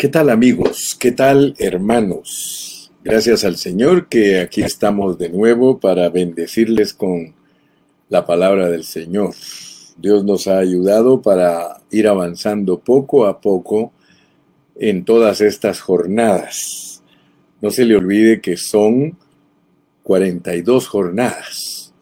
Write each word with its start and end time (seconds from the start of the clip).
¿Qué 0.00 0.08
tal 0.08 0.30
amigos? 0.30 0.96
¿Qué 0.98 1.12
tal 1.12 1.54
hermanos? 1.58 2.90
Gracias 3.04 3.44
al 3.44 3.58
Señor 3.58 4.08
que 4.08 4.40
aquí 4.40 4.62
estamos 4.62 5.18
de 5.18 5.28
nuevo 5.28 5.78
para 5.78 6.08
bendecirles 6.08 6.94
con 6.94 7.34
la 8.08 8.24
palabra 8.24 8.70
del 8.70 8.84
Señor. 8.84 9.34
Dios 9.98 10.24
nos 10.24 10.46
ha 10.46 10.56
ayudado 10.56 11.20
para 11.20 11.82
ir 11.90 12.08
avanzando 12.08 12.78
poco 12.78 13.26
a 13.26 13.42
poco 13.42 13.92
en 14.74 15.04
todas 15.04 15.42
estas 15.42 15.82
jornadas. 15.82 17.02
No 17.60 17.70
se 17.70 17.84
le 17.84 17.94
olvide 17.94 18.40
que 18.40 18.56
son 18.56 19.18
42 20.04 20.88
jornadas 20.88 21.92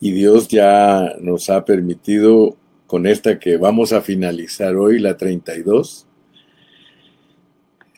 y 0.00 0.12
Dios 0.12 0.48
ya 0.48 1.12
nos 1.20 1.50
ha 1.50 1.66
permitido 1.66 2.56
con 2.86 3.06
esta 3.06 3.38
que 3.38 3.58
vamos 3.58 3.92
a 3.92 4.00
finalizar 4.00 4.76
hoy, 4.76 4.98
la 4.98 5.18
32, 5.18 6.07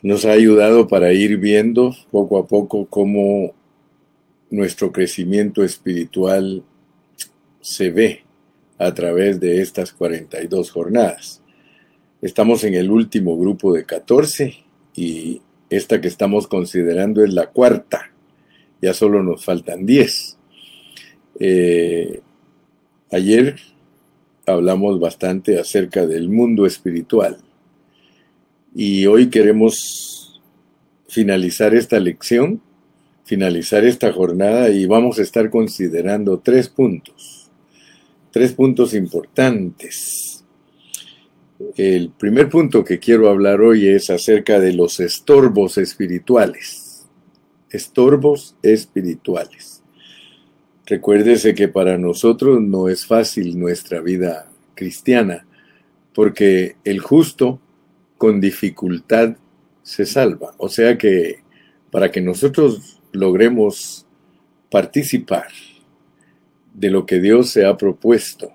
nos 0.01 0.25
ha 0.25 0.31
ayudado 0.31 0.87
para 0.87 1.13
ir 1.13 1.37
viendo 1.37 1.95
poco 2.09 2.39
a 2.39 2.47
poco 2.47 2.85
cómo 2.87 3.53
nuestro 4.49 4.91
crecimiento 4.91 5.63
espiritual 5.63 6.63
se 7.61 7.91
ve 7.91 8.23
a 8.79 8.93
través 8.93 9.39
de 9.39 9.61
estas 9.61 9.93
42 9.93 10.71
jornadas. 10.71 11.41
Estamos 12.21 12.63
en 12.63 12.73
el 12.73 12.89
último 12.89 13.37
grupo 13.37 13.73
de 13.73 13.85
14 13.85 14.55
y 14.95 15.41
esta 15.69 16.01
que 16.01 16.07
estamos 16.07 16.47
considerando 16.47 17.23
es 17.23 17.33
la 17.33 17.47
cuarta. 17.47 18.11
Ya 18.81 18.93
solo 18.93 19.21
nos 19.21 19.45
faltan 19.45 19.85
10. 19.85 20.37
Eh, 21.39 22.21
ayer 23.11 23.55
hablamos 24.47 24.99
bastante 24.99 25.59
acerca 25.59 26.07
del 26.07 26.29
mundo 26.29 26.65
espiritual 26.65 27.37
y 28.73 29.05
hoy 29.05 29.29
queremos 29.29 30.41
finalizar 31.07 31.75
esta 31.75 31.99
lección, 31.99 32.61
finalizar 33.25 33.83
esta 33.83 34.13
jornada 34.13 34.69
y 34.69 34.85
vamos 34.85 35.19
a 35.19 35.23
estar 35.23 35.49
considerando 35.49 36.39
tres 36.39 36.69
puntos, 36.69 37.51
tres 38.31 38.53
puntos 38.53 38.93
importantes. 38.93 40.45
El 41.75 42.11
primer 42.11 42.49
punto 42.49 42.83
que 42.83 42.99
quiero 42.99 43.29
hablar 43.29 43.61
hoy 43.61 43.87
es 43.87 44.09
acerca 44.09 44.59
de 44.59 44.73
los 44.73 44.99
estorbos 44.99 45.77
espirituales. 45.77 47.07
Estorbos 47.69 48.55
espirituales. 48.63 49.83
Recuérdese 50.85 51.53
que 51.53 51.67
para 51.67 51.97
nosotros 51.97 52.61
no 52.61 52.89
es 52.89 53.05
fácil 53.05 53.59
nuestra 53.59 54.01
vida 54.01 54.49
cristiana, 54.75 55.45
porque 56.13 56.75
el 56.83 56.99
justo 56.99 57.61
con 58.21 58.39
dificultad 58.39 59.35
se 59.81 60.05
salva. 60.05 60.53
O 60.59 60.69
sea 60.69 60.95
que 60.95 61.39
para 61.89 62.11
que 62.11 62.21
nosotros 62.21 63.01
logremos 63.11 64.05
participar 64.69 65.47
de 66.71 66.91
lo 66.91 67.07
que 67.07 67.19
Dios 67.19 67.49
se 67.49 67.65
ha 67.65 67.77
propuesto 67.77 68.53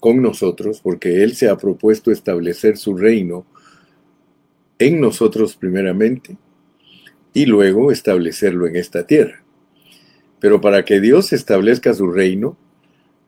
con 0.00 0.22
nosotros, 0.22 0.80
porque 0.80 1.22
Él 1.22 1.34
se 1.36 1.50
ha 1.50 1.58
propuesto 1.58 2.10
establecer 2.10 2.78
su 2.78 2.96
reino 2.96 3.44
en 4.78 4.98
nosotros 4.98 5.56
primeramente 5.56 6.38
y 7.34 7.44
luego 7.44 7.92
establecerlo 7.92 8.66
en 8.66 8.76
esta 8.76 9.06
tierra. 9.06 9.44
Pero 10.38 10.62
para 10.62 10.86
que 10.86 11.02
Dios 11.02 11.34
establezca 11.34 11.92
su 11.92 12.10
reino, 12.10 12.56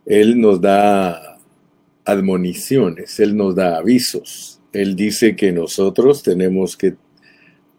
Él 0.06 0.40
nos 0.40 0.62
da 0.62 1.38
admoniciones, 2.06 3.20
Él 3.20 3.36
nos 3.36 3.54
da 3.54 3.76
avisos, 3.76 4.61
él 4.72 4.96
dice 4.96 5.36
que 5.36 5.52
nosotros 5.52 6.22
tenemos 6.22 6.76
que 6.76 6.94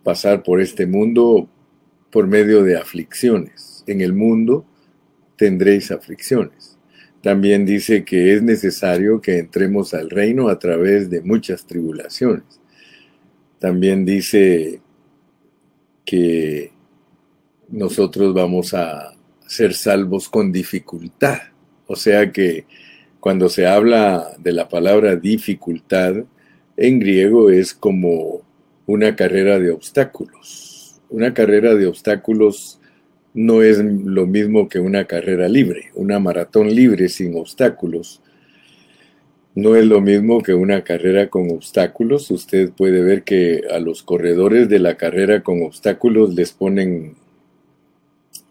pasar 0.04 0.44
por 0.44 0.62
este 0.62 0.86
mundo 0.86 1.50
por 2.12 2.28
medio 2.28 2.64
de 2.64 2.78
aflicciones. 2.78 3.84
En 3.88 4.02
el 4.02 4.14
mundo 4.14 4.66
tendréis 5.36 5.92
aflicciones. 5.92 6.78
También 7.22 7.66
dice 7.66 8.04
que 8.04 8.34
es 8.34 8.44
necesario 8.44 9.22
que 9.22 9.40
entremos 9.40 9.94
al 9.94 10.10
reino 10.10 10.50
a 10.50 10.60
través 10.60 11.10
de 11.10 11.22
muchas 11.22 11.66
tribulaciones. 11.66 12.60
También 13.60 14.06
dice 14.06 14.82
que 16.06 16.72
nosotros 17.70 18.34
vamos 18.34 18.74
a 18.74 19.16
ser 19.48 19.74
salvos 19.74 20.30
con 20.30 20.52
dificultad. 20.52 21.40
O 21.88 21.96
sea 21.96 22.32
que 22.32 22.66
cuando 23.20 23.48
se 23.48 23.66
habla 23.66 24.36
de 24.38 24.52
la 24.52 24.68
palabra 24.68 25.16
dificultad, 25.16 26.26
en 26.78 27.00
griego 27.00 27.50
es 27.50 27.74
como 27.74 28.42
una 28.86 29.16
carrera 29.16 29.60
de 29.60 29.72
obstáculos. 29.72 31.02
Una 31.10 31.34
carrera 31.34 31.76
de 31.76 31.88
obstáculos 31.88 32.80
no 33.34 33.62
es 33.62 33.80
lo 33.80 34.28
mismo 34.28 34.70
que 34.70 34.80
una 34.80 35.06
carrera 35.06 35.48
libre, 35.48 35.92
una 35.96 36.20
maratón 36.20 36.74
libre 36.74 37.10
sin 37.10 37.38
obstáculos. 37.38 38.22
No 39.56 39.76
es 39.76 39.86
lo 39.86 40.02
mismo 40.02 40.42
que 40.42 40.56
una 40.56 40.84
carrera 40.84 41.30
con 41.30 41.52
obstáculos. 41.52 42.32
Usted 42.32 42.72
puede 42.72 43.04
ver 43.04 43.24
que 43.24 43.62
a 43.72 43.80
los 43.80 44.02
corredores 44.02 44.68
de 44.68 44.80
la 44.80 44.98
carrera 44.98 45.44
con 45.44 45.62
obstáculos 45.62 46.34
les 46.34 46.52
ponen 46.54 47.16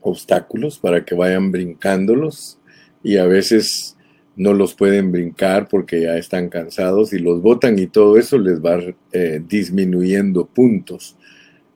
obstáculos 0.01 0.79
para 0.79 1.05
que 1.05 1.15
vayan 1.15 1.51
brincándolos 1.51 2.59
y 3.03 3.17
a 3.17 3.27
veces 3.27 3.92
no 4.37 4.55
los 4.55 4.75
pueden 4.75 5.13
brincar 5.13 5.69
porque 5.69 6.03
ya 6.03 6.17
están 6.17 6.49
cansados 6.49 7.13
y 7.13 7.19
los 7.19 7.43
botan 7.43 7.79
y 7.79 7.87
todo 7.87 8.19
eso 8.19 8.39
les 8.39 8.61
va 8.61 8.79
eh, 9.13 9.43
disminuyendo 9.47 10.47
puntos 10.47 11.17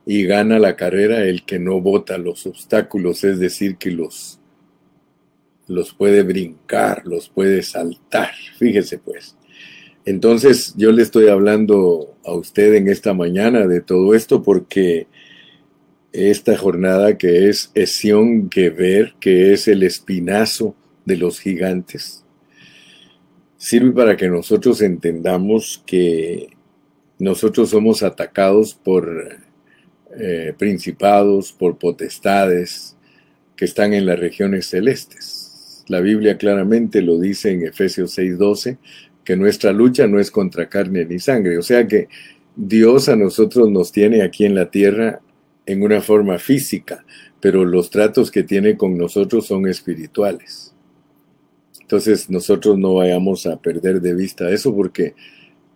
y 0.06 0.24
gana 0.24 0.58
la 0.58 0.76
carrera 0.76 1.24
el 1.24 1.44
que 1.44 1.58
no 1.58 1.80
bota 1.80 2.16
los 2.16 2.46
obstáculos, 2.46 3.24
es 3.24 3.38
decir, 3.40 3.76
que 3.76 3.90
los, 3.90 4.38
los 5.66 5.92
puede 5.92 6.22
brincar, 6.22 7.02
los 7.04 7.28
puede 7.28 7.62
saltar, 7.62 8.30
fíjese 8.58 8.98
pues. 8.98 9.36
Entonces 10.04 10.72
yo 10.76 10.92
le 10.92 11.02
estoy 11.02 11.28
hablando 11.28 12.16
a 12.24 12.32
usted 12.32 12.74
en 12.74 12.88
esta 12.88 13.12
mañana 13.12 13.66
de 13.66 13.80
todo 13.80 14.14
esto 14.14 14.42
porque 14.44 15.08
esta 16.12 16.56
jornada 16.56 17.18
que 17.18 17.48
es 17.48 17.72
Esión 17.74 18.48
Geber, 18.50 19.14
que 19.18 19.52
es 19.52 19.66
el 19.66 19.82
espinazo 19.82 20.76
de 21.04 21.16
los 21.16 21.40
gigantes, 21.40 22.25
sirve 23.66 23.90
para 23.90 24.16
que 24.16 24.28
nosotros 24.28 24.80
entendamos 24.80 25.82
que 25.84 26.50
nosotros 27.18 27.70
somos 27.70 28.04
atacados 28.04 28.74
por 28.74 29.40
eh, 30.16 30.54
principados, 30.56 31.50
por 31.50 31.76
potestades 31.76 32.96
que 33.56 33.64
están 33.64 33.92
en 33.92 34.06
las 34.06 34.20
regiones 34.20 34.68
celestes. 34.68 35.84
La 35.88 36.00
Biblia 36.00 36.38
claramente 36.38 37.02
lo 37.02 37.18
dice 37.18 37.50
en 37.50 37.66
Efesios 37.66 38.16
6:12, 38.16 38.78
que 39.24 39.36
nuestra 39.36 39.72
lucha 39.72 40.06
no 40.06 40.20
es 40.20 40.30
contra 40.30 40.68
carne 40.68 41.04
ni 41.04 41.18
sangre. 41.18 41.58
O 41.58 41.62
sea 41.62 41.88
que 41.88 42.06
Dios 42.54 43.08
a 43.08 43.16
nosotros 43.16 43.68
nos 43.68 43.90
tiene 43.90 44.22
aquí 44.22 44.44
en 44.44 44.54
la 44.54 44.70
tierra 44.70 45.22
en 45.66 45.82
una 45.82 46.00
forma 46.00 46.38
física, 46.38 47.04
pero 47.40 47.64
los 47.64 47.90
tratos 47.90 48.30
que 48.30 48.44
tiene 48.44 48.76
con 48.76 48.96
nosotros 48.96 49.44
son 49.44 49.66
espirituales. 49.66 50.75
Entonces 51.86 52.28
nosotros 52.28 52.76
no 52.76 52.94
vayamos 52.94 53.46
a 53.46 53.62
perder 53.62 54.00
de 54.00 54.12
vista 54.12 54.50
eso 54.50 54.74
porque 54.74 55.14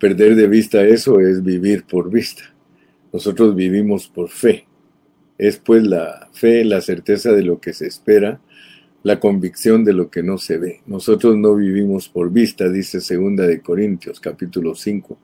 perder 0.00 0.34
de 0.34 0.48
vista 0.48 0.82
eso 0.82 1.20
es 1.20 1.44
vivir 1.44 1.84
por 1.84 2.10
vista. 2.10 2.42
Nosotros 3.12 3.54
vivimos 3.54 4.08
por 4.08 4.28
fe. 4.28 4.66
Es 5.38 5.58
pues 5.58 5.84
la 5.84 6.28
fe, 6.32 6.64
la 6.64 6.80
certeza 6.80 7.30
de 7.30 7.44
lo 7.44 7.60
que 7.60 7.72
se 7.72 7.86
espera, 7.86 8.40
la 9.04 9.20
convicción 9.20 9.84
de 9.84 9.92
lo 9.92 10.10
que 10.10 10.24
no 10.24 10.36
se 10.36 10.58
ve. 10.58 10.80
Nosotros 10.84 11.36
no 11.36 11.54
vivimos 11.54 12.08
por 12.08 12.32
vista, 12.32 12.68
dice 12.68 13.00
segunda 13.00 13.46
de 13.46 13.60
Corintios 13.60 14.18
capítulo 14.18 14.74
5 14.74 15.16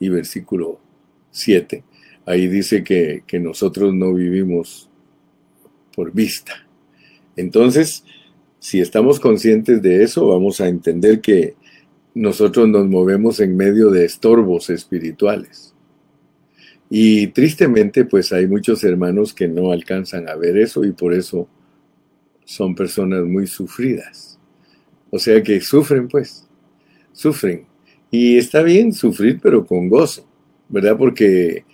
y 0.00 0.08
versículo 0.08 0.80
7. 1.30 1.84
Ahí 2.26 2.48
dice 2.48 2.82
que, 2.82 3.22
que 3.28 3.38
nosotros 3.38 3.94
no 3.94 4.12
vivimos 4.12 4.90
por 5.94 6.12
vista. 6.12 6.66
Entonces, 7.36 8.02
si 8.62 8.80
estamos 8.80 9.18
conscientes 9.18 9.82
de 9.82 10.04
eso, 10.04 10.28
vamos 10.28 10.60
a 10.60 10.68
entender 10.68 11.20
que 11.20 11.56
nosotros 12.14 12.68
nos 12.68 12.86
movemos 12.86 13.40
en 13.40 13.56
medio 13.56 13.90
de 13.90 14.04
estorbos 14.04 14.70
espirituales. 14.70 15.74
Y 16.88 17.26
tristemente, 17.26 18.04
pues 18.04 18.32
hay 18.32 18.46
muchos 18.46 18.84
hermanos 18.84 19.34
que 19.34 19.48
no 19.48 19.72
alcanzan 19.72 20.28
a 20.28 20.36
ver 20.36 20.56
eso 20.58 20.84
y 20.84 20.92
por 20.92 21.12
eso 21.12 21.48
son 22.44 22.76
personas 22.76 23.24
muy 23.24 23.48
sufridas. 23.48 24.38
O 25.10 25.18
sea 25.18 25.42
que 25.42 25.60
sufren, 25.60 26.06
pues, 26.06 26.48
sufren. 27.10 27.66
Y 28.12 28.36
está 28.38 28.62
bien 28.62 28.92
sufrir, 28.92 29.40
pero 29.42 29.66
con 29.66 29.88
gozo, 29.88 30.24
¿verdad? 30.68 30.96
Porque 30.96 31.64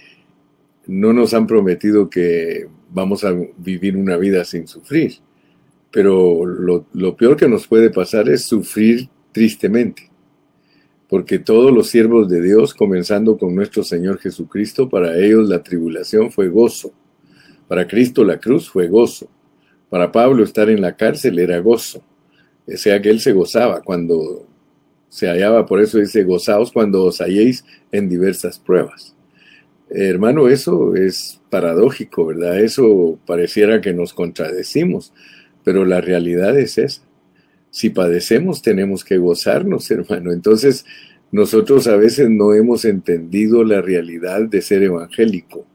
no 0.87 1.13
nos 1.13 1.35
han 1.35 1.47
prometido 1.47 2.09
que 2.09 2.67
vamos 2.89 3.25
a 3.25 3.37
vivir 3.59 3.95
una 3.95 4.17
vida 4.17 4.43
sin 4.47 4.67
sufrir 4.67 5.28
pero 5.91 6.45
lo, 6.45 7.17
peor 7.17 7.37
que 7.37 7.49
nos 7.49 7.67
puede 7.67 7.91
pasar 7.91 8.29
es 8.29 8.45
sufrir 8.45 9.09
tristemente. 9.33 10.11
porque 11.09 11.39
todos 11.39 11.73
los 11.73 11.89
siervos 11.89 12.29
de 12.29 12.43
Dios, 12.43 12.75
comenzando 12.75 13.39
con 13.39 13.55
nuestro 13.55 13.83
Señor 13.83 14.19
Jesucristo, 14.19 14.91
para 14.91 15.17
ellos 15.17 15.49
la 15.49 15.63
tribulación 15.63 16.31
fue 16.31 16.49
gozo. 16.49 16.93
Para 17.67 17.89
Cristo 17.89 18.25
la 18.25 18.39
cruz 18.39 18.69
fue 18.69 18.89
gozo. 18.89 19.27
Para 19.89 20.13
Pablo 20.13 20.45
estar 20.45 20.69
en 20.69 20.83
la 20.83 20.97
cárcel 20.97 21.39
era 21.39 21.61
gozo. 21.61 22.03
O 22.67 22.77
sea 22.77 23.01
que 23.01 23.09
él 23.09 23.21
se 23.21 23.33
gozaba 23.33 23.81
cuando 23.81 24.47
se 25.09 25.27
hallaba, 25.27 25.67
por 25.67 25.81
eso 25.81 25.99
dice, 25.99 26.25
gozaos 26.25 26.71
cuando 26.71 27.05
os 27.05 27.21
halléis 27.21 27.65
en 27.93 28.09
diversas 28.09 28.59
pruebas. 28.59 29.15
hermano, 29.91 30.49
eso 30.49 30.95
es 30.95 31.41
paradójico, 31.49 32.27
¿verdad? 32.27 32.61
Eso 32.61 33.19
pareciera 33.27 33.81
que 33.81 33.95
nos 33.95 34.13
contradecimos, 34.13 35.15
pero 35.69 35.85
la 35.85 36.01
realidad 36.01 36.59
es 36.59 36.79
esa. 36.79 37.03
Si 37.71 37.91
padecemos, 37.91 38.63
tenemos 38.63 39.05
que 39.05 39.19
gozarnos, 39.19 39.91
hermano. 39.91 40.33
Entonces, 40.33 40.87
nosotros 41.31 41.87
a 41.89 41.97
veces 41.97 42.31
no 42.31 42.55
hemos 42.55 42.87
entendido 42.87 43.65
la 43.65 43.83
realidad 43.83 44.49
de 44.49 44.63
ser 44.63 44.83
evangélico, 44.83 45.67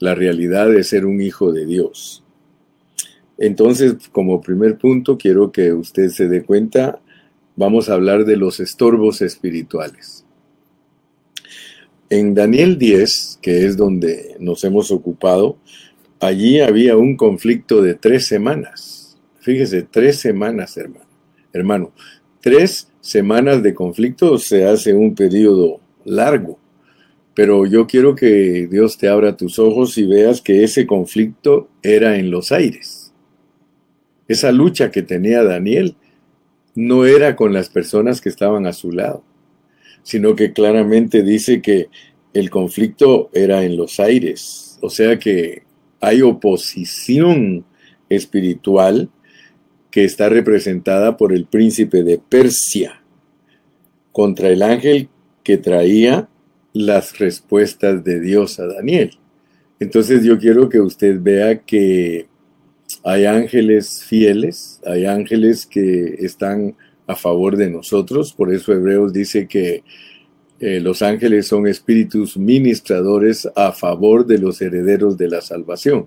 la 0.00 0.14
realidad 0.14 0.68
de 0.68 0.84
ser 0.84 1.06
un 1.06 1.22
hijo 1.22 1.50
de 1.50 1.64
Dios. 1.64 2.22
Entonces, 3.38 3.94
como 4.12 4.42
primer 4.42 4.76
punto, 4.76 5.16
quiero 5.16 5.50
que 5.50 5.72
usted 5.72 6.10
se 6.10 6.28
dé 6.28 6.42
cuenta, 6.42 7.00
vamos 7.56 7.88
a 7.88 7.94
hablar 7.94 8.26
de 8.26 8.36
los 8.36 8.60
estorbos 8.60 9.22
espirituales. 9.22 10.26
En 12.10 12.34
Daniel 12.34 12.76
10, 12.76 13.38
que 13.40 13.64
es 13.64 13.78
donde 13.78 14.36
nos 14.40 14.62
hemos 14.64 14.90
ocupado, 14.90 15.56
allí 16.20 16.60
había 16.60 16.98
un 16.98 17.16
conflicto 17.16 17.80
de 17.80 17.94
tres 17.94 18.26
semanas. 18.26 19.01
Fíjese, 19.42 19.82
tres 19.82 20.18
semanas, 20.18 20.76
hermano 20.76 21.12
hermano. 21.52 21.92
Tres 22.40 22.88
semanas 23.00 23.62
de 23.62 23.74
conflicto 23.74 24.38
se 24.38 24.64
hace 24.66 24.94
un 24.94 25.14
periodo 25.14 25.80
largo, 26.04 26.58
pero 27.34 27.66
yo 27.66 27.86
quiero 27.86 28.14
que 28.14 28.66
Dios 28.70 28.98
te 28.98 29.08
abra 29.08 29.36
tus 29.36 29.58
ojos 29.58 29.96
y 29.98 30.06
veas 30.06 30.40
que 30.40 30.64
ese 30.64 30.86
conflicto 30.86 31.68
era 31.82 32.16
en 32.16 32.30
los 32.30 32.52
aires. 32.52 33.12
Esa 34.28 34.50
lucha 34.50 34.90
que 34.90 35.02
tenía 35.02 35.44
Daniel 35.44 35.96
no 36.74 37.04
era 37.04 37.36
con 37.36 37.52
las 37.52 37.68
personas 37.68 38.20
que 38.20 38.28
estaban 38.28 38.66
a 38.66 38.72
su 38.72 38.90
lado, 38.92 39.22
sino 40.02 40.34
que 40.34 40.52
claramente 40.52 41.22
dice 41.22 41.60
que 41.60 41.88
el 42.32 42.50
conflicto 42.50 43.30
era 43.34 43.62
en 43.62 43.76
los 43.76 44.00
aires, 44.00 44.78
o 44.80 44.88
sea 44.88 45.18
que 45.18 45.64
hay 46.00 46.22
oposición 46.22 47.64
espiritual 48.08 49.10
que 49.92 50.04
está 50.04 50.30
representada 50.30 51.16
por 51.16 51.32
el 51.32 51.44
príncipe 51.44 52.02
de 52.02 52.18
Persia 52.18 53.02
contra 54.10 54.48
el 54.48 54.62
ángel 54.62 55.10
que 55.44 55.58
traía 55.58 56.28
las 56.72 57.18
respuestas 57.18 58.02
de 58.02 58.18
Dios 58.18 58.58
a 58.58 58.66
Daniel. 58.66 59.12
Entonces 59.78 60.24
yo 60.24 60.38
quiero 60.38 60.68
que 60.68 60.80
usted 60.80 61.20
vea 61.20 61.60
que 61.60 62.26
hay 63.04 63.26
ángeles 63.26 64.02
fieles, 64.04 64.80
hay 64.86 65.04
ángeles 65.04 65.66
que 65.66 66.16
están 66.20 66.74
a 67.06 67.14
favor 67.14 67.56
de 67.56 67.68
nosotros, 67.68 68.32
por 68.32 68.52
eso 68.52 68.72
Hebreos 68.72 69.12
dice 69.12 69.46
que 69.46 69.84
eh, 70.60 70.80
los 70.80 71.02
ángeles 71.02 71.48
son 71.48 71.66
espíritus 71.66 72.38
ministradores 72.38 73.48
a 73.56 73.72
favor 73.72 74.24
de 74.24 74.38
los 74.38 74.62
herederos 74.62 75.18
de 75.18 75.28
la 75.28 75.40
salvación. 75.40 76.06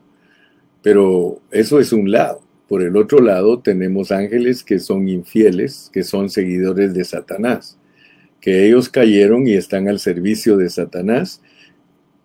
Pero 0.82 1.42
eso 1.52 1.80
es 1.80 1.92
un 1.92 2.10
lado. 2.10 2.45
Por 2.68 2.82
el 2.82 2.98
otro 2.98 3.20
lado, 3.20 3.60
tenemos 3.60 4.12
ángeles 4.12 4.64
que 4.64 4.80
son 4.80 5.08
infieles, 5.08 5.90
que 5.94 6.04
son 6.04 6.30
seguidores 6.30 6.94
de 6.94 7.04
Satanás, 7.04 7.78
que 8.42 8.66
ellos 8.66 8.90
cayeron 8.90 9.48
y 9.48 9.54
están 9.54 9.88
al 9.88 10.00
servicio 10.00 10.58
de 10.58 10.70
Satanás, 10.70 11.42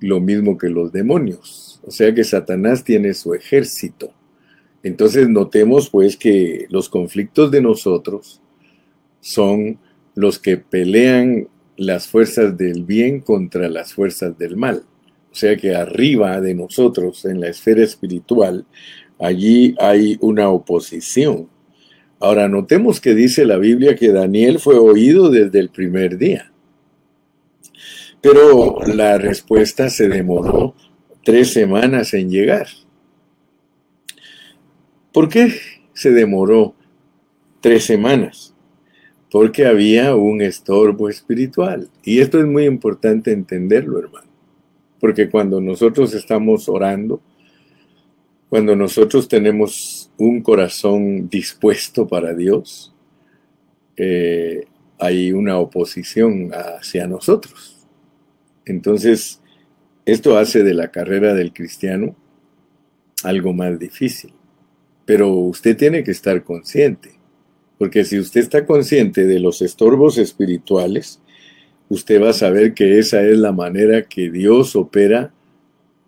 lo 0.00 0.20
mismo 0.20 0.56
que 0.56 0.70
los 0.70 0.92
demonios. 0.92 1.80
O 1.84 1.90
sea 1.90 2.14
que 2.14 2.24
Satanás 2.24 2.84
tiene 2.84 3.12
su 3.14 3.34
ejército. 3.34 4.12
Entonces 4.82 5.28
notemos 5.28 5.90
pues 5.90 6.16
que 6.16 6.66
los 6.70 6.88
conflictos 6.88 7.50
de 7.50 7.60
nosotros 7.60 8.40
son 9.20 9.78
los 10.14 10.38
que 10.38 10.56
pelean 10.56 11.48
las 11.76 12.06
fuerzas 12.06 12.56
del 12.56 12.84
bien 12.84 13.20
contra 13.20 13.68
las 13.68 13.92
fuerzas 13.92 14.36
del 14.38 14.56
mal. 14.56 14.84
O 15.30 15.34
sea 15.34 15.56
que 15.56 15.74
arriba 15.74 16.40
de 16.40 16.54
nosotros, 16.54 17.24
en 17.24 17.40
la 17.40 17.48
esfera 17.48 17.82
espiritual, 17.82 18.66
Allí 19.20 19.74
hay 19.78 20.16
una 20.20 20.48
oposición. 20.48 21.48
Ahora, 22.18 22.48
notemos 22.48 23.00
que 23.00 23.14
dice 23.14 23.44
la 23.44 23.58
Biblia 23.58 23.94
que 23.94 24.12
Daniel 24.12 24.58
fue 24.58 24.78
oído 24.78 25.30
desde 25.30 25.58
el 25.58 25.68
primer 25.68 26.16
día. 26.16 26.50
Pero 28.22 28.78
la 28.86 29.18
respuesta 29.18 29.88
se 29.88 30.08
demoró 30.08 30.74
tres 31.24 31.52
semanas 31.52 32.14
en 32.14 32.30
llegar. 32.30 32.66
¿Por 35.12 35.28
qué 35.28 35.52
se 35.92 36.12
demoró 36.12 36.74
tres 37.60 37.84
semanas? 37.84 38.54
Porque 39.30 39.66
había 39.66 40.14
un 40.14 40.42
estorbo 40.42 41.08
espiritual. 41.08 41.88
Y 42.04 42.20
esto 42.20 42.38
es 42.38 42.46
muy 42.46 42.64
importante 42.64 43.32
entenderlo, 43.32 43.98
hermano. 43.98 44.28
Porque 44.98 45.30
cuando 45.30 45.60
nosotros 45.60 46.14
estamos 46.14 46.68
orando, 46.68 47.22
cuando 48.50 48.74
nosotros 48.74 49.28
tenemos 49.28 50.10
un 50.18 50.42
corazón 50.42 51.28
dispuesto 51.28 52.08
para 52.08 52.34
Dios, 52.34 52.92
eh, 53.96 54.64
hay 54.98 55.30
una 55.30 55.56
oposición 55.58 56.50
hacia 56.52 57.06
nosotros. 57.06 57.86
Entonces, 58.66 59.40
esto 60.04 60.36
hace 60.36 60.64
de 60.64 60.74
la 60.74 60.90
carrera 60.90 61.32
del 61.32 61.52
cristiano 61.52 62.16
algo 63.22 63.52
más 63.52 63.78
difícil. 63.78 64.32
Pero 65.04 65.32
usted 65.32 65.76
tiene 65.76 66.02
que 66.02 66.10
estar 66.10 66.42
consciente, 66.42 67.12
porque 67.78 68.04
si 68.04 68.18
usted 68.18 68.40
está 68.40 68.66
consciente 68.66 69.26
de 69.26 69.38
los 69.38 69.62
estorbos 69.62 70.18
espirituales, 70.18 71.20
usted 71.88 72.20
va 72.20 72.30
a 72.30 72.34
saber 72.34 72.74
que 72.74 72.98
esa 72.98 73.22
es 73.22 73.38
la 73.38 73.52
manera 73.52 74.02
que 74.02 74.28
Dios 74.28 74.74
opera 74.74 75.32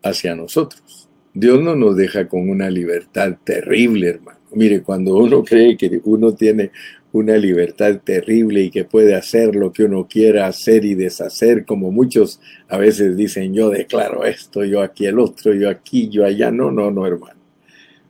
hacia 0.02 0.34
nosotros. 0.34 1.01
Dios 1.34 1.61
no 1.62 1.75
nos 1.75 1.96
deja 1.96 2.29
con 2.29 2.50
una 2.50 2.69
libertad 2.69 3.37
terrible, 3.43 4.08
hermano. 4.08 4.38
Mire, 4.55 4.82
cuando 4.82 5.17
uno 5.17 5.43
cree 5.43 5.76
que 5.79 6.00
uno 6.05 6.34
tiene 6.34 6.70
una 7.12 7.37
libertad 7.37 8.00
terrible 8.05 8.62
y 8.62 8.70
que 8.70 8.84
puede 8.84 9.14
hacer 9.14 9.55
lo 9.55 9.73
que 9.73 9.84
uno 9.84 10.06
quiera 10.06 10.46
hacer 10.46 10.84
y 10.84 10.94
deshacer, 10.94 11.64
como 11.64 11.90
muchos 11.90 12.40
a 12.69 12.76
veces 12.76 13.17
dicen, 13.17 13.55
yo 13.55 13.70
declaro 13.70 14.25
esto, 14.25 14.64
yo 14.64 14.82
aquí 14.82 15.06
el 15.06 15.19
otro, 15.19 15.55
yo 15.55 15.70
aquí, 15.70 16.08
yo 16.08 16.24
allá. 16.24 16.51
No, 16.51 16.70
no, 16.70 16.91
no, 16.91 17.06
hermano. 17.06 17.41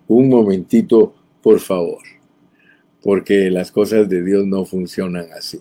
Un 0.09 0.29
momentito, 0.29 1.15
por 1.43 1.61
favor, 1.61 2.03
porque 3.03 3.51
las 3.51 3.71
cosas 3.71 4.09
de 4.09 4.25
Dios 4.25 4.47
no 4.47 4.65
funcionan 4.65 5.27
así. 5.33 5.61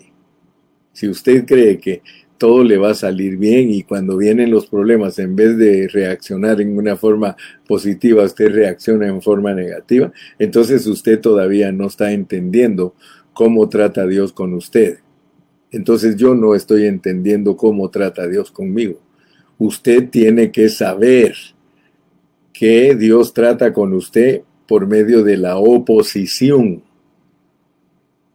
Si 0.92 1.08
usted 1.08 1.46
cree 1.46 1.78
que 1.78 2.02
todo 2.42 2.64
le 2.64 2.76
va 2.76 2.90
a 2.90 2.94
salir 2.94 3.36
bien 3.36 3.70
y 3.70 3.84
cuando 3.84 4.16
vienen 4.16 4.50
los 4.50 4.66
problemas, 4.66 5.16
en 5.20 5.36
vez 5.36 5.56
de 5.56 5.86
reaccionar 5.86 6.60
en 6.60 6.76
una 6.76 6.96
forma 6.96 7.36
positiva, 7.68 8.24
usted 8.24 8.50
reacciona 8.52 9.06
en 9.06 9.22
forma 9.22 9.54
negativa, 9.54 10.12
entonces 10.40 10.84
usted 10.88 11.20
todavía 11.20 11.70
no 11.70 11.86
está 11.86 12.10
entendiendo 12.10 12.96
cómo 13.32 13.68
trata 13.68 14.08
Dios 14.08 14.32
con 14.32 14.54
usted. 14.54 14.98
Entonces 15.70 16.16
yo 16.16 16.34
no 16.34 16.56
estoy 16.56 16.86
entendiendo 16.86 17.56
cómo 17.56 17.90
trata 17.90 18.26
Dios 18.26 18.50
conmigo. 18.50 18.98
Usted 19.56 20.10
tiene 20.10 20.50
que 20.50 20.68
saber 20.68 21.36
que 22.52 22.96
Dios 22.96 23.34
trata 23.34 23.72
con 23.72 23.92
usted 23.92 24.42
por 24.66 24.88
medio 24.88 25.22
de 25.22 25.36
la 25.36 25.58
oposición. 25.58 26.82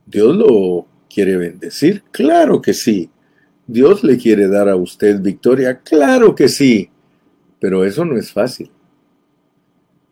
¿Dios 0.06 0.34
lo 0.34 0.88
quiere 1.14 1.36
bendecir? 1.36 2.04
Claro 2.14 2.62
que 2.62 2.74
sí. 2.74 3.10
¿Dios 3.68 4.04
le 4.04 4.18
quiere 4.18 4.48
dar 4.48 4.70
a 4.70 4.78
usted 4.78 5.22
victoria? 5.22 5.82
Claro 5.82 6.34
que 6.34 6.48
sí, 6.48 6.90
pero 7.60 7.84
eso 7.84 8.06
no 8.06 8.18
es 8.18 8.32
fácil. 8.32 8.72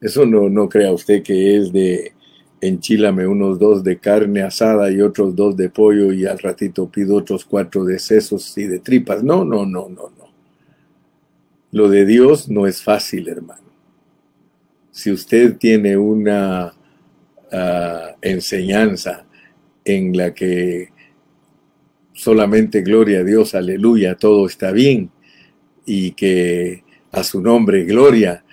Eso 0.01 0.25
no, 0.25 0.49
no 0.49 0.67
crea 0.67 0.91
usted 0.91 1.23
que 1.23 1.57
es 1.57 1.71
de 1.71 2.13
enchílame 2.59 3.27
unos 3.27 3.59
dos 3.59 3.83
de 3.83 3.97
carne 3.97 4.41
asada 4.41 4.91
y 4.91 5.01
otros 5.01 5.35
dos 5.35 5.55
de 5.55 5.69
pollo 5.69 6.11
y 6.11 6.25
al 6.25 6.39
ratito 6.39 6.89
pido 6.89 7.15
otros 7.15 7.45
cuatro 7.45 7.85
de 7.85 7.97
sesos 7.99 8.57
y 8.57 8.63
de 8.65 8.79
tripas. 8.79 9.23
No, 9.23 9.45
no, 9.45 9.65
no, 9.65 9.87
no, 9.87 10.09
no. 10.17 10.25
Lo 11.71 11.89
de 11.89 12.05
Dios 12.05 12.49
no 12.49 12.67
es 12.67 12.81
fácil, 12.81 13.27
hermano. 13.29 13.63
Si 14.91 15.11
usted 15.11 15.57
tiene 15.57 15.97
una 15.97 16.73
ah, 17.51 18.15
enseñanza 18.21 19.25
en 19.83 20.15
la 20.15 20.33
que 20.33 20.89
solamente 22.15 22.81
gloria 22.81 23.19
a 23.19 23.23
Dios, 23.23 23.53
aleluya, 23.53 24.15
todo 24.15 24.47
está 24.47 24.71
bien 24.71 25.11
y 25.85 26.11
que 26.11 26.83
a 27.11 27.23
su 27.23 27.41
nombre 27.41 27.83
gloria 27.83 28.43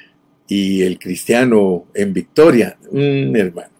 y 0.47 0.83
el 0.83 0.99
cristiano 0.99 1.87
en 1.95 2.12
victoria, 2.12 2.76
hermano. 2.92 3.71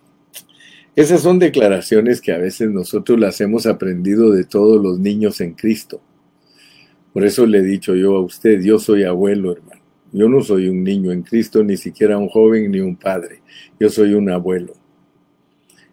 Esas 0.95 1.23
son 1.23 1.39
declaraciones 1.39 2.21
que 2.21 2.33
a 2.33 2.39
veces 2.39 2.71
nosotros 2.71 3.19
las 3.19 3.41
hemos 3.41 3.67
aprendido 3.67 4.31
de 4.31 4.45
todos 4.45 4.83
los 4.83 4.99
niños 4.99 5.41
en 5.41 5.55
Cristo. 5.55 6.01
Por 7.13 7.25
eso 7.25 7.47
le 7.47 7.59
he 7.59 7.63
dicho 7.63 7.95
yo 7.95 8.17
a 8.17 8.21
usted, 8.21 8.61
yo 8.63 8.79
soy 8.79 9.05
abuelo, 9.05 9.53
hermano. 9.53 9.83
Yo 10.13 10.29
no 10.29 10.43
soy 10.43 10.69
un 10.69 10.85
niño 10.85 11.11
en 11.11 11.23
Cristo, 11.23 11.65
ni 11.65 11.77
siquiera 11.77 12.19
un 12.19 12.29
joven 12.29 12.71
ni 12.71 12.81
un 12.81 12.97
padre. 12.97 13.41
Yo 13.81 13.89
soy 13.89 14.13
un 14.15 14.31
abuelo. 14.31 14.75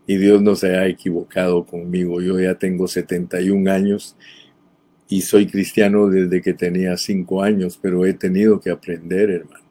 Y 0.09 0.17
Dios 0.17 0.41
no 0.41 0.55
se 0.55 0.75
ha 0.75 0.87
equivocado 0.87 1.67
conmigo. 1.67 2.19
Yo 2.19 2.39
ya 2.39 2.55
tengo 2.55 2.87
71 2.87 3.71
años 3.71 4.15
y 5.07 5.21
soy 5.21 5.45
cristiano 5.45 6.07
desde 6.07 6.41
que 6.41 6.55
tenía 6.55 6.97
5 6.97 7.43
años, 7.43 7.77
pero 7.79 8.07
he 8.07 8.15
tenido 8.15 8.59
que 8.59 8.71
aprender, 8.71 9.29
hermano. 9.29 9.63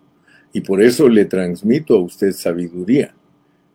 Y 0.53 0.61
por 0.61 0.81
eso 0.81 1.09
le 1.09 1.25
transmito 1.25 1.97
a 1.97 1.99
usted 1.99 2.31
sabiduría. 2.31 3.13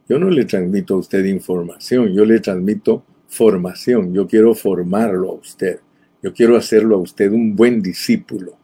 Yo 0.08 0.18
no 0.20 0.30
le 0.30 0.46
transmito 0.46 0.94
a 0.94 1.00
usted 1.00 1.26
información, 1.26 2.14
yo 2.14 2.24
le 2.24 2.40
transmito 2.40 3.04
formación. 3.28 4.14
Yo 4.14 4.26
quiero 4.26 4.56
formarlo 4.56 5.32
a 5.32 5.34
usted. 5.34 5.82
Yo 6.22 6.32
quiero 6.32 6.56
hacerlo 6.56 6.96
a 6.96 7.00
usted 7.00 7.30
un 7.34 7.58
buen 7.58 7.82
discípulo, 7.82 8.58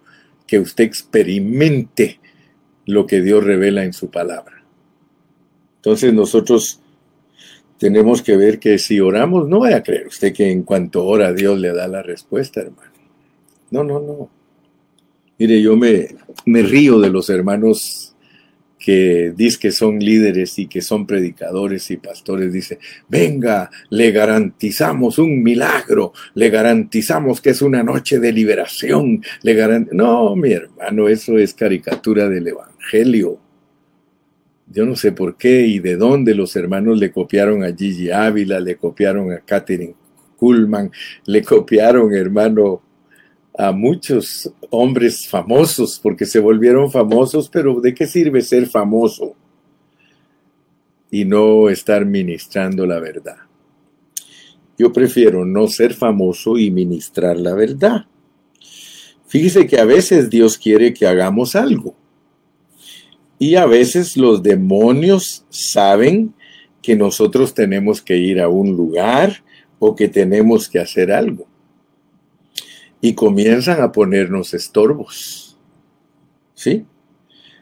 que 0.47 0.57
usted 0.57 0.85
experimente 0.85 2.21
lo 2.85 3.05
que 3.05 3.21
Dios 3.21 3.43
revela 3.43 3.83
en 3.83 3.91
su 3.91 4.09
palabra. 4.09 4.63
Entonces 5.75 6.13
nosotros 6.13 6.81
tenemos 7.79 8.21
que 8.21 8.36
ver 8.36 8.59
que 8.59 8.77
si 8.77 9.00
oramos, 9.00 9.48
no 9.48 9.59
vaya 9.59 9.77
a 9.77 9.83
creer 9.83 10.07
usted 10.07 10.33
que 10.33 10.51
en 10.51 10.63
cuanto 10.63 11.05
ora 11.05 11.33
Dios 11.33 11.57
le 11.57 11.74
da 11.74 11.88
la 11.88 12.03
respuesta, 12.03 12.62
hermano. 12.62 12.91
No, 13.71 13.83
no, 13.83 14.00
no. 14.00 14.29
Mire, 15.38 15.62
yo 15.62 15.77
me, 15.77 16.09
me 16.45 16.62
río 16.62 17.00
de 17.00 17.09
los 17.09 17.29
hermanos 17.29 18.13
que 18.77 19.33
dice 19.36 19.59
que 19.59 19.71
son 19.71 20.00
líderes 20.00 20.57
y 20.59 20.67
que 20.67 20.81
son 20.81 21.05
predicadores 21.05 21.89
y 21.91 21.98
pastores, 21.98 22.51
dice, 22.51 22.79
venga, 23.07 23.69
le 23.89 24.12
garantizamos 24.12 25.19
un 25.19 25.43
milagro, 25.43 26.13
le 26.33 26.50
garantizamos 26.50 27.41
que 27.41 27.51
es 27.51 27.62
una 27.62 27.83
noche 27.83 28.19
de 28.19 28.31
liberación, 28.31 29.21
le 29.43 29.86
No, 29.91 30.36
mi 30.36 30.51
hermano, 30.53 31.07
eso 31.07 31.38
es 31.38 31.53
caricatura 31.53 32.27
del 32.29 32.48
Evangelio. 32.48 33.39
Yo 34.71 34.85
no 34.85 34.95
sé 34.95 35.11
por 35.11 35.35
qué 35.35 35.65
y 35.65 35.79
de 35.79 35.95
dónde 35.95 36.35
los 36.35 36.55
hermanos 36.55 36.99
le 36.99 37.11
copiaron 37.11 37.63
a 37.63 37.75
Gigi 37.75 38.11
Ávila, 38.11 38.59
le 38.59 38.77
copiaron 38.77 39.31
a 39.31 39.39
Catherine 39.39 39.95
Kuhlman, 40.38 40.91
le 41.25 41.43
copiaron, 41.43 42.13
hermano, 42.13 42.81
a 43.57 43.71
muchos 43.71 44.51
hombres 44.69 45.27
famosos 45.27 45.99
porque 46.01 46.25
se 46.25 46.39
volvieron 46.39 46.91
famosos, 46.91 47.49
pero 47.49 47.81
¿de 47.81 47.93
qué 47.93 48.05
sirve 48.07 48.41
ser 48.41 48.67
famoso 48.67 49.35
y 51.11 51.25
no 51.25 51.69
estar 51.69 52.05
ministrando 52.05 52.85
la 52.85 52.99
verdad? 52.99 53.38
Yo 54.77 54.93
prefiero 54.93 55.45
no 55.45 55.67
ser 55.67 55.93
famoso 55.93 56.57
y 56.57 56.71
ministrar 56.71 57.38
la 57.38 57.53
verdad. 57.53 58.05
Fíjese 59.27 59.67
que 59.67 59.79
a 59.79 59.85
veces 59.85 60.29
Dios 60.29 60.57
quiere 60.57 60.93
que 60.93 61.05
hagamos 61.05 61.55
algo. 61.55 61.95
Y 63.39 63.55
a 63.55 63.65
veces 63.65 64.17
los 64.17 64.43
demonios 64.43 65.46
saben 65.50 66.34
que 66.81 66.98
nosotros 66.98 67.53
tenemos 67.53 68.01
que 68.01 68.17
ir 68.17 68.41
a 68.41 68.50
un 68.50 68.75
lugar 68.75 69.43
o 69.79 69.96
que 69.96 70.10
tenemos 70.10 70.67
que 70.67 70.79
hacer 70.79 71.12
algo 71.12 71.48
y 73.01 73.13
comienzan 73.13 73.81
a 73.81 73.93
ponernos 73.93 74.53
estorbos. 74.53 75.58
¿Sí? 76.53 76.86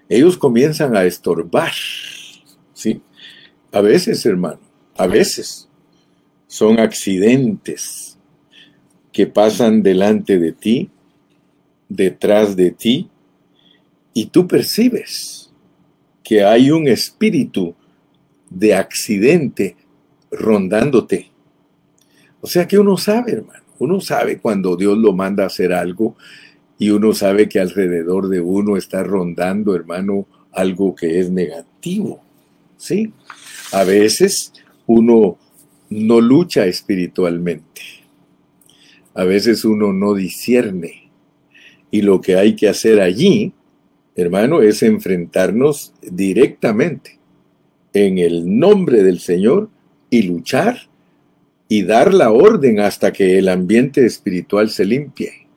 Ellos 0.10 0.36
comienzan 0.36 0.96
a 0.96 1.04
estorbar. 1.04 1.74
¿Sí? 2.74 3.02
A 3.72 3.82
veces, 3.82 4.26
hermano, 4.26 4.60
a 4.96 5.06
veces 5.06 5.70
son 6.48 6.80
accidentes 6.80 8.18
que 9.12 9.28
pasan 9.28 9.84
delante 9.84 10.40
de 10.40 10.54
ti, 10.54 10.90
detrás 11.90 12.56
de 12.56 12.72
ti, 12.72 13.10
y 14.14 14.28
tú 14.28 14.48
percibes 14.48 15.47
que 16.28 16.44
hay 16.44 16.72
un 16.72 16.88
espíritu 16.88 17.76
de 18.50 18.76
accidente 18.76 19.76
rondándote. 20.32 21.32
O 22.42 22.48
sea 22.48 22.68
que 22.68 22.78
uno 22.78 22.98
sabe, 22.98 23.34
hermano 23.34 23.68
uno 23.80 24.02
sabe 24.02 24.40
cuando 24.40 24.76
Dios 24.76 24.98
lo 24.98 25.14
manda 25.14 25.44
a 25.44 25.48
hacer 25.48 25.74
algo 25.74 26.16
y 26.80 26.90
uno 26.90 27.14
sabe 27.14 27.50
que 27.50 27.60
alrededor 27.60 28.30
de 28.30 28.40
uno 28.40 28.78
está 28.78 29.04
rondando, 29.04 29.76
hermano, 29.76 30.28
algo 30.52 30.96
que 30.96 31.20
es 31.20 31.30
negativo. 31.30 32.22
¿Sí? 32.78 33.12
A 33.72 33.84
veces 33.84 34.54
uno 34.86 35.38
no 35.90 36.22
lucha 36.22 36.66
espiritualmente. 36.66 37.82
A 39.16 39.24
veces 39.24 39.66
uno 39.66 39.94
no 39.94 40.14
discierne. 40.14 41.10
Y 41.90 42.02
lo 42.02 42.22
que 42.22 42.36
hay 42.36 42.56
que 42.56 42.68
hacer 42.68 43.02
allí, 43.02 43.54
hermano, 44.18 44.62
es 44.62 44.84
enfrentarnos 44.84 45.94
directamente 46.02 47.20
en 47.94 48.18
el 48.18 48.60
nombre 48.60 49.04
del 49.04 49.20
Señor 49.20 49.70
y 50.10 50.24
luchar 50.24 50.90
y 51.70 51.84
dar 51.84 52.14
la 52.14 52.32
orden 52.32 52.80
hasta 52.80 53.14
que 53.14 53.38
el 53.38 53.48
ambiente 53.48 54.06
espiritual 54.06 54.70
se 54.70 54.86
limpie. 54.86 55.48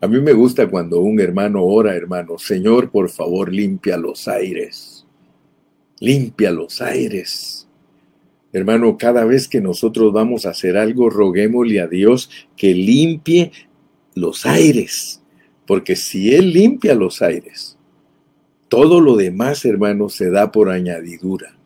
A 0.00 0.06
mí 0.06 0.20
me 0.20 0.32
gusta 0.32 0.68
cuando 0.68 1.00
un 1.00 1.18
hermano 1.18 1.64
ora, 1.64 1.96
hermano, 1.96 2.38
Señor, 2.38 2.90
por 2.90 3.08
favor, 3.08 3.52
limpia 3.52 3.96
los 3.96 4.28
aires. 4.28 5.06
Limpia 5.98 6.50
los 6.50 6.80
aires. 6.82 7.66
Hermano, 8.52 8.98
cada 8.98 9.24
vez 9.24 9.48
que 9.48 9.60
nosotros 9.60 10.12
vamos 10.12 10.46
a 10.46 10.50
hacer 10.50 10.76
algo, 10.76 11.10
roguémosle 11.10 11.80
a 11.80 11.88
Dios 11.88 12.30
que 12.56 12.74
limpie 12.74 13.50
los 14.14 14.46
aires. 14.46 15.23
Porque 15.66 15.96
si 15.96 16.34
Él 16.34 16.52
limpia 16.52 16.94
los 16.94 17.22
aires, 17.22 17.76
todo 18.68 19.00
lo 19.00 19.16
demás, 19.16 19.64
hermano, 19.64 20.08
se 20.08 20.30
da 20.30 20.50
por 20.52 20.70
añadidura. 20.70 21.56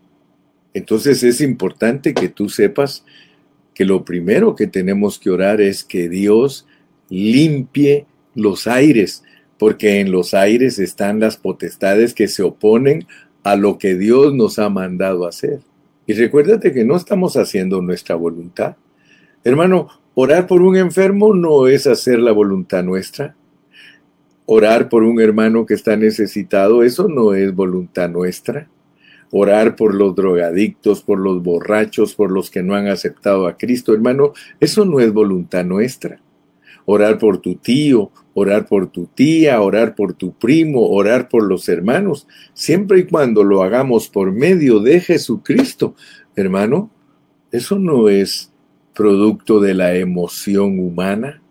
Entonces 0.75 1.23
es 1.23 1.41
importante 1.41 2.15
que 2.15 2.29
tú 2.29 2.49
sepas 2.49 3.05
que 3.75 3.85
lo 3.85 4.05
primero 4.05 4.55
que 4.55 4.67
tenemos 4.67 5.19
que 5.19 5.31
orar 5.31 5.61
es 5.61 5.85
que 5.85 6.09
Dios 6.09 6.67
limpie 7.09 8.07
los 8.35 8.67
aires, 8.67 9.25
porque 9.59 10.01
en 10.01 10.11
los 10.11 10.35
aires 10.35 10.79
están 10.79 11.21
las 11.21 11.37
potestades 11.37 12.15
que 12.15 12.29
se 12.29 12.43
oponen 12.43 13.07
a 13.43 13.57
lo 13.57 13.79
que 13.79 13.95
Dios 13.97 14.35
nos 14.35 14.59
ha 14.59 14.69
mandado 14.69 15.27
hacer. 15.27 15.61
Y 16.07 16.13
recuérdate 16.13 16.73
que 16.73 16.85
no 16.85 16.97
estamos 16.97 17.37
haciendo 17.37 17.81
nuestra 17.83 18.15
voluntad. 18.15 18.77
Hermano, 19.45 19.89
orar 20.15 20.47
por 20.47 20.63
un 20.63 20.77
enfermo 20.77 21.35
no 21.35 21.69
es 21.69 21.87
hacer 21.87 22.19
la 22.19 22.33
voluntad 22.33 22.83
nuestra. 22.83 23.37
Orar 24.51 24.89
por 24.89 25.03
un 25.03 25.21
hermano 25.21 25.67
que 25.67 25.75
está 25.75 25.97
necesitado, 25.97 26.83
eso 26.83 27.07
no 27.07 27.35
es 27.35 27.55
voluntad 27.55 28.09
nuestra 28.09 28.69
orar 29.31 29.77
por 29.77 29.95
los 29.95 30.15
drogadictos, 30.15 31.03
por 31.03 31.19
los 31.19 31.43
borrachos, 31.43 32.15
por 32.15 32.31
los 32.31 32.51
que 32.51 32.63
no 32.63 32.75
han 32.75 32.89
aceptado 32.89 33.47
a 33.47 33.57
Cristo. 33.57 33.93
Hermano, 33.93 34.33
eso 34.61 34.85
no 34.85 35.01
es 35.01 35.13
voluntad 35.13 35.65
nuestra. 35.65 36.21
Orar 36.87 37.19
por 37.19 37.39
tu 37.39 37.57
tío, 37.57 38.11
orar 38.33 38.67
por 38.67 38.91
tu 38.91 39.07
tía, 39.07 39.61
orar 39.61 39.95
por 39.95 40.15
tu 40.15 40.33
primo, 40.33 40.89
orar 40.89 41.29
por 41.29 41.45
los 41.45 41.69
hermanos, 41.69 42.27
siempre 42.55 43.01
y 43.01 43.05
cuando 43.05 43.45
lo 43.45 43.63
hagamos 43.63 44.09
por 44.09 44.33
medio 44.33 44.81
de 44.81 45.01
Jesucristo. 45.01 45.95
Hermano, 46.35 46.91
eso 47.53 47.79
no 47.79 48.09
es 48.09 48.53
producto 48.95 49.61
de 49.61 49.75
la 49.75 49.95
emoción 49.97 50.81
humana. 50.81 51.43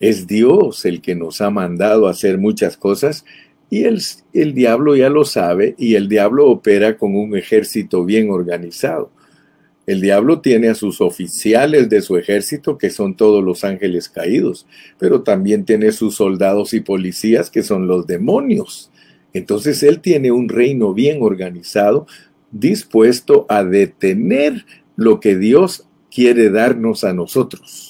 Es 0.00 0.26
Dios 0.26 0.84
el 0.84 1.00
que 1.00 1.14
nos 1.14 1.40
ha 1.40 1.50
mandado 1.50 2.08
hacer 2.08 2.38
muchas 2.38 2.76
cosas 2.76 3.24
y 3.68 3.84
el, 3.84 4.02
el 4.32 4.54
diablo 4.54 4.96
ya 4.96 5.08
lo 5.08 5.24
sabe 5.24 5.74
y 5.78 5.94
el 5.94 6.08
diablo 6.08 6.48
opera 6.48 6.96
con 6.96 7.14
un 7.14 7.36
ejército 7.36 8.04
bien 8.04 8.30
organizado. 8.30 9.12
El 9.86 10.00
diablo 10.00 10.40
tiene 10.40 10.68
a 10.68 10.74
sus 10.74 11.00
oficiales 11.00 11.88
de 11.88 12.00
su 12.00 12.16
ejército, 12.16 12.78
que 12.78 12.90
son 12.90 13.16
todos 13.16 13.42
los 13.42 13.64
ángeles 13.64 14.08
caídos, 14.08 14.66
pero 14.98 15.22
también 15.22 15.64
tiene 15.64 15.90
sus 15.90 16.14
soldados 16.14 16.74
y 16.74 16.80
policías, 16.80 17.50
que 17.50 17.64
son 17.64 17.88
los 17.88 18.06
demonios. 18.06 18.90
Entonces 19.32 19.82
él 19.82 20.00
tiene 20.00 20.30
un 20.30 20.48
reino 20.48 20.94
bien 20.94 21.18
organizado, 21.22 22.06
dispuesto 22.52 23.46
a 23.48 23.64
detener 23.64 24.64
lo 24.94 25.18
que 25.18 25.36
Dios 25.36 25.88
quiere 26.08 26.50
darnos 26.50 27.02
a 27.02 27.12
nosotros. 27.12 27.89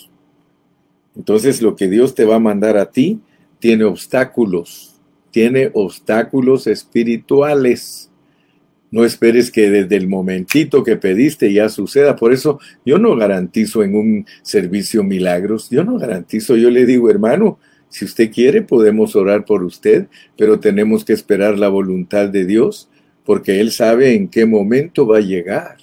Entonces 1.17 1.62
lo 1.62 1.76
que 1.76 1.88
Dios 1.88 2.14
te 2.14 2.25
va 2.25 2.37
a 2.37 2.40
mandar 2.40 2.76
a 2.76 2.90
ti 2.90 3.21
tiene 3.59 3.85
obstáculos, 3.85 4.95
tiene 5.31 5.71
obstáculos 5.75 6.67
espirituales. 6.67 8.11
No 8.90 9.05
esperes 9.05 9.50
que 9.50 9.71
desde 9.71 9.97
el 9.97 10.09
momentito 10.09 10.83
que 10.83 10.97
pediste 10.97 11.52
ya 11.52 11.69
suceda. 11.69 12.17
Por 12.17 12.33
eso 12.33 12.59
yo 12.85 12.99
no 12.99 13.14
garantizo 13.17 13.85
en 13.85 13.95
un 13.95 14.26
servicio 14.43 15.05
milagros. 15.05 15.71
Yo 15.71 15.85
no 15.85 15.97
garantizo. 15.99 16.57
Yo 16.57 16.71
le 16.71 16.87
digo, 16.87 17.09
hermano, 17.09 17.59
si 17.88 18.05
usted 18.05 18.33
quiere 18.33 18.62
podemos 18.62 19.14
orar 19.14 19.45
por 19.45 19.62
usted, 19.62 20.09
pero 20.37 20.59
tenemos 20.59 21.05
que 21.05 21.12
esperar 21.12 21.59
la 21.59 21.69
voluntad 21.69 22.29
de 22.29 22.47
Dios 22.47 22.88
porque 23.25 23.61
Él 23.61 23.71
sabe 23.71 24.14
en 24.14 24.29
qué 24.29 24.47
momento 24.47 25.07
va 25.07 25.19
a 25.19 25.23
llegar. 25.23 25.76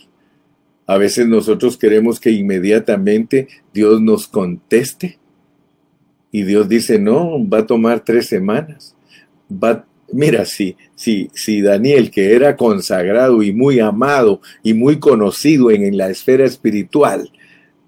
A 0.87 0.97
veces 0.97 1.27
nosotros 1.27 1.77
queremos 1.77 2.19
que 2.19 2.31
inmediatamente 2.31 3.49
Dios 3.73 4.01
nos 4.01 4.27
conteste 4.27 5.19
y 6.31 6.43
Dios 6.43 6.69
dice, 6.69 6.97
no, 6.97 7.47
va 7.47 7.59
a 7.59 7.65
tomar 7.67 8.03
tres 8.03 8.27
semanas. 8.27 8.95
Mira, 10.11 10.45
si, 10.45 10.77
si, 10.95 11.29
si 11.33 11.61
Daniel, 11.61 12.09
que 12.09 12.33
era 12.33 12.55
consagrado 12.55 13.43
y 13.43 13.51
muy 13.51 13.79
amado 13.79 14.41
y 14.63 14.73
muy 14.73 14.99
conocido 14.99 15.69
en, 15.69 15.83
en 15.83 15.97
la 15.97 16.09
esfera 16.09 16.45
espiritual, 16.45 17.31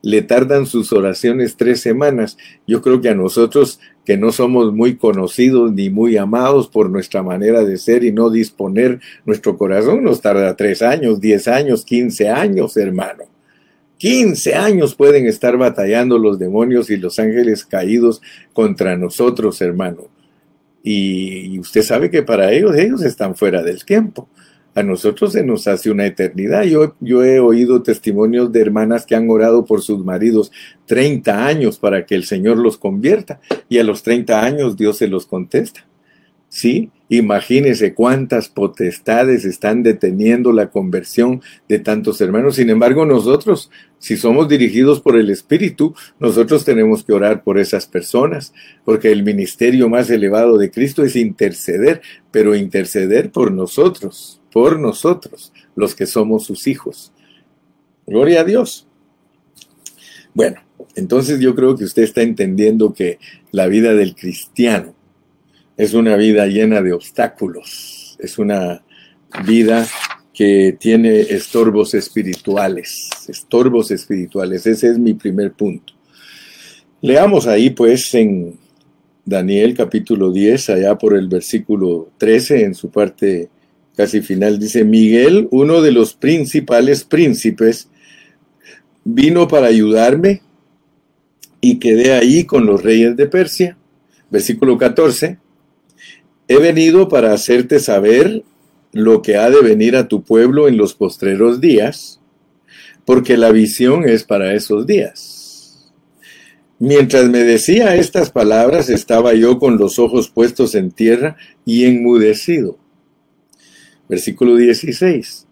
le 0.02 0.22
tardan 0.22 0.66
sus 0.66 0.92
oraciones 0.92 1.56
tres 1.56 1.82
semanas. 1.82 2.38
Yo 2.68 2.82
creo 2.82 3.00
que 3.00 3.10
a 3.10 3.16
nosotros 3.16 3.80
que 4.10 4.18
no 4.18 4.32
somos 4.32 4.74
muy 4.74 4.96
conocidos 4.96 5.72
ni 5.72 5.92
muy 5.92 6.18
amados 6.18 6.68
por 6.68 6.90
nuestra 6.90 7.22
manera 7.22 7.64
de 7.64 7.78
ser 7.78 8.04
y 8.04 8.12
no 8.12 8.32
disponer 8.32 9.00
nuestro 9.24 9.56
corazón, 9.56 10.04
nos 10.04 10.20
tarda 10.20 10.56
tres 10.56 10.82
años, 10.82 11.22
diez 11.22 11.48
años, 11.48 11.86
quince 11.86 12.28
años, 12.28 12.76
hermano. 12.76 13.26
Quince 14.00 14.56
años 14.56 14.96
pueden 14.96 15.28
estar 15.28 15.58
batallando 15.58 16.18
los 16.18 16.40
demonios 16.40 16.90
y 16.90 16.98
los 16.98 17.20
ángeles 17.20 17.64
caídos 17.64 18.20
contra 18.52 18.98
nosotros, 18.98 19.62
hermano. 19.62 20.08
Y 20.82 21.60
usted 21.60 21.84
sabe 21.84 22.10
que 22.10 22.24
para 22.24 22.52
ellos, 22.52 22.76
ellos 22.76 23.04
están 23.04 23.36
fuera 23.36 23.62
del 23.62 23.86
tiempo 23.86 24.28
a 24.76 24.84
nosotros 24.84 25.34
se 25.34 25.44
nos 25.44 25.68
hace 25.68 25.90
una 25.92 26.06
eternidad. 26.06 26.64
Yo, 26.64 26.96
yo 27.00 27.24
he 27.24 27.40
oído 27.40 27.82
testimonios 27.82 28.52
de 28.52 28.62
hermanas 28.62 29.06
que 29.06 29.16
han 29.16 29.30
orado 29.30 29.66
por 29.66 29.82
sus 29.82 30.04
maridos 30.04 30.52
30 30.86 31.46
años 31.46 31.80
para 31.80 32.06
que 32.06 32.16
el 32.16 32.24
Señor 32.24 32.58
los 32.58 32.78
convierta 32.78 33.40
y 33.68 33.80
a 33.80 33.84
los 33.84 34.04
30 34.04 34.44
años 34.44 34.78
Dios 34.78 34.98
se 34.98 35.08
los 35.08 35.26
contesta. 35.26 35.86
¿Sí? 36.48 36.90
Imagínese 37.10 37.94
cuántas 37.94 38.50
potestades 38.50 39.46
están 39.46 39.84
deteniendo 39.84 40.52
la 40.52 40.70
conversión 40.70 41.42
de 41.68 41.80
tantos 41.80 42.22
hermanos. 42.22 42.56
Sin 42.56 42.72
embargo, 42.72 43.06
nosotros, 43.06 43.70
si 44.00 44.18
somos 44.18 44.48
dirigidos 44.48 45.00
por 45.00 45.16
el 45.16 45.30
Espíritu, 45.30 45.94
nosotros 46.20 46.66
tenemos 46.66 47.04
que 47.04 47.14
orar 47.14 47.44
por 47.44 47.60
esas 47.60 47.86
personas, 47.86 48.54
porque 48.84 49.12
el 49.12 49.24
ministerio 49.24 49.90
más 49.90 50.10
elevado 50.10 50.58
de 50.58 50.72
Cristo 50.72 51.04
es 51.04 51.16
interceder, 51.16 52.02
pero 52.32 52.56
interceder 52.56 53.32
por 53.32 53.52
nosotros 53.52 54.39
por 54.52 54.80
nosotros, 54.80 55.54
los 55.76 55.96
que 55.96 56.06
somos 56.06 56.46
sus 56.46 56.68
hijos. 56.68 57.12
Gloria 58.06 58.42
a 58.42 58.44
Dios. 58.44 58.88
Bueno, 60.34 60.62
entonces 60.96 61.40
yo 61.40 61.56
creo 61.56 61.76
que 61.76 61.86
usted 61.86 62.04
está 62.04 62.22
entendiendo 62.22 62.94
que 62.94 63.20
la 63.52 63.68
vida 63.68 63.94
del 63.94 64.16
cristiano 64.16 64.96
es 65.78 65.94
una 65.94 66.16
vida 66.16 66.46
llena 66.48 66.82
de 66.82 66.94
obstáculos, 66.94 68.18
es 68.20 68.38
una 68.38 68.84
vida 69.46 69.88
que 70.34 70.78
tiene 70.80 71.20
estorbos 71.20 71.94
espirituales, 71.94 73.10
estorbos 73.28 73.92
espirituales. 73.92 74.66
Ese 74.66 74.88
es 74.88 74.98
mi 74.98 75.14
primer 75.14 75.52
punto. 75.54 75.94
Leamos 77.02 77.48
ahí 77.48 77.70
pues 77.70 78.14
en 78.14 78.58
Daniel 79.26 79.74
capítulo 79.74 80.32
10, 80.32 80.70
allá 80.70 80.98
por 80.98 81.16
el 81.16 81.28
versículo 81.28 82.12
13, 82.18 82.64
en 82.64 82.74
su 82.74 82.90
parte 82.90 83.50
casi 84.00 84.22
final, 84.22 84.60
dice, 84.60 84.86
Miguel, 84.86 85.50
uno 85.52 85.82
de 85.82 85.92
los 85.92 86.14
principales 86.14 87.04
príncipes, 87.04 87.90
vino 89.04 89.50
para 89.50 89.68
ayudarme 89.68 90.42
y 91.60 91.80
quedé 91.80 92.14
ahí 92.14 92.46
con 92.46 92.66
los 92.66 92.82
reyes 92.82 93.18
de 93.18 93.28
Persia. 93.28 93.78
Versículo 94.30 94.78
14, 94.78 95.38
he 96.48 96.58
venido 96.60 97.10
para 97.10 97.34
hacerte 97.34 97.82
saber 97.82 98.44
lo 98.94 99.22
que 99.22 99.36
ha 99.36 99.50
de 99.50 99.62
venir 99.62 99.98
a 99.98 100.08
tu 100.08 100.24
pueblo 100.24 100.70
en 100.70 100.78
los 100.78 100.94
postreros 100.94 101.60
días, 101.60 102.22
porque 103.04 103.36
la 103.36 103.52
visión 103.52 104.08
es 104.08 104.24
para 104.24 104.54
esos 104.54 104.88
días. 104.88 105.92
Mientras 106.80 107.28
me 107.28 107.40
decía 107.40 107.98
estas 107.98 108.32
palabras, 108.32 108.88
estaba 108.88 109.34
yo 109.34 109.60
con 109.60 109.78
los 109.78 110.00
ojos 110.00 110.30
puestos 110.30 110.74
en 110.74 110.92
tierra 110.92 111.36
y 111.66 111.84
enmudecido. 111.84 112.78
Versículo 114.10 114.58
16. 114.58 115.48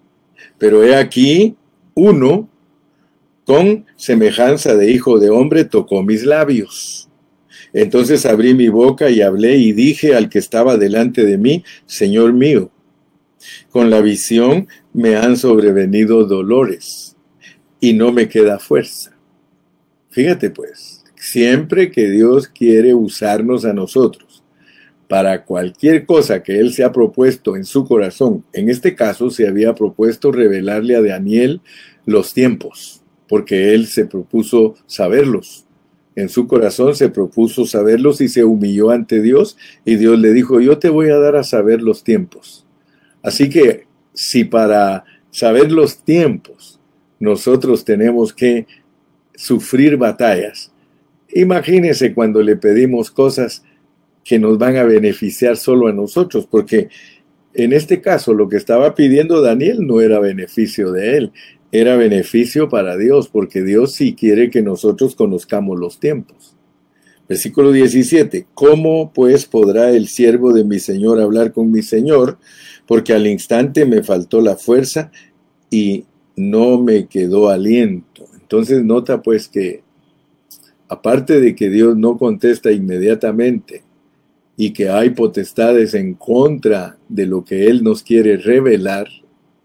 Pero 0.58 0.84
he 0.84 0.95
aquí, 0.95 1.55
uno, 1.93 2.49
con 3.45 3.86
semejanza 3.95 4.75
de 4.75 4.91
hijo 4.91 5.19
de 5.19 5.29
hombre, 5.29 5.63
tocó 5.63 6.03
mis 6.03 6.25
labios. 6.25 7.08
Entonces 7.73 8.25
abrí 8.25 8.53
mi 8.53 8.69
boca 8.69 9.10
y 9.10 9.21
hablé 9.21 9.58
y 9.58 9.71
dije 9.71 10.15
al 10.15 10.29
que 10.29 10.39
estaba 10.39 10.77
delante 10.77 11.25
de 11.25 11.38
mí, 11.38 11.63
Señor 11.86 12.34
mío, 12.34 12.71
con 13.69 13.89
la 13.89 14.01
visión 14.01 14.67
me 14.93 15.15
han 15.15 15.38
sobrevenido 15.38 16.25
dolores 16.25 17.15
y 17.79 17.93
no 17.93 18.12
me 18.12 18.27
queda 18.27 18.60
fuerza. 18.60 19.15
Fíjate 20.10 20.49
pues, 20.49 21.03
siempre 21.15 21.91
que 21.91 22.10
Dios 22.10 22.47
quiere 22.47 22.93
usarnos 22.95 23.65
a 23.65 23.73
nosotros, 23.73 24.26
para 25.08 25.46
cualquier 25.46 26.06
cosa 26.06 26.43
que 26.43 26.60
él 26.60 26.74
se 26.74 26.84
ha 26.84 26.91
propuesto 26.91 27.56
en 27.56 27.63
su 27.63 27.86
corazón. 27.86 28.43
En 28.54 28.70
este 28.70 28.96
caso 28.96 29.30
se 29.30 29.48
había 29.48 29.74
propuesto 29.74 30.32
revelarle 30.32 30.96
a 30.96 31.02
Daniel 31.02 31.62
los 32.06 32.34
tiempos, 32.34 33.02
porque 33.28 33.74
él 33.74 33.88
se 33.88 34.06
propuso 34.06 34.76
saberlos. 34.86 35.65
En 36.15 36.30
su 36.30 36.48
corazón 36.48 36.96
se 36.96 37.10
propuso 37.10 37.65
saberlos 37.65 38.22
y 38.22 38.28
se 38.28 38.43
humilló 38.43 38.89
ante 38.89 39.22
Dios 39.22 39.56
y 39.86 39.96
Dios 39.96 40.20
le 40.20 40.34
dijo, 40.34 40.60
yo 40.60 40.80
te 40.80 40.89
voy 40.89 41.10
a 41.10 41.20
dar 41.20 41.36
a 41.36 41.43
saber 41.43 41.82
los 41.82 42.04
tiempos. 42.04 42.65
Así 43.22 43.50
que 43.50 43.86
si 44.13 44.43
para 44.43 45.06
saber 45.30 45.72
los 45.72 46.04
tiempos 46.04 46.80
nosotros 47.20 47.86
tenemos 47.86 48.34
que 48.34 48.65
sufrir 49.36 49.96
batallas, 49.96 50.72
imagínese 51.30 52.13
cuando 52.13 52.41
le 52.41 52.56
pedimos 52.56 53.12
cosas 53.12 53.63
que 54.27 54.39
nos 54.39 54.57
van 54.57 54.75
a 54.75 54.83
beneficiar 54.83 55.55
solo 55.55 55.87
a 55.87 55.93
nosotros, 55.93 56.45
porque 56.51 56.89
en 57.53 57.71
este 57.71 58.01
caso 58.01 58.33
lo 58.33 58.49
que 58.49 58.57
estaba 58.57 58.93
pidiendo 58.93 59.41
Daniel 59.41 59.87
no 59.87 60.01
era 60.01 60.19
beneficio 60.19 60.91
de 60.91 61.17
él, 61.17 61.31
era 61.71 61.95
beneficio 61.95 62.67
para 62.67 62.97
Dios, 62.97 63.29
porque 63.29 63.63
Dios 63.63 63.93
sí 63.93 64.15
quiere 64.15 64.49
que 64.49 64.61
nosotros 64.61 65.15
conozcamos 65.15 65.79
los 65.79 66.01
tiempos. 66.01 66.57
Versículo 67.29 67.71
17, 67.71 68.47
¿cómo 68.53 69.13
pues 69.13 69.45
podrá 69.45 69.91
el 69.91 70.09
siervo 70.09 70.51
de 70.51 70.65
mi 70.65 70.79
Señor 70.79 71.21
hablar 71.21 71.53
con 71.53 71.71
mi 71.71 71.81
Señor? 71.81 72.37
Porque 72.85 73.13
al 73.13 73.27
instante 73.27 73.85
me 73.85 74.03
faltó 74.03 74.41
la 74.41 74.57
fuerza 74.57 75.09
y 75.69 76.03
no 76.35 76.81
me 76.81 77.07
quedó 77.07 77.49
aliento. 77.49 78.25
Entonces 78.41 78.83
nota 78.83 79.21
pues 79.21 79.47
que 79.47 79.83
aparte 80.89 81.39
de 81.39 81.55
que 81.55 81.69
Dios 81.69 81.95
no 81.95 82.17
contesta 82.17 82.73
inmediatamente, 82.73 83.87
y 84.60 84.74
que 84.74 84.89
hay 84.89 85.12
potestades 85.12 85.93
en 85.93 86.15
contra 86.15 86.98
de 87.08 87.28
lo 87.28 87.46
que 87.46 87.67
Él 87.67 87.84
nos 87.84 88.02
quiere 88.02 88.38
revelar, 88.38 89.08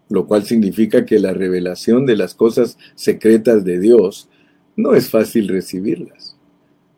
lo 0.07 0.27
cual 0.27 0.43
significa 0.45 1.03
que 1.03 1.17
la 1.17 1.33
revelación 1.33 2.05
de 2.05 2.15
las 2.15 2.35
cosas 2.35 2.77
secretas 2.93 3.65
de 3.65 3.79
Dios 3.79 4.29
no 4.77 4.93
es 4.93 5.09
fácil 5.09 5.47
recibirlas. 5.47 6.37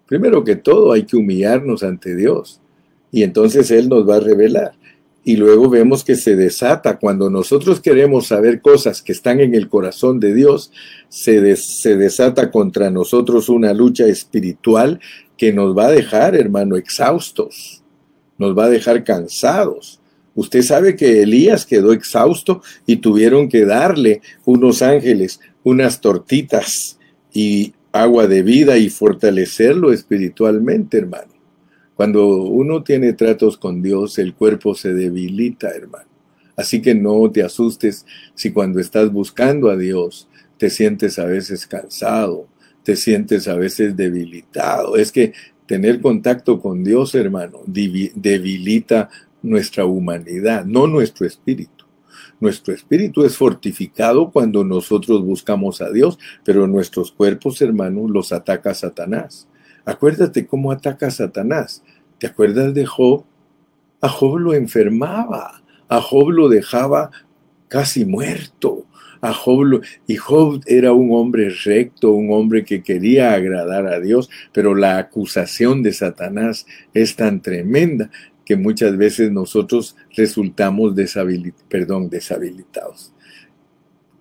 Primero 0.08 0.44
que 0.44 0.58
todo 0.58 0.92
hay 0.92 1.04
que 1.04 1.16
humillarnos 1.16 1.84
ante 1.84 2.16
Dios 2.18 2.60
y 3.12 3.24
entonces 3.24 3.72
Él 3.72 3.88
nos 3.88 4.08
va 4.08 4.18
a 4.18 4.20
revelar. 4.20 4.74
Y 5.24 5.38
luego 5.38 5.70
vemos 5.70 6.04
que 6.04 6.16
se 6.16 6.36
desata 6.36 7.00
cuando 7.00 7.30
nosotros 7.30 7.80
queremos 7.80 8.28
saber 8.28 8.62
cosas 8.62 9.02
que 9.02 9.14
están 9.14 9.40
en 9.40 9.56
el 9.56 9.70
corazón 9.70 10.20
de 10.20 10.36
Dios, 10.36 10.72
se, 11.08 11.42
desata 11.42 12.52
contra 12.52 12.92
nosotros 12.92 13.50
una 13.50 13.74
lucha 13.74 14.06
espiritual 14.06 15.00
que 15.38 15.52
nos 15.52 15.76
va 15.76 15.88
a 15.88 15.92
dejar, 15.92 16.36
hermano, 16.36 16.76
exhaustos 16.76 17.85
nos 18.38 18.58
va 18.58 18.66
a 18.66 18.70
dejar 18.70 19.04
cansados. 19.04 20.00
Usted 20.36 20.62
sabe 20.62 20.96
que 20.96 21.24
Elías 21.24 21.66
quedó 21.66 21.94
exhausto 21.94 22.62
y 22.86 22.98
tuvieron 22.98 23.48
que 23.48 23.66
darle 23.66 24.22
unos 24.44 24.82
ángeles, 24.82 25.40
unas 25.64 26.02
tortitas 26.02 27.00
y 27.34 27.74
agua 27.94 28.28
de 28.28 28.44
vida 28.44 28.78
y 28.78 28.90
fortalecerlo 28.90 29.94
espiritualmente, 29.94 30.98
hermano. 30.98 31.34
Cuando 31.96 32.44
uno 32.44 32.84
tiene 32.84 33.14
tratos 33.14 33.58
con 33.58 33.82
Dios, 33.82 34.18
el 34.20 34.34
cuerpo 34.34 34.76
se 34.76 34.94
debilita, 34.94 35.70
hermano. 35.70 36.10
Así 36.58 36.82
que 36.82 36.94
no 36.94 37.32
te 37.32 37.44
asustes 37.44 38.06
si 38.34 38.52
cuando 38.52 38.80
estás 38.82 39.12
buscando 39.12 39.70
a 39.70 39.78
Dios 39.78 40.28
te 40.58 40.70
sientes 40.70 41.20
a 41.20 41.26
veces 41.26 41.68
cansado, 41.68 42.48
te 42.84 42.98
sientes 42.98 43.48
a 43.48 43.56
veces 43.56 43.96
debilitado. 43.96 44.98
Es 44.98 45.12
que 45.12 45.34
Tener 45.66 46.00
contacto 46.02 46.60
con 46.60 46.84
Dios, 46.84 47.16
hermano, 47.16 47.60
debilita 47.66 49.10
nuestra 49.42 49.86
humanidad, 49.86 50.66
no 50.66 50.88
nuestro 50.88 51.26
espíritu. 51.26 51.86
Nuestro 52.40 52.74
espíritu 52.74 53.24
es 53.24 53.38
fortificado 53.38 54.30
cuando 54.30 54.64
nosotros 54.64 55.24
buscamos 55.24 55.82
a 55.82 55.90
Dios, 55.90 56.20
pero 56.44 56.68
nuestros 56.68 57.12
cuerpos, 57.12 57.62
hermano, 57.62 58.08
los 58.08 58.32
ataca 58.32 58.74
Satanás. 58.74 59.48
Acuérdate 59.86 60.46
cómo 60.46 60.72
ataca 60.72 61.10
Satanás. 61.12 61.84
¿Te 62.20 62.28
acuerdas 62.28 62.74
de 62.74 62.86
Job? 62.86 63.24
A 64.02 64.10
Job 64.10 64.38
lo 64.38 64.54
enfermaba, 64.54 65.64
a 65.88 66.02
Job 66.02 66.30
lo 66.30 66.50
dejaba 66.50 67.12
casi 67.68 68.06
muerto, 68.06 68.85
y 70.08 70.16
Job 70.16 70.62
era 70.66 70.94
un 70.94 71.12
hombre 71.12 71.50
recto, 71.50 72.12
un 72.12 72.32
hombre 72.32 72.64
que 72.64 72.84
quería 72.84 73.34
agradar 73.34 73.88
a 73.88 74.00
Dios, 74.00 74.30
pero 74.54 74.76
la 74.76 74.98
acusación 74.98 75.84
de 75.84 75.94
Satanás 75.94 76.66
es 76.94 77.16
tan 77.16 77.42
tremenda 77.42 78.12
que 78.46 78.56
muchas 78.56 78.96
veces 78.98 79.32
nosotros 79.32 79.96
resultamos 80.16 80.96
deshabilitados. 80.96 83.12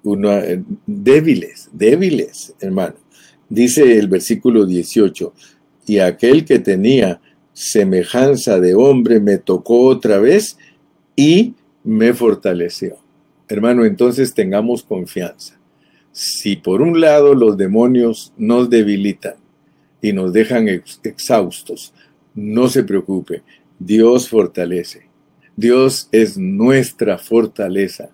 Eh, 0.04 0.62
débiles, 0.86 1.70
débiles, 1.72 2.54
hermano. 2.60 2.96
Dice 3.48 3.98
el 3.98 4.08
versículo 4.08 4.66
18, 4.66 5.32
y 5.86 5.98
aquel 5.98 6.44
que 6.44 6.58
tenía 6.58 7.20
semejanza 7.52 8.58
de 8.58 8.74
hombre 8.74 9.20
me 9.20 9.38
tocó 9.38 9.86
otra 9.86 10.18
vez 10.18 10.58
y 11.14 11.54
me 11.84 12.12
fortaleció. 12.12 13.03
Hermano, 13.48 13.84
entonces 13.84 14.34
tengamos 14.34 14.82
confianza. 14.82 15.58
Si 16.12 16.56
por 16.56 16.80
un 16.80 17.00
lado 17.00 17.34
los 17.34 17.56
demonios 17.56 18.32
nos 18.36 18.70
debilitan 18.70 19.34
y 20.00 20.12
nos 20.12 20.32
dejan 20.32 20.68
exhaustos, 20.68 21.92
no 22.34 22.68
se 22.68 22.84
preocupe, 22.84 23.42
Dios 23.78 24.28
fortalece. 24.28 25.08
Dios 25.56 26.08
es 26.12 26.36
nuestra 26.38 27.18
fortaleza. 27.18 28.10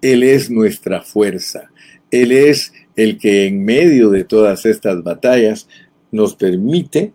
Él 0.00 0.22
es 0.22 0.50
nuestra 0.50 1.02
fuerza. 1.02 1.70
Él 2.10 2.30
es 2.32 2.72
el 2.96 3.18
que 3.18 3.46
en 3.46 3.64
medio 3.64 4.10
de 4.10 4.24
todas 4.24 4.66
estas 4.66 5.02
batallas 5.02 5.68
nos 6.12 6.36
permite 6.36 7.12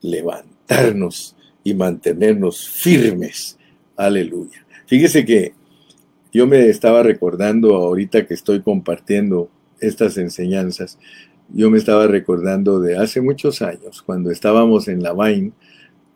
levantarnos 0.00 1.36
y 1.62 1.74
mantenernos 1.74 2.68
firmes. 2.68 3.58
Aleluya. 3.96 4.66
Fíjese 4.86 5.24
que 5.24 5.54
yo 6.32 6.46
me 6.46 6.68
estaba 6.68 7.02
recordando 7.02 7.74
ahorita 7.76 8.26
que 8.26 8.34
estoy 8.34 8.60
compartiendo 8.62 9.50
estas 9.80 10.16
enseñanzas, 10.16 10.98
yo 11.48 11.70
me 11.70 11.78
estaba 11.78 12.06
recordando 12.06 12.80
de 12.80 12.96
hace 12.96 13.20
muchos 13.20 13.60
años, 13.60 14.02
cuando 14.02 14.30
estábamos 14.30 14.88
en 14.88 15.02
la 15.02 15.12
Vain, 15.12 15.52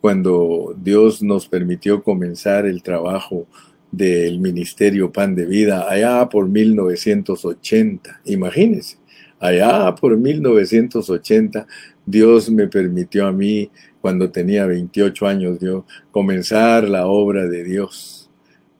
cuando 0.01 0.75
Dios 0.83 1.23
nos 1.23 1.47
permitió 1.47 2.03
comenzar 2.03 2.65
el 2.67 2.83
trabajo 2.83 3.47
del 3.91 4.41
Ministerio 4.41 5.13
Pan 5.13 5.35
de 5.35 5.47
Vida 5.47 5.91
allá 5.91 6.29
por 6.29 6.49
1980. 6.49 8.21
Imagínense, 8.25 8.99
allá 9.39 9.95
por 9.95 10.17
1980 10.17 11.67
Dios 12.07 12.51
me 12.51 12.69
permitió 12.69 13.27
a 13.27 13.33
mí, 13.33 13.71
cuando 14.01 14.31
tenía 14.31 14.67
28 14.67 15.27
años, 15.27 15.59
yo 15.61 15.85
comenzar 16.13 16.89
la 16.89 17.07
obra 17.07 17.49
de 17.49 17.65
Dios. 17.65 18.31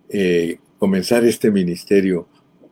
Eh, 0.09 0.59
comenzar 0.79 1.25
este 1.25 1.51
ministerio 1.51 2.27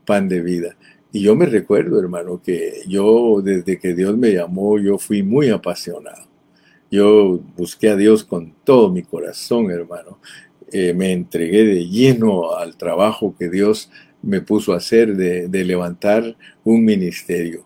pan 0.04 0.28
de 0.28 0.40
vida. 0.40 0.76
Y 1.12 1.22
yo 1.22 1.36
me 1.36 1.46
recuerdo, 1.46 2.00
hermano, 2.00 2.42
que 2.42 2.82
yo 2.88 3.40
desde 3.42 3.78
que 3.78 3.94
Dios 3.94 4.16
me 4.16 4.32
llamó, 4.32 4.78
yo 4.78 4.98
fui 4.98 5.22
muy 5.22 5.48
apasionado. 5.50 6.26
Yo 6.90 7.40
busqué 7.56 7.90
a 7.90 7.96
Dios 7.96 8.24
con 8.24 8.54
todo 8.64 8.90
mi 8.90 9.02
corazón, 9.02 9.70
hermano. 9.70 10.18
Eh, 10.72 10.92
me 10.92 11.12
entregué 11.12 11.64
de 11.64 11.86
lleno 11.88 12.56
al 12.56 12.76
trabajo 12.76 13.34
que 13.38 13.48
Dios 13.48 13.90
me 14.22 14.40
puso 14.40 14.72
a 14.72 14.78
hacer 14.78 15.16
de, 15.16 15.48
de 15.48 15.64
levantar 15.64 16.36
un 16.64 16.84
ministerio. 16.84 17.64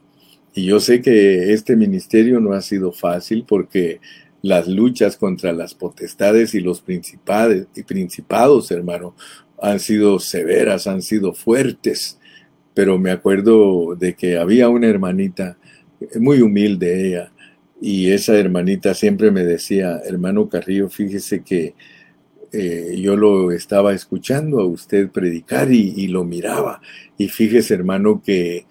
Y 0.54 0.66
yo 0.66 0.80
sé 0.80 1.00
que 1.00 1.52
este 1.52 1.76
ministerio 1.76 2.40
no 2.40 2.52
ha 2.52 2.60
sido 2.60 2.92
fácil 2.92 3.44
porque 3.46 4.00
las 4.42 4.68
luchas 4.68 5.16
contra 5.16 5.52
las 5.52 5.74
potestades 5.74 6.54
y 6.54 6.60
los 6.60 6.82
y 6.86 7.82
principados, 7.82 8.70
hermano, 8.70 9.14
han 9.60 9.80
sido 9.80 10.18
severas, 10.18 10.86
han 10.86 11.02
sido 11.02 11.32
fuertes, 11.34 12.18
pero 12.74 12.98
me 12.98 13.10
acuerdo 13.10 13.94
de 13.96 14.14
que 14.14 14.38
había 14.38 14.68
una 14.68 14.86
hermanita 14.86 15.58
muy 16.18 16.42
humilde 16.42 17.08
ella, 17.08 17.32
y 17.80 18.10
esa 18.10 18.36
hermanita 18.36 18.94
siempre 18.94 19.30
me 19.30 19.44
decía, 19.44 20.00
hermano 20.04 20.48
Carrillo, 20.48 20.88
fíjese 20.88 21.42
que 21.42 21.74
eh, 22.52 22.98
yo 23.00 23.16
lo 23.16 23.52
estaba 23.52 23.94
escuchando 23.94 24.60
a 24.60 24.66
usted 24.66 25.10
predicar 25.10 25.70
y, 25.72 25.92
y, 25.96 26.08
lo 26.08 26.24
miraba. 26.24 26.80
Y 27.16 27.28
fíjese, 27.28 27.74
hermano, 27.74 28.22
que 28.24 28.66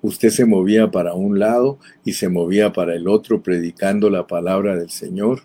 usted 0.00 0.30
se 0.30 0.44
movía 0.44 0.90
para 0.90 1.14
un 1.14 1.38
lado 1.38 1.78
y 2.04 2.12
se 2.12 2.28
movía 2.28 2.72
para 2.72 2.94
el 2.94 3.08
otro 3.08 3.42
predicando 3.42 4.10
la 4.10 4.26
palabra 4.26 4.76
del 4.76 4.90
Señor 4.90 5.42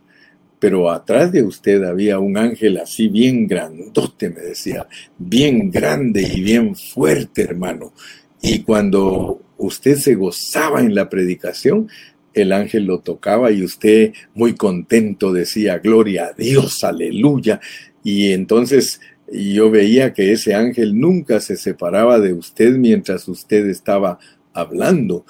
pero 0.60 0.90
atrás 0.90 1.32
de 1.32 1.44
usted 1.44 1.84
había 1.84 2.20
un 2.20 2.38
ángel 2.38 2.78
así 2.78 3.08
bien 3.08 3.48
grandote, 3.48 4.30
me 4.30 4.42
decía, 4.42 4.88
bien 5.18 5.70
grande 5.70 6.22
y 6.22 6.42
bien 6.42 6.76
fuerte, 6.76 7.44
hermano. 7.44 7.94
Y 8.42 8.64
cuando 8.64 9.42
usted 9.58 9.98
se 9.98 10.16
gozaba 10.16 10.82
en 10.82 10.96
la 10.96 11.10
predicación, 11.10 11.90
el 12.34 12.52
ángel 12.52 12.86
lo 12.86 13.00
tocaba 13.00 13.52
y 13.52 13.64
usted 13.64 14.14
muy 14.34 14.56
contento 14.56 15.34
decía, 15.34 15.80
gloria 15.80 16.28
a 16.28 16.34
Dios, 16.34 16.84
aleluya. 16.84 17.60
Y 18.04 18.32
entonces 18.32 19.00
yo 19.32 19.70
veía 19.70 20.14
que 20.14 20.32
ese 20.32 20.56
ángel 20.56 21.00
nunca 21.00 21.40
se 21.40 21.58
separaba 21.58 22.20
de 22.20 22.34
usted 22.34 22.78
mientras 22.78 23.28
usted 23.28 23.68
estaba 23.68 24.20
hablando. 24.54 25.26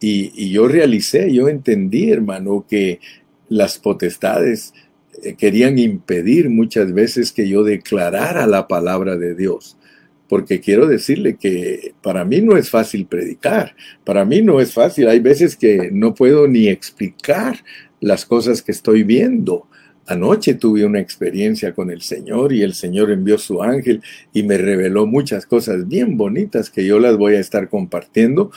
Y, 0.00 0.32
y 0.34 0.50
yo 0.50 0.68
realicé, 0.68 1.32
yo 1.32 1.48
entendí, 1.48 2.10
hermano, 2.10 2.66
que 2.68 3.00
las 3.48 3.78
potestades 3.78 4.72
eh, 5.22 5.34
querían 5.34 5.78
impedir 5.78 6.50
muchas 6.50 6.92
veces 6.92 7.32
que 7.32 7.48
yo 7.48 7.62
declarara 7.62 8.46
la 8.46 8.66
palabra 8.68 9.16
de 9.16 9.34
Dios. 9.34 9.76
Porque 10.28 10.60
quiero 10.60 10.86
decirle 10.86 11.36
que 11.36 11.94
para 12.02 12.24
mí 12.24 12.40
no 12.40 12.56
es 12.56 12.70
fácil 12.70 13.06
predicar, 13.06 13.76
para 14.04 14.24
mí 14.24 14.42
no 14.42 14.60
es 14.60 14.72
fácil. 14.72 15.08
Hay 15.08 15.20
veces 15.20 15.54
que 15.54 15.90
no 15.92 16.14
puedo 16.14 16.48
ni 16.48 16.68
explicar 16.68 17.62
las 18.00 18.24
cosas 18.24 18.62
que 18.62 18.72
estoy 18.72 19.02
viendo. 19.02 19.66
Anoche 20.06 20.54
tuve 20.54 20.84
una 20.84 21.00
experiencia 21.00 21.74
con 21.74 21.90
el 21.90 22.02
Señor 22.02 22.52
y 22.52 22.62
el 22.62 22.74
Señor 22.74 23.10
envió 23.10 23.38
su 23.38 23.62
ángel 23.62 24.02
y 24.32 24.42
me 24.42 24.58
reveló 24.58 25.06
muchas 25.06 25.46
cosas 25.46 25.88
bien 25.88 26.16
bonitas 26.16 26.68
que 26.68 26.84
yo 26.84 26.98
las 26.98 27.16
voy 27.16 27.34
a 27.34 27.40
estar 27.40 27.68
compartiendo 27.68 28.50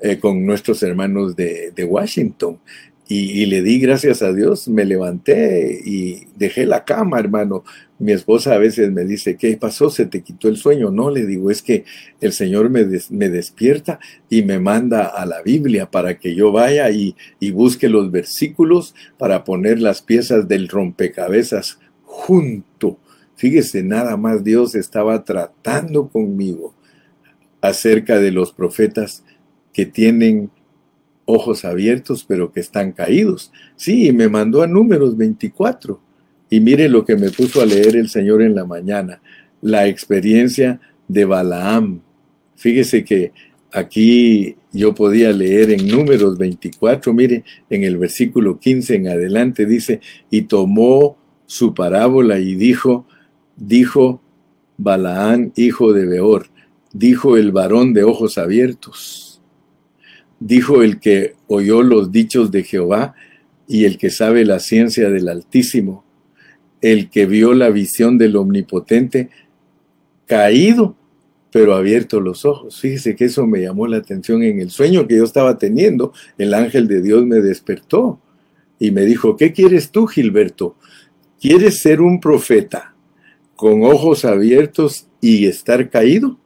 eh, 0.00 0.18
con 0.18 0.44
nuestros 0.46 0.82
hermanos 0.82 1.34
de, 1.34 1.72
de 1.74 1.84
Washington. 1.84 2.58
Y, 3.08 3.44
le 3.46 3.62
di 3.62 3.78
gracias 3.78 4.22
a 4.22 4.32
Dios, 4.32 4.68
me 4.68 4.86
levanté 4.86 5.82
y 5.84 6.28
dejé 6.36 6.64
la 6.64 6.84
cama, 6.84 7.18
hermano. 7.18 7.62
Mi 7.98 8.12
esposa 8.12 8.54
a 8.54 8.58
veces 8.58 8.90
me 8.90 9.04
dice, 9.04 9.36
¿qué 9.36 9.54
pasó? 9.58 9.90
¿Se 9.90 10.06
te 10.06 10.22
quitó 10.22 10.48
el 10.48 10.56
sueño? 10.56 10.90
No, 10.90 11.10
le 11.10 11.26
digo, 11.26 11.50
es 11.50 11.62
que 11.62 11.84
el 12.20 12.32
Señor 12.32 12.70
me, 12.70 12.86
me 13.10 13.28
despierta 13.28 13.98
y 14.30 14.42
me 14.42 14.58
manda 14.58 15.04
a 15.04 15.26
la 15.26 15.42
Biblia 15.42 15.90
para 15.90 16.18
que 16.18 16.34
yo 16.34 16.52
vaya 16.52 16.90
y, 16.90 17.14
y 17.38 17.50
busque 17.50 17.90
los 17.90 18.10
versículos 18.10 18.94
para 19.18 19.44
poner 19.44 19.80
las 19.80 20.00
piezas 20.00 20.48
del 20.48 20.68
rompecabezas 20.68 21.80
junto. 22.04 22.98
Fíjese, 23.36 23.82
nada 23.82 24.16
más 24.16 24.42
Dios 24.42 24.74
estaba 24.74 25.22
tratando 25.24 26.08
conmigo 26.08 26.74
acerca 27.60 28.18
de 28.18 28.30
los 28.30 28.52
profetas 28.52 29.22
que 29.72 29.86
tienen 29.86 30.50
ojos 31.24 31.64
abiertos, 31.64 32.24
pero 32.26 32.52
que 32.52 32.60
están 32.60 32.92
caídos. 32.92 33.52
Sí, 33.76 34.12
me 34.12 34.28
mandó 34.28 34.62
a 34.62 34.66
números 34.66 35.16
24. 35.16 36.00
Y 36.50 36.60
mire 36.60 36.88
lo 36.88 37.04
que 37.04 37.16
me 37.16 37.30
puso 37.30 37.62
a 37.62 37.66
leer 37.66 37.96
el 37.96 38.08
Señor 38.08 38.42
en 38.42 38.54
la 38.54 38.64
mañana, 38.64 39.22
la 39.62 39.86
experiencia 39.86 40.80
de 41.08 41.24
Balaam. 41.24 42.00
Fíjese 42.56 43.04
que 43.04 43.32
aquí 43.72 44.56
yo 44.70 44.94
podía 44.94 45.32
leer 45.32 45.70
en 45.70 45.88
números 45.88 46.36
24, 46.36 47.12
mire, 47.14 47.44
en 47.70 47.84
el 47.84 47.96
versículo 47.96 48.58
15 48.58 48.94
en 48.96 49.08
adelante 49.08 49.64
dice, 49.64 50.00
y 50.30 50.42
tomó 50.42 51.16
su 51.46 51.72
parábola 51.72 52.38
y 52.38 52.54
dijo, 52.54 53.06
dijo 53.56 54.20
Balaam, 54.76 55.52
hijo 55.56 55.94
de 55.94 56.04
Beor, 56.04 56.48
dijo 56.92 57.38
el 57.38 57.50
varón 57.50 57.94
de 57.94 58.04
ojos 58.04 58.36
abiertos 58.36 59.31
dijo 60.46 60.82
el 60.82 60.98
que 60.98 61.34
oyó 61.46 61.82
los 61.82 62.10
dichos 62.10 62.50
de 62.50 62.64
Jehová 62.64 63.14
y 63.68 63.84
el 63.84 63.98
que 63.98 64.10
sabe 64.10 64.44
la 64.44 64.58
ciencia 64.58 65.08
del 65.08 65.28
Altísimo, 65.28 66.04
el 66.80 67.10
que 67.10 67.26
vio 67.26 67.54
la 67.54 67.70
visión 67.70 68.18
del 68.18 68.36
Omnipotente, 68.36 69.30
caído, 70.26 70.96
pero 71.52 71.74
abierto 71.74 72.20
los 72.20 72.44
ojos. 72.44 72.80
Fíjese 72.80 73.14
que 73.14 73.26
eso 73.26 73.46
me 73.46 73.60
llamó 73.60 73.86
la 73.86 73.98
atención 73.98 74.42
en 74.42 74.60
el 74.60 74.70
sueño 74.70 75.06
que 75.06 75.16
yo 75.16 75.24
estaba 75.24 75.58
teniendo. 75.58 76.12
El 76.38 76.54
ángel 76.54 76.88
de 76.88 77.02
Dios 77.02 77.24
me 77.24 77.40
despertó 77.40 78.20
y 78.78 78.90
me 78.90 79.02
dijo, 79.02 79.36
¿qué 79.36 79.52
quieres 79.52 79.90
tú, 79.90 80.06
Gilberto? 80.06 80.76
¿Quieres 81.40 81.80
ser 81.80 82.00
un 82.00 82.20
profeta 82.20 82.94
con 83.54 83.84
ojos 83.84 84.24
abiertos 84.24 85.06
y 85.20 85.46
estar 85.46 85.88
caído? 85.88 86.38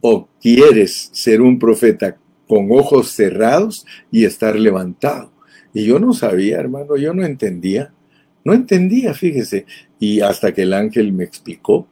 ¿O 0.00 0.28
quieres 0.40 1.10
ser 1.12 1.42
un 1.42 1.58
profeta 1.58 2.16
con 2.48 2.72
ojos 2.72 3.12
cerrados 3.12 3.86
y 4.10 4.24
estar 4.24 4.58
levantado. 4.58 5.30
Y 5.72 5.84
yo 5.84 5.98
no 5.98 6.12
sabía, 6.14 6.58
hermano, 6.58 6.96
yo 6.96 7.14
no 7.14 7.24
entendía. 7.24 7.92
No 8.44 8.54
entendía, 8.54 9.14
fíjese. 9.14 9.66
Y 10.00 10.20
hasta 10.20 10.52
que 10.52 10.62
el 10.62 10.72
ángel 10.72 11.12
me 11.12 11.24
explicó. 11.24 11.86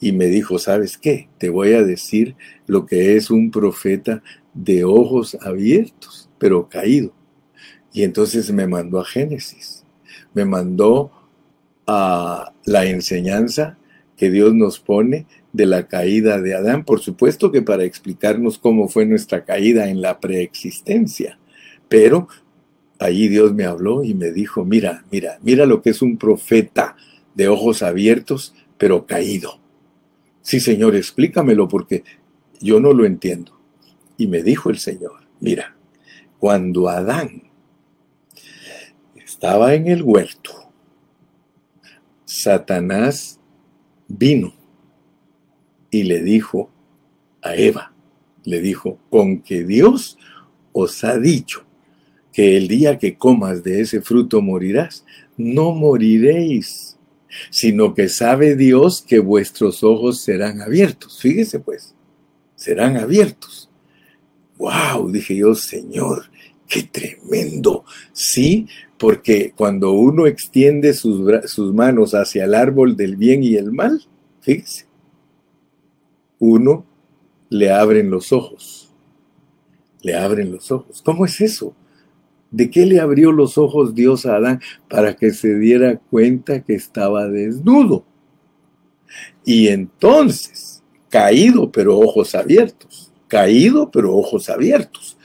y 0.00 0.10
me 0.10 0.26
dijo, 0.26 0.58
¿sabes 0.58 0.98
qué? 0.98 1.28
Te 1.38 1.48
voy 1.48 1.74
a 1.74 1.84
decir 1.84 2.34
lo 2.66 2.86
que 2.86 3.16
es 3.16 3.30
un 3.30 3.52
profeta 3.52 4.20
de 4.52 4.82
ojos 4.82 5.38
abiertos, 5.40 6.28
pero 6.38 6.68
caído. 6.68 7.14
Y 7.92 8.02
entonces 8.02 8.50
me 8.52 8.66
mandó 8.66 8.98
a 8.98 9.04
Génesis, 9.04 9.84
me 10.34 10.44
mandó 10.44 11.12
a 11.86 12.52
la 12.64 12.84
enseñanza 12.86 13.78
que 14.16 14.28
Dios 14.28 14.52
nos 14.54 14.80
pone 14.80 15.26
de 15.52 15.66
la 15.66 15.86
caída 15.86 16.40
de 16.40 16.54
Adán, 16.54 16.84
por 16.84 17.00
supuesto 17.00 17.52
que 17.52 17.62
para 17.62 17.84
explicarnos 17.84 18.58
cómo 18.58 18.88
fue 18.88 19.04
nuestra 19.04 19.44
caída 19.44 19.88
en 19.88 20.00
la 20.00 20.18
preexistencia, 20.18 21.38
pero 21.88 22.28
allí 22.98 23.28
Dios 23.28 23.52
me 23.52 23.64
habló 23.64 24.02
y 24.02 24.14
me 24.14 24.30
dijo, 24.30 24.64
mira, 24.64 25.04
mira, 25.10 25.38
mira 25.42 25.66
lo 25.66 25.82
que 25.82 25.90
es 25.90 26.00
un 26.00 26.16
profeta 26.16 26.96
de 27.34 27.48
ojos 27.48 27.82
abiertos, 27.82 28.54
pero 28.78 29.06
caído. 29.06 29.60
Sí, 30.40 30.58
Señor, 30.58 30.96
explícamelo 30.96 31.68
porque 31.68 32.02
yo 32.60 32.80
no 32.80 32.92
lo 32.92 33.04
entiendo. 33.04 33.60
Y 34.16 34.26
me 34.26 34.42
dijo 34.42 34.70
el 34.70 34.78
Señor, 34.78 35.26
mira, 35.40 35.76
cuando 36.38 36.88
Adán 36.88 37.50
estaba 39.14 39.74
en 39.74 39.86
el 39.86 40.02
huerto, 40.02 40.72
Satanás 42.24 43.38
vino 44.08 44.61
y 45.92 46.04
le 46.04 46.22
dijo 46.22 46.70
a 47.42 47.54
Eva, 47.54 47.92
le 48.44 48.60
dijo, 48.60 48.98
con 49.10 49.42
que 49.42 49.62
Dios 49.62 50.18
os 50.72 51.04
ha 51.04 51.18
dicho 51.18 51.64
que 52.32 52.56
el 52.56 52.66
día 52.66 52.98
que 52.98 53.16
comas 53.16 53.62
de 53.62 53.82
ese 53.82 54.00
fruto 54.00 54.40
morirás, 54.40 55.04
no 55.36 55.72
moriréis, 55.72 56.96
sino 57.50 57.94
que 57.94 58.08
sabe 58.08 58.56
Dios 58.56 59.04
que 59.06 59.18
vuestros 59.18 59.84
ojos 59.84 60.22
serán 60.22 60.62
abiertos. 60.62 61.20
Fíjese 61.20 61.60
pues, 61.60 61.94
serán 62.56 62.96
abiertos. 62.96 63.68
¡Wow! 64.56 65.10
Dije 65.10 65.36
yo, 65.36 65.54
Señor, 65.54 66.30
qué 66.66 66.84
tremendo. 66.84 67.84
Sí, 68.12 68.66
porque 68.96 69.52
cuando 69.54 69.92
uno 69.92 70.26
extiende 70.26 70.94
sus, 70.94 71.50
sus 71.50 71.74
manos 71.74 72.14
hacia 72.14 72.44
el 72.44 72.54
árbol 72.54 72.96
del 72.96 73.16
bien 73.16 73.44
y 73.44 73.56
el 73.56 73.72
mal, 73.72 74.02
fíjese, 74.40 74.86
uno 76.44 76.84
le 77.50 77.70
abren 77.70 78.10
los 78.10 78.32
ojos. 78.32 78.92
Le 80.02 80.16
abren 80.16 80.50
los 80.50 80.72
ojos. 80.72 81.00
¿Cómo 81.00 81.24
es 81.24 81.40
eso? 81.40 81.72
¿De 82.50 82.68
qué 82.68 82.84
le 82.84 82.98
abrió 82.98 83.30
los 83.30 83.58
ojos 83.58 83.94
Dios 83.94 84.26
a 84.26 84.34
Adán? 84.34 84.60
Para 84.90 85.14
que 85.14 85.30
se 85.30 85.56
diera 85.56 86.00
cuenta 86.10 86.64
que 86.64 86.74
estaba 86.74 87.28
desnudo. 87.28 88.04
Y 89.44 89.68
entonces, 89.68 90.82
caído 91.08 91.70
pero 91.70 91.96
ojos 91.96 92.34
abiertos. 92.34 93.12
Caído 93.28 93.92
pero 93.92 94.12
ojos 94.16 94.50
abiertos 94.50 95.16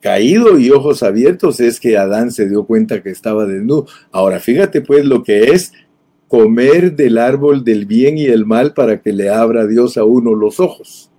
caído 0.00 0.58
y 0.58 0.70
ojos 0.70 1.02
abiertos 1.02 1.60
es 1.60 1.78
que 1.78 1.98
Adán 1.98 2.32
se 2.32 2.48
dio 2.48 2.64
cuenta 2.64 3.02
que 3.02 3.10
estaba 3.10 3.44
desnudo. 3.44 3.86
Ahora, 4.10 4.40
fíjate 4.40 4.80
pues 4.80 5.04
lo 5.04 5.22
que 5.22 5.50
es 5.50 5.72
comer 6.30 6.94
del 6.94 7.18
árbol 7.18 7.64
del 7.64 7.86
bien 7.86 8.16
y 8.16 8.26
el 8.26 8.46
mal 8.46 8.72
para 8.72 9.02
que 9.02 9.12
le 9.12 9.30
abra 9.30 9.66
Dios 9.66 9.98
a 9.98 10.04
uno 10.04 10.36
los 10.36 10.60
ojos. 10.60 11.10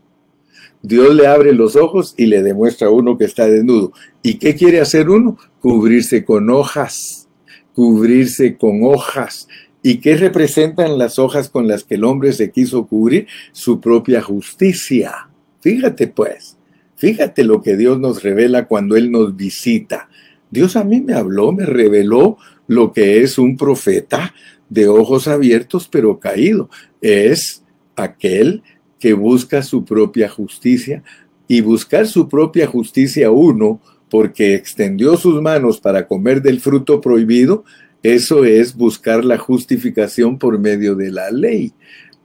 Dios 0.82 1.14
le 1.14 1.28
abre 1.28 1.52
los 1.52 1.76
ojos 1.76 2.16
y 2.16 2.28
le 2.28 2.42
demuestra 2.42 2.88
a 2.88 2.92
uno 2.92 3.18
que 3.18 3.26
está 3.26 3.46
desnudo. 3.46 3.92
¿Y 4.24 4.36
qué 4.36 4.56
quiere 4.56 4.80
hacer 4.80 5.10
uno? 5.10 5.38
Cubrirse 5.60 6.24
con 6.24 6.50
hojas, 6.50 7.28
cubrirse 7.76 8.56
con 8.56 8.86
hojas. 8.86 9.50
¿Y 9.84 9.98
qué 9.98 10.16
representan 10.16 10.98
las 10.98 11.20
hojas 11.20 11.50
con 11.50 11.68
las 11.68 11.84
que 11.84 11.96
el 11.96 12.06
hombre 12.06 12.32
se 12.32 12.50
quiso 12.50 12.88
cubrir? 12.88 13.28
Su 13.52 13.82
propia 13.82 14.22
justicia. 14.22 15.28
Fíjate 15.60 16.08
pues. 16.08 16.58
Fíjate 16.96 17.44
lo 17.44 17.62
que 17.62 17.76
Dios 17.76 18.00
nos 18.00 18.24
revela 18.24 18.66
cuando 18.66 18.96
Él 18.96 19.12
nos 19.12 19.36
visita. 19.36 20.08
Dios 20.50 20.78
a 20.78 20.86
mí 20.86 21.02
me 21.02 21.16
habló, 21.16 21.52
me 21.52 21.66
reveló 21.66 22.38
lo 22.68 22.94
que 22.94 23.22
es 23.24 23.38
un 23.38 23.58
profeta 23.58 24.34
de 24.72 24.88
ojos 24.88 25.28
abiertos 25.28 25.88
pero 25.88 26.20
caído. 26.20 26.70
Es 27.02 27.64
aquel 27.96 28.64
que 29.00 29.14
busca 29.14 29.62
su 29.62 29.84
propia 29.86 30.30
justicia 30.30 31.04
y 31.48 31.62
buscar 31.62 32.08
su 32.08 32.30
propia 32.30 32.66
justicia 32.66 33.30
uno 33.30 33.82
porque 34.10 34.56
extendió 34.56 35.18
sus 35.18 35.42
manos 35.42 35.80
para 35.80 36.08
comer 36.08 36.42
del 36.42 36.60
fruto 36.60 37.00
prohibido, 37.00 37.64
eso 38.04 38.44
es 38.44 38.76
buscar 38.76 39.24
la 39.24 39.38
justificación 39.38 40.38
por 40.38 40.58
medio 40.60 40.96
de 40.96 41.12
la 41.12 41.32
ley. 41.32 41.74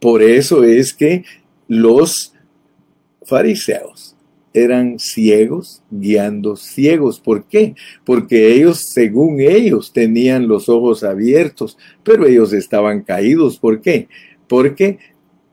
Por 0.00 0.22
eso 0.22 0.64
es 0.64 0.92
que 0.92 1.24
los 1.68 2.32
fariseos 3.24 4.15
eran 4.56 4.98
ciegos 4.98 5.82
guiando 5.90 6.56
ciegos. 6.56 7.20
¿Por 7.20 7.44
qué? 7.44 7.74
Porque 8.04 8.54
ellos, 8.54 8.80
según 8.80 9.40
ellos, 9.40 9.92
tenían 9.92 10.48
los 10.48 10.68
ojos 10.68 11.04
abiertos, 11.04 11.76
pero 12.02 12.26
ellos 12.26 12.52
estaban 12.52 13.02
caídos. 13.02 13.58
¿Por 13.58 13.80
qué? 13.80 14.08
Porque 14.48 14.98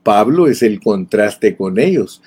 Pablo 0.02 0.46
es 0.48 0.62
el 0.62 0.80
contraste 0.80 1.56
con 1.56 1.78
ellos. 1.78 2.22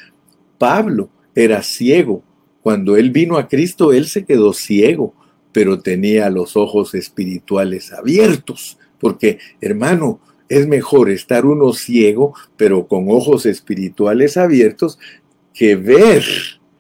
Pablo 0.58 1.10
era 1.36 1.62
ciego. 1.64 2.24
Cuando 2.62 2.98
él 2.98 3.12
vino 3.12 3.38
a 3.38 3.48
Cristo, 3.48 3.94
él 3.94 4.08
se 4.08 4.26
quedó 4.26 4.54
ciego, 4.54 5.14
pero 5.52 5.80
tenía 5.80 6.30
los 6.30 6.58
ojos 6.58 6.96
espirituales 6.96 7.94
abiertos. 7.94 8.78
Porque, 9.00 9.40
hermano, 9.62 10.20
es 10.50 10.68
mejor 10.68 11.10
estar 11.10 11.46
uno 11.46 11.74
ciego, 11.74 12.34
pero 12.58 12.88
con 12.88 13.06
ojos 13.10 13.46
espirituales 13.46 14.38
abiertos, 14.38 14.98
que 15.54 15.76
ver 15.76 16.24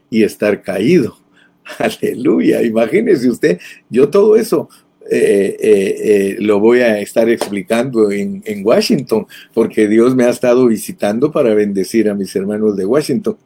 y 0.09 0.23
estar 0.23 0.61
caído. 0.61 1.17
Aleluya, 1.79 2.61
imagínese 2.63 3.29
usted, 3.29 3.59
yo 3.89 4.09
todo 4.09 4.35
eso 4.35 4.69
eh, 5.09 5.55
eh, 5.59 5.95
eh, 5.99 6.35
lo 6.39 6.59
voy 6.59 6.79
a 6.79 6.99
estar 6.99 7.29
explicando 7.29 8.11
en, 8.11 8.41
en, 8.45 8.65
Washington, 8.65 9.25
porque 9.53 9.87
Dios 9.87 10.15
me 10.15 10.25
ha 10.25 10.29
estado 10.29 10.67
visitando 10.67 11.31
para 11.31 11.53
bendecir 11.53 12.09
a 12.09 12.13
mis 12.13 12.35
hermanos 12.35 12.75
de 12.75 12.85
Washington. 12.85 13.37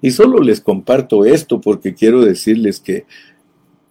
Y 0.00 0.10
solo 0.10 0.40
les 0.40 0.60
comparto 0.60 1.26
esto 1.26 1.60
porque 1.60 1.92
quiero 1.92 2.24
decirles 2.24 2.80
que 2.80 3.04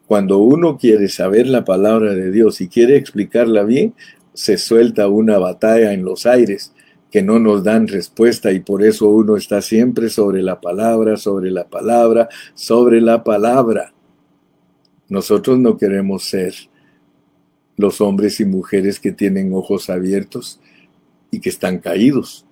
cuando 0.08 0.40
uno 0.40 0.78
quiere 0.78 1.10
saber 1.10 1.48
la 1.48 1.64
palabra 1.66 2.16
de 2.16 2.32
Dios 2.32 2.62
y 2.62 2.70
quiere 2.70 2.96
explicarla 2.96 3.64
bien, 3.64 3.94
se 4.34 4.58
suelta 4.58 5.08
una 5.10 5.38
batalla 5.38 5.94
en 5.94 6.06
los 6.06 6.26
aires 6.26 6.72
que 7.12 7.22
no 7.22 7.40
nos 7.40 7.64
dan 7.64 7.88
respuesta 7.88 8.52
y 8.52 8.60
por 8.60 8.84
eso 8.84 9.10
uno 9.10 9.38
está 9.38 9.62
siempre 9.62 10.10
sobre 10.10 10.42
la 10.42 10.60
palabra, 10.60 11.18
sobre 11.18 11.52
la 11.52 11.68
palabra, 11.68 12.28
sobre 12.54 13.02
la 13.02 13.24
palabra. 13.24 13.94
Nosotros 15.10 15.58
no 15.58 15.78
queremos 15.78 16.26
ser 16.26 16.54
los 17.78 18.02
hombres 18.02 18.40
y 18.40 18.46
mujeres 18.46 19.00
que 19.00 19.12
tienen 19.12 19.54
ojos 19.54 19.90
abiertos 19.90 20.60
y 21.32 21.40
que 21.40 21.50
están 21.50 21.78
caídos, 21.80 22.46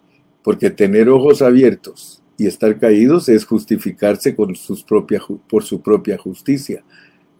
porque 0.43 0.69
tener 0.69 1.09
ojos 1.09 1.41
abiertos 1.41 2.21
y 2.37 2.47
estar 2.47 2.79
caídos 2.79 3.27
es 3.29 3.45
justificarse 3.45 4.35
con 4.35 4.55
sus 4.55 4.83
por 4.83 5.63
su 5.63 5.81
propia 5.81 6.17
justicia, 6.17 6.83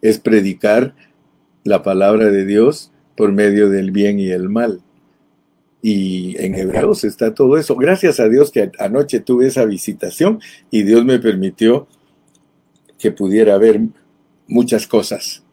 es 0.01 0.19
predicar 0.19 0.95
la 1.63 1.83
palabra 1.83 2.31
de 2.31 2.45
Dios 2.45 2.91
por 3.15 3.31
medio 3.31 3.69
del 3.69 3.91
bien 3.91 4.19
y 4.19 4.29
el 4.29 4.49
mal. 4.49 4.81
Y 5.87 6.35
en 6.43 6.55
Hebreos 6.55 7.03
está 7.03 7.35
todo 7.35 7.59
eso. 7.59 7.75
Gracias 7.75 8.19
a 8.19 8.27
Dios 8.27 8.49
que 8.49 8.71
anoche 8.79 9.19
tuve 9.19 9.45
esa 9.45 9.65
visitación 9.65 10.39
y 10.71 10.81
Dios 10.81 11.05
me 11.05 11.19
permitió 11.19 11.87
que 12.97 13.11
pudiera 13.11 13.59
ver 13.59 13.81
muchas 14.47 14.87
cosas. 14.87 15.43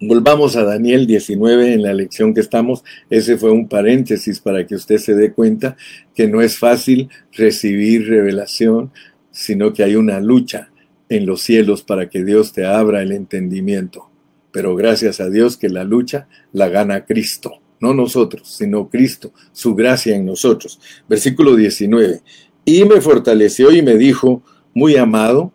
Volvamos 0.00 0.56
a 0.56 0.64
Daniel 0.64 1.06
19 1.06 1.72
en 1.72 1.82
la 1.82 1.94
lección 1.94 2.34
que 2.34 2.40
estamos. 2.40 2.82
Ese 3.10 3.38
fue 3.38 3.52
un 3.52 3.68
paréntesis 3.68 4.40
para 4.40 4.66
que 4.66 4.74
usted 4.74 4.98
se 4.98 5.14
dé 5.14 5.32
cuenta 5.32 5.76
que 6.16 6.26
no 6.26 6.42
es 6.42 6.58
fácil 6.58 7.08
recibir 7.32 8.08
revelación, 8.08 8.90
sino 9.30 9.72
que 9.72 9.84
hay 9.84 9.94
una 9.94 10.18
lucha 10.18 10.72
en 11.08 11.26
los 11.26 11.42
cielos 11.42 11.84
para 11.84 12.10
que 12.10 12.24
Dios 12.24 12.52
te 12.52 12.66
abra 12.66 13.02
el 13.02 13.12
entendimiento. 13.12 14.10
Pero 14.50 14.74
gracias 14.74 15.20
a 15.20 15.30
Dios 15.30 15.56
que 15.56 15.68
la 15.68 15.84
lucha 15.84 16.26
la 16.52 16.68
gana 16.68 17.04
Cristo 17.04 17.60
no 17.80 17.94
nosotros, 17.94 18.48
sino 18.48 18.88
Cristo, 18.88 19.32
su 19.52 19.74
gracia 19.74 20.16
en 20.16 20.26
nosotros. 20.26 20.80
Versículo 21.08 21.56
19. 21.56 22.20
Y 22.64 22.84
me 22.84 23.00
fortaleció 23.00 23.70
y 23.72 23.82
me 23.82 23.96
dijo, 23.96 24.42
muy 24.74 24.96
amado, 24.96 25.52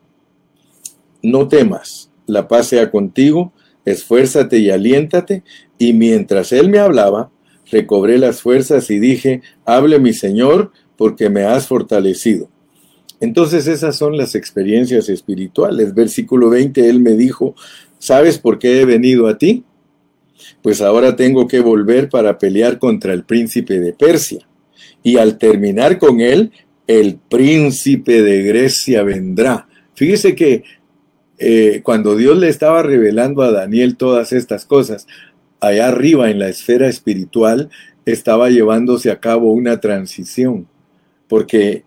no 1.21 1.47
temas, 1.47 2.09
la 2.25 2.47
paz 2.47 2.67
sea 2.67 2.91
contigo, 2.91 3.53
esfuérzate 3.85 4.59
y 4.59 4.69
aliéntate. 4.69 5.43
Y 5.77 5.93
mientras 5.93 6.51
él 6.51 6.69
me 6.69 6.79
hablaba, 6.79 7.31
recobré 7.71 8.17
las 8.17 8.41
fuerzas 8.41 8.89
y 8.89 8.99
dije, 8.99 9.41
hable 9.65 9.99
mi 9.99 10.13
Señor, 10.13 10.71
porque 10.97 11.29
me 11.29 11.43
has 11.43 11.67
fortalecido. 11.67 12.49
Entonces 13.19 13.67
esas 13.67 13.95
son 13.95 14.17
las 14.17 14.35
experiencias 14.35 15.07
espirituales. 15.07 15.93
Versículo 15.93 16.49
20, 16.49 16.89
él 16.89 16.99
me 16.99 17.13
dijo, 17.13 17.55
¿sabes 17.97 18.37
por 18.37 18.59
qué 18.59 18.81
he 18.81 18.85
venido 18.85 19.27
a 19.27 19.37
ti? 19.37 19.63
Pues 20.61 20.81
ahora 20.81 21.15
tengo 21.15 21.47
que 21.47 21.59
volver 21.59 22.09
para 22.09 22.37
pelear 22.37 22.79
contra 22.79 23.13
el 23.13 23.23
príncipe 23.23 23.79
de 23.79 23.93
Persia. 23.93 24.47
Y 25.01 25.17
al 25.17 25.37
terminar 25.37 25.99
con 25.99 26.21
él, 26.21 26.51
el 26.87 27.17
príncipe 27.29 28.21
de 28.21 28.43
Grecia 28.43 29.03
vendrá. 29.03 29.67
Fíjese 29.95 30.35
que 30.35 30.63
eh, 31.37 31.81
cuando 31.83 32.15
Dios 32.15 32.37
le 32.37 32.49
estaba 32.49 32.83
revelando 32.83 33.41
a 33.41 33.51
Daniel 33.51 33.97
todas 33.97 34.31
estas 34.31 34.65
cosas, 34.65 35.07
allá 35.59 35.87
arriba 35.87 36.29
en 36.29 36.39
la 36.39 36.49
esfera 36.49 36.87
espiritual 36.87 37.69
estaba 38.05 38.49
llevándose 38.49 39.11
a 39.11 39.19
cabo 39.19 39.53
una 39.53 39.79
transición, 39.79 40.67
porque 41.27 41.83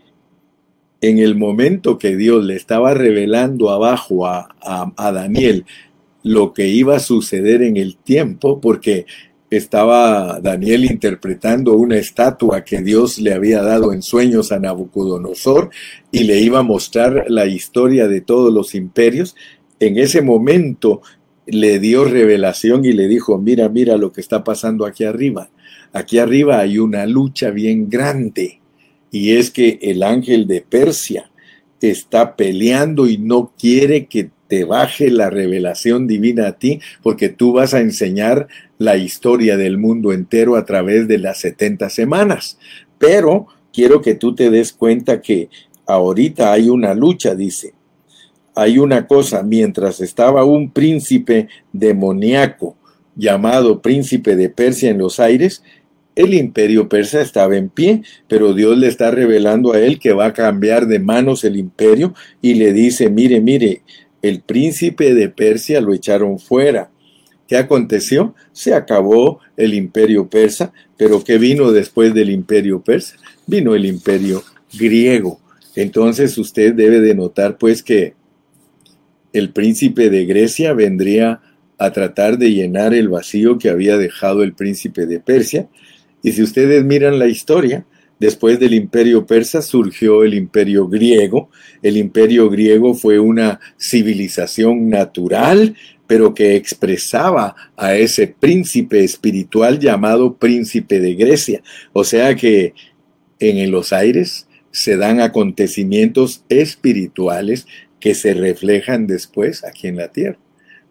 en 1.00 1.18
el 1.18 1.36
momento 1.36 1.98
que 1.98 2.16
Dios 2.16 2.44
le 2.44 2.56
estaba 2.56 2.94
revelando 2.94 3.70
abajo 3.70 4.26
a, 4.26 4.48
a, 4.60 5.12
Daniel 5.12 5.66
lo 6.26 6.52
que 6.52 6.66
iba 6.66 6.96
a 6.96 7.00
suceder 7.00 7.62
en 7.62 7.76
el 7.76 7.96
tiempo, 7.98 8.60
porque 8.60 9.06
estaba 9.48 10.40
Daniel 10.40 10.84
interpretando 10.84 11.74
una 11.76 11.98
estatua 11.98 12.64
que 12.64 12.82
Dios 12.82 13.20
le 13.20 13.32
había 13.32 13.62
dado 13.62 13.92
en 13.92 14.02
sueños 14.02 14.50
a 14.50 14.58
Nabucodonosor 14.58 15.70
y 16.10 16.24
le 16.24 16.40
iba 16.40 16.58
a 16.58 16.64
mostrar 16.64 17.26
la 17.28 17.46
historia 17.46 18.08
de 18.08 18.22
todos 18.22 18.52
los 18.52 18.74
imperios. 18.74 19.36
En 19.78 19.98
ese 19.98 20.20
momento 20.20 21.00
le 21.46 21.78
dio 21.78 22.04
revelación 22.04 22.84
y 22.84 22.92
le 22.92 23.06
dijo, 23.06 23.38
mira, 23.38 23.68
mira 23.68 23.96
lo 23.96 24.12
que 24.12 24.20
está 24.20 24.42
pasando 24.42 24.84
aquí 24.84 25.04
arriba. 25.04 25.48
Aquí 25.92 26.18
arriba 26.18 26.58
hay 26.58 26.78
una 26.78 27.06
lucha 27.06 27.50
bien 27.50 27.88
grande 27.88 28.60
y 29.12 29.36
es 29.36 29.52
que 29.52 29.78
el 29.80 30.02
ángel 30.02 30.48
de 30.48 30.60
Persia 30.60 31.30
está 31.80 32.34
peleando 32.34 33.06
y 33.06 33.16
no 33.16 33.52
quiere 33.56 34.06
que 34.06 34.30
te 34.48 34.64
baje 34.64 35.10
la 35.10 35.30
revelación 35.30 36.06
divina 36.06 36.48
a 36.48 36.58
ti, 36.58 36.80
porque 37.02 37.28
tú 37.28 37.52
vas 37.52 37.74
a 37.74 37.80
enseñar 37.80 38.48
la 38.78 38.96
historia 38.96 39.56
del 39.56 39.78
mundo 39.78 40.12
entero 40.12 40.56
a 40.56 40.64
través 40.64 41.08
de 41.08 41.18
las 41.18 41.38
70 41.38 41.90
semanas. 41.90 42.58
Pero 42.98 43.46
quiero 43.72 44.00
que 44.00 44.14
tú 44.14 44.34
te 44.34 44.50
des 44.50 44.72
cuenta 44.72 45.20
que 45.20 45.48
ahorita 45.86 46.52
hay 46.52 46.68
una 46.68 46.94
lucha, 46.94 47.34
dice. 47.34 47.74
Hay 48.54 48.78
una 48.78 49.06
cosa, 49.06 49.42
mientras 49.42 50.00
estaba 50.00 50.44
un 50.44 50.70
príncipe 50.70 51.48
demoníaco 51.72 52.76
llamado 53.14 53.82
príncipe 53.82 54.36
de 54.36 54.48
Persia 54.48 54.90
en 54.90 54.98
los 54.98 55.20
aires, 55.20 55.62
el 56.16 56.32
imperio 56.32 56.88
persa 56.88 57.20
estaba 57.20 57.56
en 57.58 57.68
pie, 57.68 58.02
pero 58.26 58.54
Dios 58.54 58.76
le 58.78 58.88
está 58.88 59.10
revelando 59.10 59.74
a 59.74 59.80
él 59.80 59.98
que 59.98 60.14
va 60.14 60.26
a 60.26 60.32
cambiar 60.32 60.86
de 60.86 60.98
manos 60.98 61.44
el 61.44 61.56
imperio 61.56 62.14
y 62.40 62.54
le 62.54 62.72
dice, 62.72 63.10
mire, 63.10 63.42
mire, 63.42 63.82
el 64.28 64.40
príncipe 64.40 65.14
de 65.14 65.28
Persia 65.28 65.80
lo 65.80 65.94
echaron 65.94 66.38
fuera. 66.38 66.90
¿Qué 67.48 67.56
aconteció? 67.56 68.34
Se 68.52 68.74
acabó 68.74 69.40
el 69.56 69.74
imperio 69.74 70.28
persa, 70.28 70.72
pero 70.96 71.22
¿qué 71.22 71.38
vino 71.38 71.72
después 71.72 72.12
del 72.12 72.30
imperio 72.30 72.80
persa? 72.80 73.16
Vino 73.46 73.74
el 73.74 73.86
imperio 73.86 74.42
griego. 74.76 75.40
Entonces 75.76 76.36
usted 76.38 76.74
debe 76.74 77.00
de 77.00 77.14
notar 77.14 77.58
pues 77.58 77.82
que 77.82 78.14
el 79.32 79.50
príncipe 79.50 80.10
de 80.10 80.24
Grecia 80.24 80.72
vendría 80.72 81.40
a 81.78 81.92
tratar 81.92 82.38
de 82.38 82.52
llenar 82.52 82.94
el 82.94 83.08
vacío 83.08 83.58
que 83.58 83.68
había 83.68 83.98
dejado 83.98 84.42
el 84.42 84.54
príncipe 84.54 85.06
de 85.06 85.20
Persia. 85.20 85.68
Y 86.22 86.32
si 86.32 86.42
ustedes 86.42 86.84
miran 86.84 87.18
la 87.18 87.26
historia, 87.26 87.84
Después 88.18 88.58
del 88.58 88.74
imperio 88.74 89.26
persa 89.26 89.60
surgió 89.60 90.24
el 90.24 90.34
imperio 90.34 90.88
griego. 90.88 91.50
El 91.82 91.96
imperio 91.96 92.48
griego 92.48 92.94
fue 92.94 93.18
una 93.18 93.60
civilización 93.78 94.88
natural, 94.88 95.76
pero 96.06 96.32
que 96.34 96.56
expresaba 96.56 97.54
a 97.76 97.94
ese 97.94 98.26
príncipe 98.28 99.04
espiritual 99.04 99.78
llamado 99.78 100.36
príncipe 100.36 101.00
de 101.00 101.14
Grecia. 101.14 101.62
O 101.92 102.04
sea 102.04 102.34
que 102.34 102.74
en 103.38 103.70
los 103.70 103.92
aires 103.92 104.46
se 104.70 104.96
dan 104.96 105.20
acontecimientos 105.20 106.44
espirituales 106.48 107.66
que 108.00 108.14
se 108.14 108.34
reflejan 108.34 109.06
después 109.06 109.64
aquí 109.64 109.88
en 109.88 109.96
la 109.96 110.08
tierra. 110.08 110.38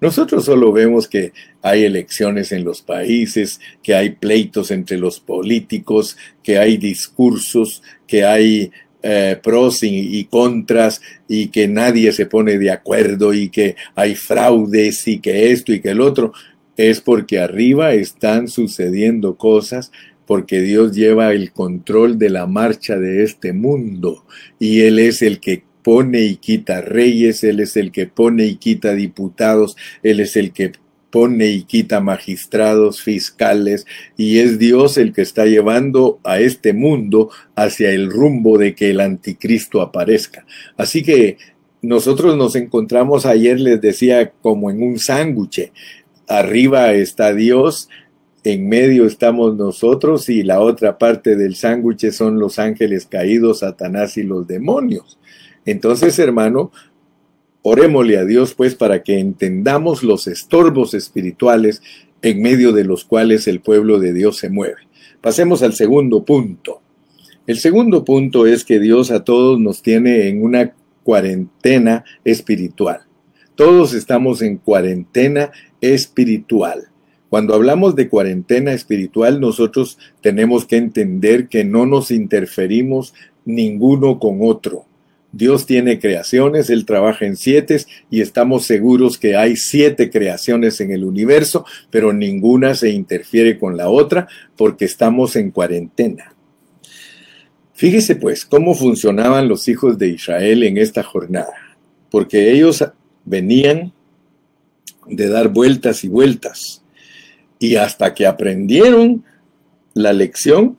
Nosotros 0.01 0.45
solo 0.45 0.71
vemos 0.71 1.07
que 1.07 1.31
hay 1.61 1.83
elecciones 1.83 2.51
en 2.51 2.63
los 2.63 2.81
países, 2.81 3.59
que 3.81 3.95
hay 3.95 4.11
pleitos 4.11 4.71
entre 4.71 4.97
los 4.97 5.19
políticos, 5.19 6.17
que 6.43 6.57
hay 6.57 6.77
discursos, 6.77 7.81
que 8.05 8.25
hay 8.25 8.71
eh, 9.01 9.39
pros 9.41 9.83
y, 9.83 10.17
y, 10.17 10.25
contras 10.25 11.01
y 11.27 11.47
que 11.47 11.67
nadie 11.67 12.11
se 12.11 12.25
pone 12.25 12.57
de 12.57 12.71
acuerdo 12.71 13.33
y 13.33 13.49
que 13.49 13.75
hay 13.95 14.15
fraudes 14.15 15.07
y 15.07 15.19
que 15.19 15.51
esto 15.51 15.71
y 15.71 15.79
que 15.79 15.91
el 15.91 16.01
otro. 16.01 16.33
Es 16.75 16.99
porque 16.99 17.39
arriba 17.39 17.93
están 17.93 18.49
sucediendo 18.49 19.37
cosas 19.37 19.91
porque 20.25 20.61
Dios 20.61 20.93
lleva 20.93 21.31
el 21.33 21.51
control 21.51 22.17
de 22.17 22.29
la 22.29 22.47
marcha 22.47 22.97
de 22.97 23.23
este 23.23 23.53
mundo 23.53 24.25
y 24.59 24.81
Él 24.81 24.99
es 24.99 25.21
el 25.21 25.39
que 25.39 25.63
pone 25.85 26.23
y 26.23 26.37
quita 26.37 26.81
reyes, 26.81 27.43
Él 27.43 27.59
es 27.59 27.77
el 27.77 27.91
que 27.91 28.07
pone 28.07 28.47
y 28.47 28.55
quita 28.55 28.95
diputados, 28.95 29.77
Él 30.01 30.19
es 30.19 30.35
el 30.35 30.51
que 30.51 30.71
pone 31.11 31.49
y 31.49 31.61
quita 31.61 32.01
magistrados, 32.01 33.03
fiscales, 33.03 33.85
y 34.17 34.39
es 34.39 34.57
Dios 34.57 34.97
el 34.97 35.13
que 35.13 35.21
está 35.21 35.45
llevando 35.45 36.19
a 36.23 36.39
este 36.39 36.73
mundo 36.73 37.29
hacia 37.55 37.91
el 37.91 38.09
rumbo 38.09 38.57
de 38.57 38.73
que 38.73 38.89
el 38.89 38.99
anticristo 38.99 39.79
aparezca. 39.79 40.47
Así 40.75 41.03
que 41.03 41.37
nosotros 41.83 42.35
nos 42.35 42.55
encontramos 42.55 43.27
ayer, 43.27 43.59
les 43.59 43.79
decía, 43.79 44.31
como 44.41 44.71
en 44.71 44.81
un 44.81 44.97
sándwich. 44.97 45.71
Arriba 46.27 46.93
está 46.93 47.31
Dios, 47.35 47.89
en 48.43 48.67
medio 48.67 49.05
estamos 49.05 49.55
nosotros 49.55 50.29
y 50.29 50.41
la 50.41 50.61
otra 50.61 50.97
parte 50.97 51.35
del 51.35 51.55
sándwich 51.55 52.09
son 52.09 52.39
los 52.39 52.57
ángeles 52.57 53.05
caídos, 53.05 53.59
Satanás 53.59 54.17
y 54.17 54.23
los 54.23 54.47
demonios. 54.47 55.19
Entonces, 55.65 56.17
hermano, 56.19 56.71
orémosle 57.61 58.17
a 58.17 58.25
Dios 58.25 58.53
pues 58.53 58.75
para 58.75 59.03
que 59.03 59.19
entendamos 59.19 60.03
los 60.03 60.27
estorbos 60.27 60.93
espirituales 60.93 61.81
en 62.21 62.41
medio 62.41 62.71
de 62.71 62.83
los 62.83 63.05
cuales 63.05 63.47
el 63.47 63.59
pueblo 63.59 63.99
de 63.99 64.13
Dios 64.13 64.37
se 64.37 64.49
mueve. 64.49 64.87
Pasemos 65.21 65.63
al 65.63 65.73
segundo 65.73 66.23
punto. 66.23 66.81
El 67.47 67.57
segundo 67.57 68.03
punto 68.03 68.45
es 68.45 68.63
que 68.63 68.79
Dios 68.79 69.11
a 69.11 69.23
todos 69.23 69.59
nos 69.59 69.81
tiene 69.81 70.27
en 70.27 70.43
una 70.43 70.73
cuarentena 71.03 72.03
espiritual. 72.23 73.01
Todos 73.55 73.93
estamos 73.93 74.41
en 74.41 74.57
cuarentena 74.57 75.51
espiritual. 75.81 76.89
Cuando 77.29 77.53
hablamos 77.53 77.95
de 77.95 78.09
cuarentena 78.09 78.73
espiritual, 78.73 79.39
nosotros 79.39 79.97
tenemos 80.21 80.65
que 80.65 80.77
entender 80.77 81.47
que 81.47 81.63
no 81.63 81.85
nos 81.85 82.11
interferimos 82.11 83.13
ninguno 83.45 84.19
con 84.19 84.39
otro. 84.41 84.85
Dios 85.35 85.65
tiene 85.65 85.99
creaciones, 85.99 86.69
Él 86.69 86.85
trabaja 86.85 87.25
en 87.25 87.35
siete 87.35 87.83
y 88.09 88.21
estamos 88.21 88.65
seguros 88.65 89.17
que 89.17 89.35
hay 89.35 89.57
siete 89.57 90.09
creaciones 90.09 90.79
en 90.79 90.91
el 90.91 91.03
universo, 91.03 91.65
pero 91.89 92.13
ninguna 92.13 92.73
se 92.73 92.91
interfiere 92.91 93.59
con 93.59 93.75
la 93.75 93.89
otra 93.89 94.29
porque 94.55 94.85
estamos 94.85 95.35
en 95.35 95.51
cuarentena. 95.51 96.33
Fíjese 97.73 98.15
pues 98.15 98.45
cómo 98.45 98.75
funcionaban 98.75 99.49
los 99.49 99.67
hijos 99.67 99.97
de 99.97 100.07
Israel 100.07 100.63
en 100.63 100.77
esta 100.77 101.03
jornada, 101.03 101.53
porque 102.09 102.53
ellos 102.53 102.85
venían 103.25 103.91
de 105.05 105.27
dar 105.27 105.49
vueltas 105.49 106.05
y 106.05 106.07
vueltas, 106.07 106.81
y 107.59 107.75
hasta 107.75 108.13
que 108.13 108.25
aprendieron 108.25 109.25
la 109.93 110.13
lección, 110.13 110.77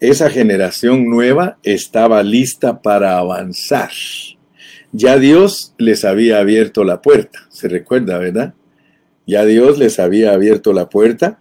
esa 0.00 0.30
generación 0.30 1.08
nueva 1.08 1.58
estaba 1.62 2.22
lista 2.22 2.82
para 2.82 3.18
avanzar. 3.18 3.90
Ya 4.92 5.18
Dios 5.18 5.74
les 5.78 6.04
había 6.04 6.38
abierto 6.38 6.84
la 6.84 7.02
puerta, 7.02 7.40
se 7.50 7.68
recuerda, 7.68 8.18
¿verdad? 8.18 8.54
Ya 9.26 9.44
Dios 9.44 9.78
les 9.78 9.98
había 9.98 10.32
abierto 10.32 10.72
la 10.72 10.88
puerta, 10.88 11.40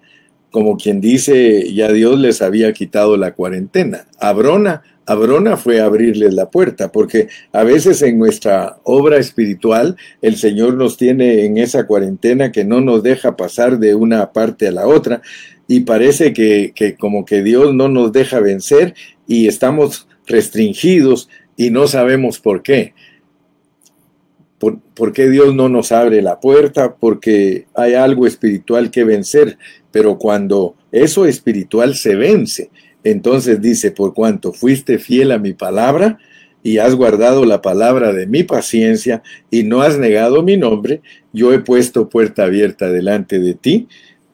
como 0.52 0.76
quien 0.78 1.00
dice, 1.00 1.74
ya 1.74 1.92
Dios 1.92 2.20
les 2.20 2.42
había 2.42 2.74
quitado 2.74 3.16
la 3.16 3.34
cuarentena. 3.34 4.08
Abrona, 4.20 4.84
Abrona 5.06 5.56
fue 5.56 5.80
abrirles 5.80 6.34
la 6.34 6.50
puerta, 6.50 6.92
porque 6.92 7.30
a 7.54 7.64
veces 7.64 8.02
en 8.02 8.20
nuestra 8.20 8.78
obra 8.84 9.18
espiritual 9.18 9.96
el 10.22 10.36
Señor 10.36 10.74
nos 10.74 10.98
tiene 10.98 11.46
en 11.46 11.58
esa 11.58 11.88
cuarentena 11.88 12.52
que 12.52 12.66
no 12.66 12.82
nos 12.82 13.04
deja 13.04 13.38
pasar 13.38 13.80
de 13.80 13.96
una 13.96 14.34
parte 14.34 14.68
a 14.68 14.72
la 14.72 14.88
otra, 14.88 15.22
y 15.68 15.82
parece 15.82 16.34
que, 16.34 16.96
como 17.00 17.26
que 17.26 17.44
Dios 17.44 17.74
no 17.74 17.90
nos 17.90 18.12
deja 18.12 18.40
vencer 18.40 18.96
y 19.28 19.48
estamos 19.48 20.08
restringidos 20.26 21.30
y 21.58 21.72
no 21.72 21.88
sabemos 21.88 22.40
por 22.40 22.64
qué. 22.64 22.94
¿Por, 24.58 24.80
¿Por, 24.80 25.14
qué 25.14 25.30
Dios 25.30 25.54
no 25.54 25.70
nos 25.70 25.92
abre 25.92 26.22
la 26.22 26.40
puerta? 26.40 26.96
Porque 26.96 27.68
hay 27.76 27.94
algo 27.94 28.26
espiritual 28.26 28.90
que 28.90 29.04
vencer, 29.04 29.58
pero 29.92 30.18
cuando 30.18 30.76
eso 30.92 31.26
espiritual 31.26 31.96
se 31.96 32.16
vence, 32.16 32.72
entonces 33.04 33.62
dice, 33.62 33.92
por 33.92 34.14
cuanto 34.14 34.54
fuiste 34.54 34.98
fiel 34.98 35.32
a 35.32 35.38
mi 35.38 35.54
palabra 35.54 36.18
y 36.64 36.80
has 36.80 36.96
guardado 36.96 37.46
la 37.46 37.62
palabra 37.62 38.14
de 38.14 38.26
mi 38.26 38.44
paciencia 38.44 39.22
y 39.52 39.64
no 39.64 39.82
has 39.82 39.98
negado 40.00 40.42
mi 40.42 40.58
nombre, 40.58 41.02
yo 41.34 41.54
he 41.54 41.60
puesto 41.60 42.10
puerta 42.10 42.46
abierta 42.46 42.90
delante 42.90 43.40
de 43.40 43.54
ti 43.54 43.88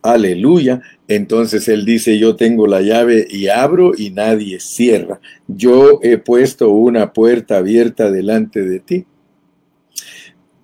Aleluya. 0.03 0.81
Entonces 1.07 1.67
él 1.69 1.85
dice, 1.85 2.19
yo 2.19 2.35
tengo 2.35 2.67
la 2.67 2.81
llave 2.81 3.25
y 3.29 3.47
abro 3.47 3.93
y 3.97 4.11
nadie 4.11 4.59
cierra. 4.59 5.21
Yo 5.47 5.99
he 6.03 6.17
puesto 6.17 6.69
una 6.69 7.13
puerta 7.13 7.57
abierta 7.57 8.11
delante 8.11 8.63
de 8.63 8.79
ti. 8.79 9.05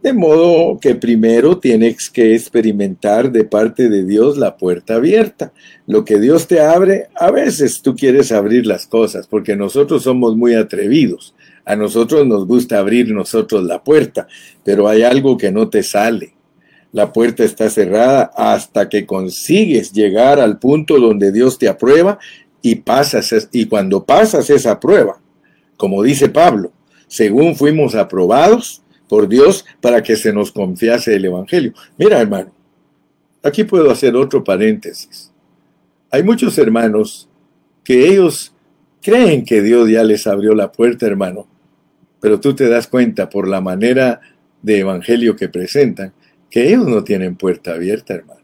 De 0.04 0.14
modo 0.14 0.78
que 0.80 0.96
primero 0.96 1.58
tienes 1.58 2.10
que 2.10 2.34
experimentar 2.34 3.32
de 3.32 3.44
parte 3.44 3.90
de 3.90 4.06
Dios 4.06 4.38
la 4.38 4.58
puerta 4.58 4.96
abierta. 4.96 5.54
Lo 5.88 6.06
que 6.06 6.20
Dios 6.20 6.48
te 6.48 6.62
abre, 6.62 7.08
a 7.16 7.32
veces 7.32 7.82
tú 7.82 7.96
quieres 7.96 8.32
abrir 8.32 8.66
las 8.66 8.88
cosas, 8.88 9.28
porque 9.28 9.56
nosotros 9.56 10.04
somos 10.04 10.36
muy 10.38 10.54
atrevidos. 10.54 11.34
A 11.66 11.76
nosotros 11.76 12.26
nos 12.28 12.46
gusta 12.46 12.80
abrir 12.80 13.12
nosotros 13.12 13.64
la 13.64 13.84
puerta, 13.84 14.28
pero 14.64 14.88
hay 14.88 15.04
algo 15.04 15.38
que 15.38 15.52
no 15.52 15.70
te 15.70 15.84
sale. 15.84 16.34
La 16.92 17.14
puerta 17.14 17.44
está 17.44 17.70
cerrada 17.70 18.32
hasta 18.36 18.90
que 18.90 19.06
consigues 19.06 19.92
llegar 19.94 20.40
al 20.40 20.58
punto 20.60 21.00
donde 21.00 21.32
Dios 21.32 21.60
te 21.60 21.68
aprueba 21.68 22.20
y 22.62 22.76
pasas 22.76 23.50
y 23.52 23.66
cuando 23.66 24.04
pasas 24.04 24.50
esa 24.50 24.80
prueba, 24.80 25.22
como 25.78 26.04
dice 26.04 26.30
Pablo, 26.30 26.72
según 27.08 27.56
fuimos 27.56 27.96
aprobados, 27.96 28.82
por 29.10 29.28
Dios 29.28 29.66
para 29.82 30.02
que 30.04 30.16
se 30.16 30.32
nos 30.32 30.54
confiase 30.54 31.16
el 31.16 31.26
Evangelio. 31.26 31.74
Mira, 31.98 32.22
hermano, 32.22 32.54
aquí 33.44 33.66
puedo 33.66 33.92
hacer 33.92 34.16
otro 34.16 34.44
paréntesis. 34.44 35.34
Hay 36.12 36.24
muchos 36.24 36.58
hermanos 36.58 37.28
que 37.84 38.08
ellos 38.08 38.54
creen 39.02 39.44
que 39.44 39.62
Dios 39.62 39.90
ya 39.90 40.04
les 40.04 40.28
abrió 40.28 40.54
la 40.54 40.72
puerta, 40.72 41.08
hermano, 41.08 41.48
pero 42.22 42.40
tú 42.40 42.54
te 42.54 42.70
das 42.70 42.88
cuenta 42.88 43.30
por 43.30 43.48
la 43.48 43.60
manera 43.60 44.22
de 44.62 44.80
evangelio 44.80 45.36
que 45.36 45.50
presentan 45.50 46.14
que 46.50 46.70
ellos 46.70 46.88
no 46.88 47.04
tienen 47.04 47.36
puerta 47.36 47.74
abierta, 47.74 48.14
hermano. 48.14 48.42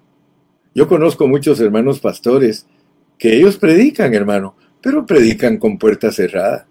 Yo 0.73 0.87
conozco 0.87 1.27
muchos 1.27 1.59
hermanos 1.59 1.99
pastores 1.99 2.67
que 3.17 3.35
ellos 3.37 3.57
predican, 3.57 4.13
hermano, 4.13 4.55
pero 4.81 5.05
predican 5.05 5.57
con 5.57 5.77
puerta 5.77 6.11
cerrada. 6.11 6.67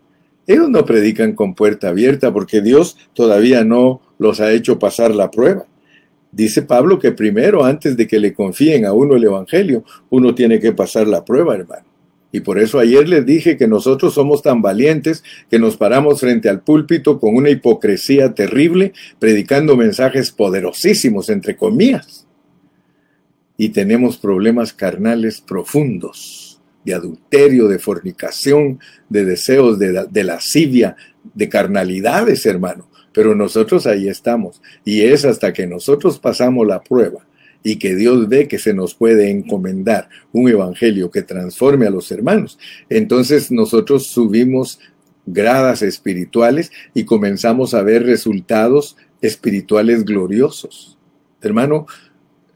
Ellos 0.47 0.69
no 0.69 0.85
predican 0.85 1.33
con 1.33 1.55
puerta 1.55 1.89
abierta 1.89 2.33
porque 2.33 2.61
Dios 2.61 2.99
todavía 3.15 3.65
no 3.65 4.03
los 4.19 4.41
ha 4.41 4.53
hecho 4.53 4.79
pasar 4.79 5.15
la 5.15 5.31
prueba. 5.31 5.65
Dice 6.31 6.63
Pablo 6.63 6.99
que 6.99 7.13
primero, 7.13 7.65
antes 7.65 7.97
de 7.97 8.07
que 8.07 8.19
le 8.19 8.35
confíen 8.35 8.85
a 8.85 8.93
uno 8.93 9.17
el 9.17 9.25
Evangelio, 9.25 9.85
uno 10.11 10.35
tiene 10.35 10.61
que 10.61 10.73
pasar 10.73 11.07
la 11.07 11.25
prueba, 11.25 11.55
hermano. 11.55 11.94
Y 12.35 12.41
por 12.41 12.59
eso 12.59 12.81
ayer 12.81 13.09
les 13.09 13.25
dije 13.25 13.57
que 13.57 13.69
nosotros 13.69 14.15
somos 14.15 14.43
tan 14.43 14.61
valientes 14.61 15.23
que 15.49 15.61
nos 15.61 15.77
paramos 15.77 16.19
frente 16.19 16.49
al 16.49 16.63
púlpito 16.63 17.21
con 17.21 17.37
una 17.37 17.49
hipocresía 17.49 18.35
terrible, 18.35 18.93
predicando 19.21 19.77
mensajes 19.77 20.33
poderosísimos, 20.33 21.31
entre 21.31 21.57
comillas. 21.57 22.27
Y 23.57 23.69
tenemos 23.69 24.17
problemas 24.17 24.73
carnales 24.73 25.41
profundos 25.43 26.61
de 26.85 26.95
adulterio, 26.95 27.69
de 27.69 27.79
fornicación, 27.79 28.81
de 29.09 29.25
deseos 29.25 29.79
de, 29.79 30.05
de 30.11 30.25
lascivia, 30.25 30.97
de 31.35 31.49
carnalidades, 31.49 32.47
hermano. 32.47 32.91
Pero 33.13 33.37
nosotros 33.37 33.87
ahí 33.87 34.09
estamos. 34.09 34.61
Y 34.85 35.03
es 35.03 35.25
hasta 35.25 35.53
que 35.53 35.69
nosotros 35.69 36.19
pasamos 36.19 36.67
la 36.67 36.83
prueba 36.83 37.25
y 37.65 37.77
que 37.77 37.97
Dios 37.97 38.29
ve 38.29 38.47
que 38.47 38.61
se 38.61 38.75
nos 38.75 38.95
puede 38.95 39.31
encomendar 39.31 40.09
un 40.33 40.49
evangelio 40.49 41.11
que 41.11 41.23
transforme 41.23 41.87
a 41.87 41.91
los 41.91 42.13
hermanos. 42.13 42.59
Entonces 42.89 43.51
nosotros 43.51 44.07
subimos 44.07 44.79
gradas 45.27 45.83
espirituales 45.83 46.71
y 46.95 47.05
comenzamos 47.05 47.75
a 47.75 47.83
ver 47.83 48.05
resultados 48.05 48.97
espirituales 49.21 50.05
gloriosos. 50.05 50.97
Hermano, 51.41 51.87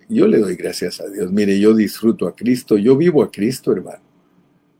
yo 0.08 0.28
le 0.28 0.38
doy 0.38 0.54
gracias 0.54 1.00
a 1.00 1.08
Dios. 1.08 1.32
Mire, 1.32 1.58
yo 1.58 1.74
disfruto 1.74 2.28
a 2.28 2.36
Cristo, 2.36 2.78
yo 2.78 2.96
vivo 2.96 3.24
a 3.24 3.32
Cristo, 3.32 3.72
hermano 3.72 4.08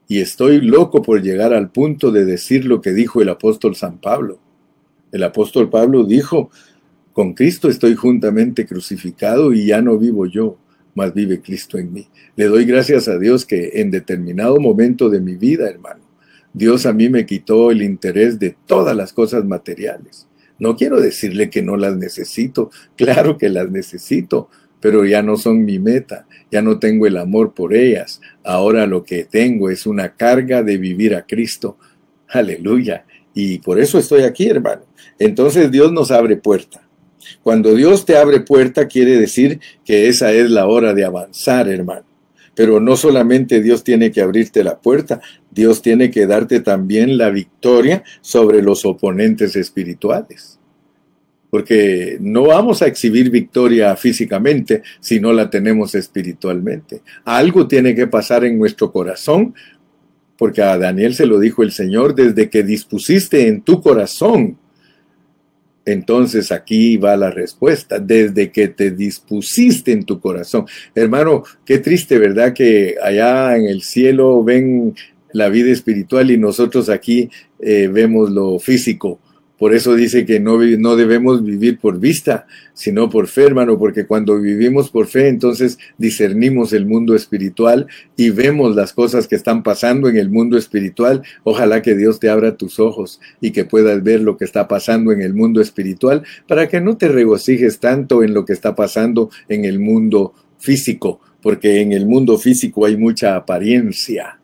y 0.09 0.21
estoy 0.21 0.63
loco 0.63 1.03
por 1.03 1.23
llegar 1.23 1.53
al 1.53 1.71
punto 1.71 2.11
de 2.11 2.25
decir 2.25 2.65
lo 2.65 2.81
que 2.81 2.93
dijo 2.93 3.21
el 3.21 3.29
apóstol 3.29 3.77
San 3.77 3.99
Pablo. 3.99 4.39
El 5.13 5.23
apóstol 5.23 5.69
Pablo 5.69 6.05
dijo, 6.05 6.51
con 7.19 7.35
Cristo 7.35 7.69
estoy 7.69 7.97
juntamente 7.97 8.65
crucificado 8.65 9.53
y 9.53 9.67
ya 9.67 9.83
no 9.83 9.99
vivo 9.99 10.27
yo, 10.27 10.57
mas 10.95 11.13
vive 11.13 11.43
Cristo 11.43 11.77
en 11.77 11.93
mí. 11.93 12.07
Le 12.37 12.45
doy 12.45 12.65
gracias 12.65 13.09
a 13.09 13.19
Dios 13.19 13.45
que 13.45 13.73
en 13.81 13.91
determinado 13.91 14.61
momento 14.61 15.11
de 15.11 15.19
mi 15.19 15.35
vida, 15.35 15.69
hermano, 15.69 16.05
Dios 16.53 16.87
a 16.87 16.93
mí 16.93 17.09
me 17.09 17.27
quitó 17.27 17.73
el 17.73 17.83
interés 17.83 18.39
de 18.39 18.55
todas 18.67 18.95
las 18.95 19.13
cosas 19.13 19.45
materiales. 19.45 20.29
No 20.61 20.77
quiero 20.77 21.01
decirle 21.01 21.51
que 21.51 21.61
no 21.61 21.77
las 21.77 21.97
necesito, 21.97 22.71
claro 22.97 23.37
que 23.37 23.49
las 23.49 23.69
necesito, 23.69 24.49
pero 24.79 25.05
ya 25.05 25.21
no 25.21 25.37
son 25.37 25.65
mi 25.65 25.81
meta, 25.81 26.29
ya 26.53 26.63
no 26.63 26.79
tengo 26.79 27.09
el 27.09 27.17
amor 27.17 27.53
por 27.53 27.75
ellas, 27.75 28.21
ahora 28.45 28.87
lo 28.87 29.03
que 29.03 29.25
tengo 29.25 29.71
es 29.71 29.87
una 29.87 30.15
carga 30.15 30.63
de 30.63 30.79
vivir 30.79 31.17
a 31.17 31.27
Cristo. 31.27 31.79
Aleluya. 32.29 33.07
Y 33.35 33.59
por 33.59 33.81
eso 33.81 33.99
estoy 33.99 34.23
aquí, 34.23 34.49
hermano. 34.49 34.83
Entonces 35.19 35.73
Dios 35.73 35.91
nos 35.91 36.13
abre 36.13 36.37
puerta. 36.37 36.88
Cuando 37.43 37.75
Dios 37.75 38.05
te 38.05 38.17
abre 38.17 38.41
puerta 38.41 38.87
quiere 38.87 39.19
decir 39.19 39.61
que 39.85 40.09
esa 40.09 40.33
es 40.33 40.51
la 40.51 40.67
hora 40.67 40.95
de 40.95 41.05
avanzar, 41.05 41.69
hermano. 41.69 42.07
Pero 42.55 42.81
no 42.81 42.97
solamente 42.97 43.63
Dios 43.63 43.85
tiene 43.85 44.11
que 44.11 44.21
abrirte 44.21 44.65
la 44.65 44.79
puerta, 44.79 45.21
Dios 45.51 45.81
tiene 45.81 46.11
que 46.11 46.27
darte 46.27 46.61
también 46.61 47.17
la 47.17 47.31
victoria 47.31 48.03
sobre 48.21 48.63
los 48.63 48.85
oponentes 48.85 49.55
espirituales 49.55 50.59
porque 51.51 52.19
no 52.21 52.45
vamos 52.45 52.83
a 52.83 52.87
exhibir 52.87 53.31
victoria 53.31 53.97
físicamente 53.97 54.83
si 55.01 55.21
no 55.21 55.33
la 55.33 55.49
tenemos 55.49 55.95
espiritualmente. 55.95 57.03
Algo 57.25 57.67
tiene 57.67 57.95
que 57.95 58.07
pasar 58.07 58.45
en 58.45 58.59
nuestro 58.59 58.93
corazón, 58.93 59.55
porque 60.37 60.63
a 60.63 60.79
Daniel 60.79 61.15
se 61.15 61.27
lo 61.27 61.41
dijo 61.41 61.63
el 61.63 61.73
Señor, 61.73 62.15
desde 62.15 62.51
que 62.51 62.63
dispusiste 62.63 63.49
en 63.49 63.63
tu 63.63 63.81
corazón. 63.81 64.59
Entonces 65.89 66.53
aquí 66.53 66.99
va 66.99 67.17
la 67.17 67.31
respuesta, 67.31 67.99
desde 67.99 68.51
que 68.51 68.69
te 68.69 68.91
dispusiste 68.91 69.91
en 69.91 70.05
tu 70.05 70.21
corazón. 70.21 70.67
Hermano, 70.95 71.45
qué 71.65 71.79
triste, 71.79 72.19
¿verdad? 72.19 72.53
Que 72.53 72.97
allá 73.03 73.57
en 73.57 73.65
el 73.65 73.81
cielo 73.81 74.45
ven 74.45 74.95
la 75.33 75.49
vida 75.49 75.71
espiritual 75.71 76.31
y 76.31 76.37
nosotros 76.37 76.91
aquí 76.91 77.31
eh, 77.59 77.89
vemos 77.91 78.31
lo 78.31 78.59
físico 78.59 79.19
por 79.59 79.75
eso 79.75 79.97
dice 79.97 80.25
que 80.25 80.39
no, 80.39 80.59
no 80.59 80.95
debemos 80.95 81.45
vivir 81.45 81.79
por 81.79 81.99
vista, 81.99 82.47
sino 82.75 83.11
por 83.11 83.27
fe, 83.27 83.43
hermano, 83.43 83.77
porque 83.77 84.07
cuando 84.07 84.41
vivimos 84.41 84.89
por 84.89 85.09
fe, 85.09 85.29
entonces 85.29 85.79
discernimos 85.99 86.73
el 86.73 86.87
mundo 86.87 87.17
espiritual 87.17 87.89
y 88.17 88.31
vemos 88.31 88.77
las 88.77 88.93
cosas 88.93 89.27
que 89.27 89.35
están 89.35 89.65
pasando 89.65 90.09
en 90.09 90.17
el 90.17 90.31
mundo 90.31 90.57
espiritual. 90.57 91.23
Ojalá 91.43 91.83
que 91.83 91.97
Dios 91.97 92.21
te 92.21 92.31
abra 92.31 92.57
tus 92.57 92.79
ojos 92.79 93.21
y 93.41 93.51
que 93.51 93.65
puedas 93.65 94.03
ver 94.05 94.21
lo 94.21 94.37
que 94.37 94.45
está 94.45 94.69
pasando 94.69 95.11
en 95.11 95.23
el 95.23 95.35
mundo 95.35 95.61
espiritual 95.61 96.23
para 96.47 96.69
que 96.69 96.81
no 96.81 96.97
te 96.97 97.09
regocijes 97.09 97.81
tanto 97.81 98.23
en 98.23 98.35
lo 98.35 98.45
que 98.45 98.53
está 98.53 98.77
pasando 98.77 99.29
en 99.49 99.65
el 99.65 99.81
mundo 99.81 100.35
físico, 100.59 101.21
porque 101.43 101.81
en 101.81 101.93
el 101.93 102.07
mundo 102.07 102.39
físico 102.39 102.87
hay 102.87 102.97
mucha 102.97 103.35
apariencia 103.35 104.38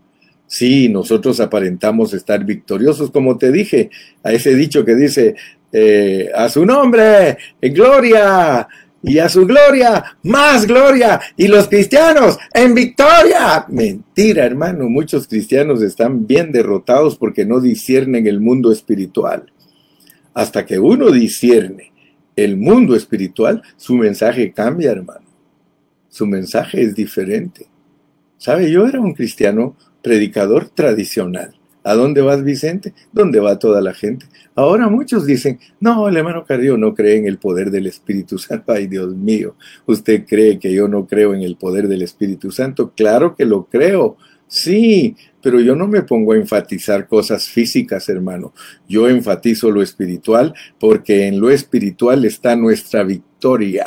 Sí, 0.46 0.88
nosotros 0.88 1.40
aparentamos 1.40 2.14
estar 2.14 2.44
victoriosos, 2.44 3.10
como 3.10 3.38
te 3.38 3.50
dije, 3.50 3.90
a 4.22 4.32
ese 4.32 4.54
dicho 4.54 4.84
que 4.84 4.94
dice, 4.94 5.34
eh, 5.72 6.30
a 6.34 6.48
su 6.48 6.64
nombre, 6.64 7.38
en 7.60 7.74
gloria, 7.74 8.68
y 9.06 9.18
a 9.18 9.28
su 9.28 9.46
gloria, 9.46 10.16
más 10.22 10.66
gloria, 10.66 11.20
y 11.36 11.46
los 11.46 11.68
cristianos 11.68 12.38
en 12.54 12.74
victoria. 12.74 13.66
Mentira, 13.68 14.46
hermano, 14.46 14.88
muchos 14.88 15.28
cristianos 15.28 15.82
están 15.82 16.26
bien 16.26 16.52
derrotados 16.52 17.16
porque 17.16 17.44
no 17.44 17.60
disciernen 17.60 18.26
el 18.26 18.40
mundo 18.40 18.72
espiritual. 18.72 19.52
Hasta 20.32 20.64
que 20.64 20.78
uno 20.78 21.10
discierne 21.10 21.92
el 22.34 22.56
mundo 22.56 22.96
espiritual, 22.96 23.62
su 23.76 23.94
mensaje 23.94 24.52
cambia, 24.52 24.92
hermano. 24.92 25.26
Su 26.08 26.26
mensaje 26.26 26.82
es 26.82 26.94
diferente. 26.94 27.66
¿Sabe? 28.38 28.70
Yo 28.70 28.86
era 28.86 29.00
un 29.00 29.12
cristiano 29.12 29.76
predicador 30.04 30.68
tradicional. 30.68 31.54
¿A 31.82 31.94
dónde 31.94 32.20
vas, 32.20 32.44
Vicente? 32.44 32.94
¿Dónde 33.10 33.40
va 33.40 33.58
toda 33.58 33.80
la 33.80 33.94
gente? 33.94 34.26
Ahora 34.54 34.88
muchos 34.88 35.26
dicen, 35.26 35.58
no, 35.80 36.08
el 36.08 36.16
hermano 36.16 36.44
Carrillo 36.44 36.76
no 36.76 36.94
cree 36.94 37.16
en 37.16 37.26
el 37.26 37.38
poder 37.38 37.70
del 37.70 37.86
Espíritu 37.86 38.38
Santo. 38.38 38.72
Ay, 38.72 38.86
Dios 38.86 39.14
mío, 39.14 39.56
¿usted 39.86 40.24
cree 40.26 40.58
que 40.58 40.72
yo 40.72 40.88
no 40.88 41.06
creo 41.06 41.34
en 41.34 41.42
el 41.42 41.56
poder 41.56 41.88
del 41.88 42.02
Espíritu 42.02 42.50
Santo? 42.50 42.92
Claro 42.94 43.34
que 43.34 43.46
lo 43.46 43.64
creo. 43.64 44.16
Sí, 44.46 45.16
pero 45.42 45.58
yo 45.60 45.74
no 45.74 45.88
me 45.88 46.02
pongo 46.02 46.32
a 46.32 46.36
enfatizar 46.36 47.08
cosas 47.08 47.48
físicas, 47.48 48.08
hermano. 48.08 48.52
Yo 48.86 49.08
enfatizo 49.08 49.70
lo 49.70 49.82
espiritual 49.82 50.54
porque 50.78 51.26
en 51.26 51.40
lo 51.40 51.50
espiritual 51.50 52.24
está 52.24 52.56
nuestra 52.56 53.04
victoria. 53.04 53.86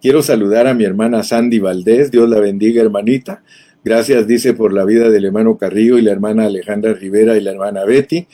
Quiero 0.00 0.22
saludar 0.22 0.66
a 0.66 0.74
mi 0.74 0.84
hermana 0.84 1.24
Sandy 1.24 1.58
Valdés. 1.58 2.10
Dios 2.10 2.28
la 2.28 2.38
bendiga, 2.38 2.82
hermanita. 2.82 3.42
Gracias, 3.88 4.26
dice, 4.26 4.52
por 4.52 4.74
la 4.74 4.84
vida 4.84 5.08
del 5.08 5.24
hermano 5.24 5.56
Carrillo 5.56 5.96
y 5.96 6.02
la 6.02 6.12
hermana 6.12 6.44
Alejandra 6.44 6.92
Rivera 6.92 7.38
y 7.38 7.40
la 7.40 7.52
hermana 7.52 7.86
Betty. 7.86 8.26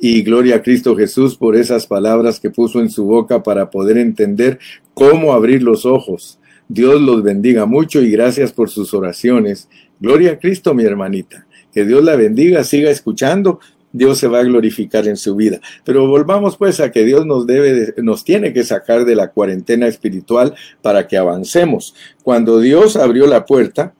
Y 0.00 0.22
gloria 0.22 0.56
a 0.56 0.62
Cristo 0.62 0.96
Jesús 0.96 1.36
por 1.36 1.54
esas 1.54 1.86
palabras 1.86 2.40
que 2.40 2.48
puso 2.48 2.80
en 2.80 2.88
su 2.88 3.04
boca 3.04 3.42
para 3.42 3.68
poder 3.68 3.98
entender 3.98 4.58
cómo 4.94 5.34
abrir 5.34 5.62
los 5.62 5.84
ojos 5.84 6.38
Dios 6.66 7.02
los 7.02 7.22
bendiga 7.22 7.66
mucho 7.66 8.00
y 8.00 8.10
gracias 8.10 8.52
por 8.52 8.70
sus 8.70 8.94
oraciones. 8.94 9.68
Gloria 10.00 10.32
a 10.32 10.38
Cristo, 10.38 10.72
mi 10.72 10.84
hermanita. 10.84 11.46
Que 11.70 11.84
Dios 11.84 12.02
la 12.02 12.16
bendiga, 12.16 12.64
siga 12.64 12.90
escuchando. 12.90 13.60
Dios 13.92 14.16
se 14.16 14.26
va 14.26 14.38
a 14.38 14.44
glorificar 14.44 15.06
en 15.06 15.18
su 15.18 15.36
vida. 15.36 15.60
Pero 15.84 16.06
volvamos 16.06 16.56
pues 16.56 16.80
a 16.80 16.90
que 16.90 17.04
Dios 17.04 17.26
nos 17.26 17.46
debe, 17.46 17.92
nos 17.98 18.24
tiene 18.24 18.54
que 18.54 18.64
sacar 18.64 19.04
de 19.04 19.14
la 19.14 19.32
cuarentena 19.32 19.86
espiritual 19.86 20.54
para 20.80 21.06
que 21.06 21.18
avancemos. 21.18 21.94
Cuando 22.22 22.58
Dios 22.58 22.96
abrió 22.96 23.26
la 23.26 23.44
puerta, 23.44 23.92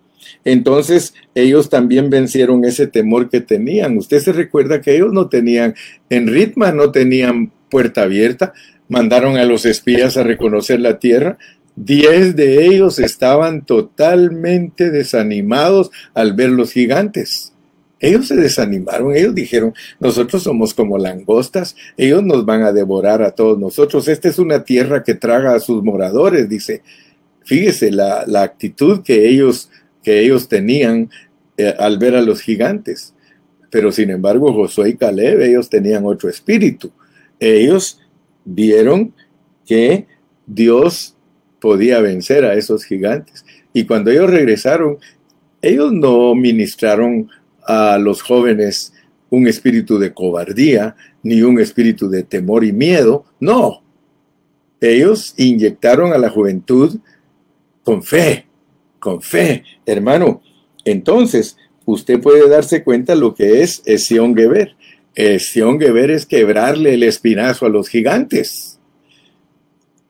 entonces 0.45 1.15
ellos 1.35 1.71
también 1.71 2.11
vencieron 2.11 2.65
ese 2.65 2.87
temor 2.87 3.31
que 3.31 3.41
tenían. 3.41 3.97
Usted 3.97 4.21
se 4.21 4.33
recuerda 4.33 4.81
que 4.81 4.97
ellos 4.97 5.13
no 5.13 5.29
tenían, 5.29 5.75
en 6.11 6.27
Ritma 6.27 6.73
no 6.73 6.91
tenían 6.91 7.53
puerta 7.71 8.03
abierta, 8.03 8.53
mandaron 8.89 9.37
a 9.37 9.45
los 9.45 9.65
espías 9.65 10.17
a 10.17 10.23
reconocer 10.23 10.81
la 10.81 10.99
tierra. 10.99 11.39
Diez 11.75 12.37
de 12.37 12.67
ellos 12.67 12.99
estaban 12.99 13.65
totalmente 13.65 14.91
desanimados 14.91 15.91
al 16.13 16.35
ver 16.35 16.51
los 16.51 16.73
gigantes. 16.73 17.53
Ellos 17.99 18.27
se 18.27 18.35
desanimaron, 18.35 19.15
ellos 19.15 19.33
dijeron, 19.33 19.75
nosotros 20.01 20.43
somos 20.43 20.75
como 20.75 20.99
langostas, 20.99 21.77
ellos 21.97 22.25
nos 22.25 22.45
van 22.45 22.63
a 22.63 22.73
devorar 22.73 23.23
a 23.23 23.31
todos 23.31 23.61
nosotros, 23.61 24.09
esta 24.09 24.29
es 24.29 24.41
una 24.41 24.65
tierra 24.65 25.05
que 25.05 25.15
traga 25.15 25.55
a 25.55 25.61
sus 25.61 25.85
moradores, 25.85 26.49
dice. 26.49 26.83
Fíjese 27.45 27.91
la, 27.91 28.25
la 28.27 28.43
actitud 28.43 29.03
que 29.03 29.29
ellos 29.29 29.69
que 30.03 30.21
ellos 30.21 30.49
tenían 30.49 31.11
eh, 31.57 31.75
al 31.79 31.99
ver 31.99 32.15
a 32.15 32.23
los 32.23 32.41
gigantes. 32.41 33.15
Pero 33.71 33.91
sin 33.93 34.11
embargo, 34.11 34.53
Josué 34.53 34.91
y 34.91 34.97
Caleb, 34.97 35.41
ellos 35.41 35.71
tenían 35.71 36.05
otro 36.05 36.29
espíritu. 36.29 36.91
Ellos 37.41 38.01
vieron 38.45 39.15
que 39.65 40.07
Dios 40.47 41.17
podía 41.61 42.01
vencer 42.01 42.45
a 42.45 42.55
esos 42.55 42.85
gigantes. 42.85 43.45
Y 43.73 43.85
cuando 43.87 44.11
ellos 44.11 44.31
regresaron, 44.31 44.99
ellos 45.63 45.93
no 45.93 46.35
ministraron 46.35 47.31
a 47.67 47.99
los 47.99 48.21
jóvenes 48.23 48.93
un 49.31 49.47
espíritu 49.47 49.99
de 49.99 50.13
cobardía, 50.13 50.95
ni 51.23 51.41
un 51.41 51.59
espíritu 51.59 52.11
de 52.11 52.25
temor 52.25 52.65
y 52.65 52.73
miedo. 52.73 53.25
No. 53.41 53.83
Ellos 54.81 55.35
inyectaron 55.37 56.13
a 56.13 56.19
la 56.19 56.29
juventud 56.29 56.99
con 57.85 58.03
fe, 58.03 58.47
con 59.03 59.21
fe, 59.21 59.65
hermano. 59.85 60.43
Entonces, 60.85 61.57
usted 61.85 62.21
puede 62.21 62.49
darse 62.49 62.85
cuenta 62.85 63.17
lo 63.17 63.35
que 63.35 63.63
es 63.63 63.83
Sion 63.97 64.37
Geber. 64.37 64.77
Sion 65.41 65.81
Geber 65.81 66.13
es 66.13 66.25
quebrarle 66.25 66.95
el 66.95 67.03
espinazo 67.03 67.67
a 67.67 67.69
los 67.69 67.89
gigantes. 67.89 68.79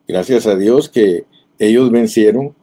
Gracias 0.07 0.45
a 0.45 0.55
Dios 0.55 0.89
que 0.89 1.25
ellos 1.57 1.89
vencieron. 1.89 2.53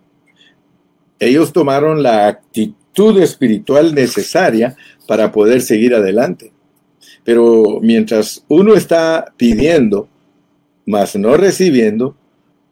Ellos 1.18 1.52
tomaron 1.52 2.04
la 2.04 2.28
actitud 2.28 3.20
espiritual 3.20 3.92
necesaria 3.92 4.76
para 5.08 5.32
poder 5.32 5.62
seguir 5.62 5.96
adelante. 5.96 6.52
Pero 7.24 7.80
mientras 7.82 8.44
uno 8.46 8.74
está 8.74 9.34
pidiendo, 9.36 10.08
mas 10.86 11.16
no 11.16 11.36
recibiendo, 11.36 12.16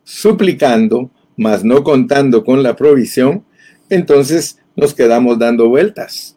suplicando, 0.05 1.11
mas 1.37 1.65
no 1.65 1.83
contando 1.83 2.45
con 2.45 2.63
la 2.63 2.77
provisión, 2.77 3.45
entonces 3.91 4.59
nos 4.77 4.95
quedamos 4.95 5.39
dando 5.39 5.69
vueltas. 5.69 6.37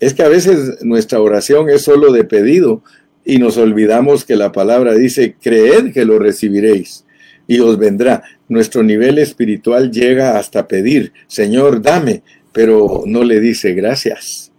Es 0.00 0.14
que 0.14 0.22
a 0.22 0.28
veces 0.28 0.82
nuestra 0.82 1.20
oración 1.20 1.68
es 1.70 1.82
solo 1.82 2.12
de 2.12 2.24
pedido 2.24 2.82
y 3.24 3.38
nos 3.38 3.56
olvidamos 3.56 4.24
que 4.24 4.36
la 4.36 4.52
palabra 4.52 4.94
dice, 4.94 5.36
creed 5.40 5.92
que 5.92 6.04
lo 6.04 6.18
recibiréis 6.18 7.04
y 7.46 7.58
os 7.58 7.78
vendrá. 7.78 8.22
Nuestro 8.48 8.82
nivel 8.82 9.18
espiritual 9.18 9.90
llega 9.90 10.38
hasta 10.38 10.68
pedir, 10.68 11.12
Señor, 11.26 11.82
dame, 11.82 12.22
pero 12.52 13.02
no 13.06 13.24
le 13.24 13.40
dice 13.40 13.74
gracias, 13.74 14.52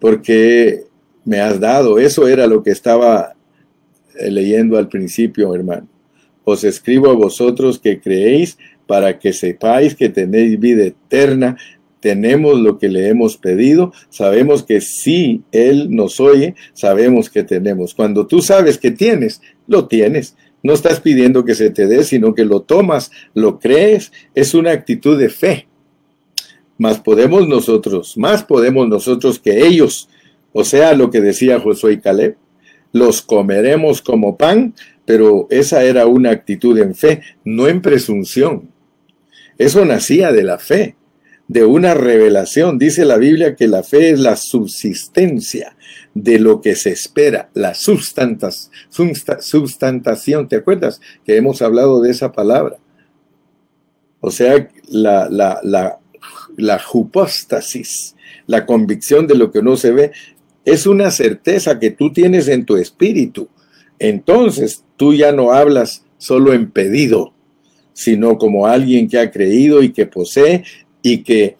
porque 0.00 0.84
me 1.24 1.40
has 1.40 1.60
dado. 1.60 1.98
Eso 1.98 2.26
era 2.26 2.46
lo 2.46 2.62
que 2.62 2.70
estaba 2.70 3.34
eh, 4.18 4.30
leyendo 4.30 4.76
al 4.76 4.88
principio, 4.88 5.54
hermano. 5.54 5.88
Os 6.44 6.64
escribo 6.64 7.10
a 7.10 7.14
vosotros 7.14 7.78
que 7.78 8.00
creéis 8.00 8.58
para 8.90 9.20
que 9.20 9.32
sepáis 9.32 9.94
que 9.94 10.08
tenéis 10.08 10.58
vida 10.58 10.84
eterna. 10.84 11.56
Tenemos 12.00 12.58
lo 12.58 12.76
que 12.76 12.88
le 12.88 13.06
hemos 13.06 13.36
pedido, 13.36 13.92
sabemos 14.08 14.64
que 14.64 14.80
si 14.80 15.44
Él 15.52 15.94
nos 15.94 16.18
oye, 16.18 16.56
sabemos 16.72 17.30
que 17.30 17.44
tenemos. 17.44 17.94
Cuando 17.94 18.26
tú 18.26 18.42
sabes 18.42 18.78
que 18.78 18.90
tienes, 18.90 19.42
lo 19.68 19.86
tienes. 19.86 20.34
No 20.64 20.72
estás 20.72 20.98
pidiendo 20.98 21.44
que 21.44 21.54
se 21.54 21.70
te 21.70 21.86
dé, 21.86 22.02
sino 22.02 22.34
que 22.34 22.44
lo 22.44 22.62
tomas, 22.62 23.12
lo 23.32 23.60
crees, 23.60 24.10
es 24.34 24.54
una 24.54 24.72
actitud 24.72 25.16
de 25.16 25.28
fe. 25.28 25.68
Más 26.76 26.98
podemos 26.98 27.46
nosotros, 27.46 28.18
más 28.18 28.42
podemos 28.42 28.88
nosotros 28.88 29.38
que 29.38 29.68
ellos. 29.68 30.08
O 30.52 30.64
sea, 30.64 30.94
lo 30.94 31.10
que 31.10 31.20
decía 31.20 31.60
Josué 31.60 31.92
y 31.92 32.00
Caleb, 32.00 32.36
los 32.92 33.22
comeremos 33.22 34.02
como 34.02 34.36
pan, 34.36 34.74
pero 35.04 35.46
esa 35.50 35.84
era 35.84 36.06
una 36.06 36.30
actitud 36.30 36.76
en 36.76 36.96
fe, 36.96 37.20
no 37.44 37.68
en 37.68 37.82
presunción. 37.82 38.69
Eso 39.60 39.84
nacía 39.84 40.32
de 40.32 40.42
la 40.42 40.58
fe, 40.58 40.96
de 41.46 41.66
una 41.66 41.92
revelación. 41.92 42.78
Dice 42.78 43.04
la 43.04 43.18
Biblia 43.18 43.56
que 43.56 43.68
la 43.68 43.82
fe 43.82 44.08
es 44.08 44.18
la 44.18 44.36
subsistencia 44.36 45.76
de 46.14 46.38
lo 46.38 46.62
que 46.62 46.74
se 46.74 46.92
espera, 46.92 47.50
la 47.52 47.74
substantación. 47.74 50.48
¿Te 50.48 50.56
acuerdas 50.56 51.02
que 51.26 51.36
hemos 51.36 51.60
hablado 51.60 52.00
de 52.00 52.10
esa 52.10 52.32
palabra? 52.32 52.78
O 54.20 54.30
sea, 54.30 54.66
la, 54.88 55.28
la, 55.28 55.60
la, 55.62 55.98
la 56.56 56.80
hypostasis, 56.80 58.16
la 58.46 58.64
convicción 58.64 59.26
de 59.26 59.34
lo 59.34 59.52
que 59.52 59.60
no 59.60 59.76
se 59.76 59.90
ve, 59.90 60.12
es 60.64 60.86
una 60.86 61.10
certeza 61.10 61.78
que 61.78 61.90
tú 61.90 62.14
tienes 62.14 62.48
en 62.48 62.64
tu 62.64 62.78
espíritu. 62.78 63.50
Entonces 63.98 64.86
tú 64.96 65.12
ya 65.12 65.32
no 65.32 65.52
hablas 65.52 66.06
solo 66.16 66.54
en 66.54 66.70
pedido, 66.70 67.34
sino 67.92 68.38
como 68.38 68.66
alguien 68.66 69.08
que 69.08 69.18
ha 69.18 69.30
creído 69.30 69.82
y 69.82 69.90
que 69.90 70.06
posee 70.06 70.64
y 71.02 71.18
que 71.18 71.56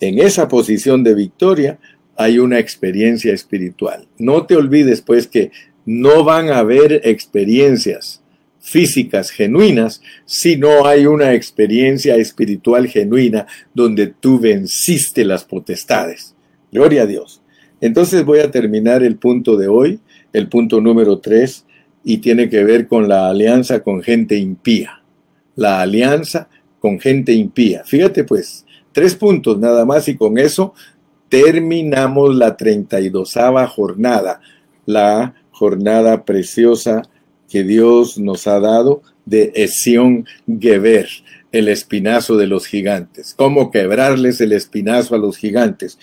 en 0.00 0.18
esa 0.18 0.48
posición 0.48 1.02
de 1.02 1.14
victoria 1.14 1.78
hay 2.16 2.38
una 2.38 2.58
experiencia 2.58 3.32
espiritual. 3.32 4.06
No 4.18 4.46
te 4.46 4.56
olvides 4.56 5.02
pues 5.02 5.26
que 5.26 5.50
no 5.84 6.24
van 6.24 6.50
a 6.50 6.58
haber 6.58 7.02
experiencias 7.04 8.22
físicas 8.60 9.30
genuinas 9.30 10.02
si 10.24 10.56
no 10.56 10.86
hay 10.86 11.06
una 11.06 11.34
experiencia 11.34 12.16
espiritual 12.16 12.88
genuina 12.88 13.46
donde 13.74 14.08
tú 14.08 14.40
venciste 14.40 15.24
las 15.24 15.44
potestades. 15.44 16.34
Gloria 16.72 17.02
a 17.02 17.06
Dios. 17.06 17.42
Entonces 17.80 18.24
voy 18.24 18.40
a 18.40 18.50
terminar 18.50 19.02
el 19.02 19.16
punto 19.16 19.56
de 19.56 19.68
hoy, 19.68 20.00
el 20.32 20.48
punto 20.48 20.80
número 20.80 21.18
3, 21.18 21.64
y 22.02 22.18
tiene 22.18 22.48
que 22.48 22.64
ver 22.64 22.88
con 22.88 23.08
la 23.08 23.28
alianza 23.28 23.82
con 23.82 24.02
gente 24.02 24.36
impía 24.36 24.95
la 25.56 25.80
alianza 25.80 26.48
con 26.78 27.00
gente 27.00 27.32
impía. 27.32 27.82
Fíjate 27.84 28.24
pues, 28.24 28.64
tres 28.92 29.14
puntos 29.14 29.58
nada 29.58 29.84
más 29.84 30.06
y 30.08 30.16
con 30.16 30.38
eso 30.38 30.74
terminamos 31.28 32.36
la 32.36 32.56
32 32.56 33.34
jornada, 33.74 34.40
la 34.84 35.34
jornada 35.50 36.24
preciosa 36.24 37.02
que 37.48 37.64
Dios 37.64 38.18
nos 38.18 38.46
ha 38.46 38.60
dado 38.60 39.02
de 39.24 39.52
Esión 39.54 40.26
Geber, 40.60 41.08
el 41.52 41.68
espinazo 41.68 42.36
de 42.36 42.46
los 42.46 42.66
gigantes. 42.66 43.34
¿Cómo 43.36 43.70
quebrarles 43.70 44.40
el 44.40 44.52
espinazo 44.52 45.14
a 45.14 45.18
los 45.18 45.36
gigantes? 45.36 45.98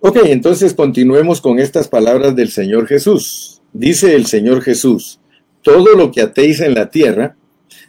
Ok, 0.00 0.18
entonces 0.24 0.74
continuemos 0.74 1.40
con 1.40 1.58
estas 1.58 1.88
palabras 1.88 2.36
del 2.36 2.50
Señor 2.50 2.86
Jesús. 2.86 3.62
Dice 3.72 4.14
el 4.14 4.26
Señor 4.26 4.62
Jesús, 4.62 5.20
todo 5.62 5.94
lo 5.94 6.12
que 6.12 6.20
atéis 6.20 6.60
en 6.60 6.74
la 6.74 6.90
tierra 6.90 7.36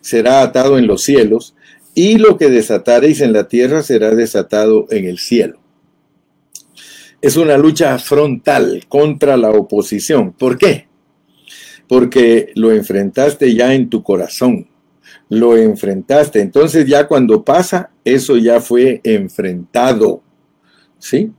será 0.01 0.41
atado 0.41 0.77
en 0.77 0.87
los 0.87 1.03
cielos, 1.03 1.55
y 1.93 2.17
lo 2.17 2.37
que 2.37 2.49
desatareis 2.49 3.21
en 3.21 3.33
la 3.33 3.47
tierra 3.47 3.81
será 3.81 4.13
desatado 4.13 4.85
en 4.91 5.05
el 5.05 5.17
cielo. 5.17 5.59
Es 7.21 7.37
una 7.37 7.57
lucha 7.57 7.97
frontal 7.97 8.85
contra 8.87 9.35
la 9.35 9.49
oposición. 9.49 10.31
¿Por 10.33 10.59
qué? 10.59 10.87
Porque 11.87 12.51
lo 12.53 12.71
enfrentaste 12.71 13.55
ya 13.55 13.73
en 13.73 13.89
tu 13.89 14.03
corazón. 14.03 14.67
Lo 15.29 15.57
enfrentaste. 15.57 16.41
Entonces 16.41 16.85
ya 16.85 17.07
cuando 17.07 17.43
pasa, 17.43 17.89
eso 18.05 18.37
ya 18.37 18.61
fue 18.61 19.01
enfrentado. 19.03 20.21
¿Sí? 20.99 21.31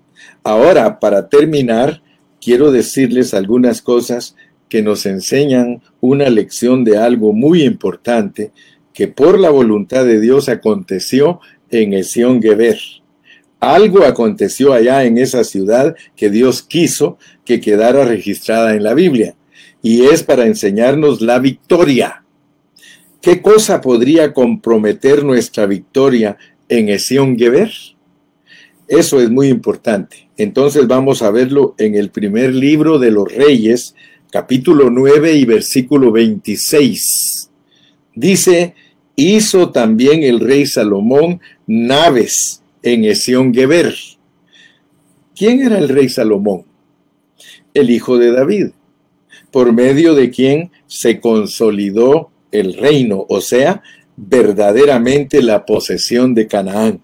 Ahora, 0.43 0.99
para 0.99 1.29
terminar, 1.29 2.03
quiero 2.41 2.73
decirles 2.73 3.35
algunas 3.35 3.81
cosas 3.81 4.35
que 4.69 4.83
nos 4.83 5.07
enseñan 5.07 5.83
una 6.01 6.29
lección 6.31 6.85
de 6.85 6.99
algo 6.99 7.33
muy 7.33 7.63
importante 7.63 8.53
que 8.93 9.09
por 9.09 9.39
la 9.39 9.51
voluntad 9.51 10.05
de 10.05 10.21
Dios 10.21 10.49
aconteció 10.49 11.41
en 11.71 11.93
Esión 11.93 12.43
Geber. 12.43 12.79
Algo 13.61 14.05
aconteció 14.05 14.73
allá 14.73 15.05
en 15.05 15.19
esa 15.19 15.45
ciudad 15.45 15.97
que 16.17 16.31
Dios 16.31 16.63
quiso 16.63 17.19
que 17.45 17.61
quedara 17.61 18.05
registrada 18.05 18.75
en 18.75 18.85
la 18.85 18.95
Biblia, 18.95 19.35
y 19.83 20.07
es 20.07 20.23
para 20.23 20.47
enseñarnos 20.47 21.21
la 21.21 21.39
victoria. 21.39 22.25
¿Qué 23.21 23.43
cosa 23.43 23.81
podría 23.81 24.33
comprometer 24.33 25.25
nuestra 25.25 25.67
victoria 25.67 26.37
en 26.69 26.89
Esión 26.89 27.37
Geber? 27.37 27.71
Eso 28.87 29.21
es 29.21 29.29
muy 29.29 29.49
importante. 29.49 30.29
Entonces 30.37 30.87
vamos 30.87 31.23
a 31.23 31.31
verlo 31.31 31.75
en 31.79 31.95
el 31.95 32.11
primer 32.11 32.55
libro 32.55 32.99
de 32.99 33.11
los 33.11 33.31
Reyes, 33.31 33.95
capítulo 34.31 34.91
9 34.91 35.35
y 35.35 35.45
versículo 35.45 36.13
26. 36.13 37.51
Dice, 38.15 38.75
hizo 39.17 39.71
también 39.71 40.23
el 40.23 40.41
rey 40.41 40.67
Salomón 40.67 41.41
naves 41.67 42.63
en 42.83 43.05
Esión 43.05 43.55
Geber. 43.55 43.95
¿Quién 45.37 45.61
era 45.61 45.79
el 45.79 45.89
rey 45.89 46.09
Salomón? 46.09 46.65
El 47.75 47.91
hijo 47.91 48.19
de 48.19 48.33
David, 48.33 48.69
por 49.51 49.73
medio 49.73 50.15
de 50.15 50.31
quien 50.31 50.71
se 50.87 51.21
consolidó 51.21 52.31
el 52.51 52.75
reino, 52.75 53.25
o 53.29 53.41
sea, 53.41 53.83
verdaderamente 54.17 55.43
la 55.43 55.65
posesión 55.65 56.35
de 56.35 56.49
Canaán. 56.49 57.01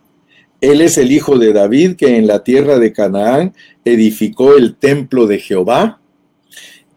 Él 0.61 0.81
es 0.81 0.99
el 0.99 1.13
hijo 1.13 1.39
de 1.39 1.53
David 1.53 1.97
que 1.97 2.17
en 2.17 2.27
la 2.27 2.43
tierra 2.43 2.79
de 2.79 2.93
Canaán 2.93 3.55
edificó 3.85 4.57
el 4.57 4.77
templo 4.77 5.27
de 5.27 5.39
Jehová. 5.39 6.01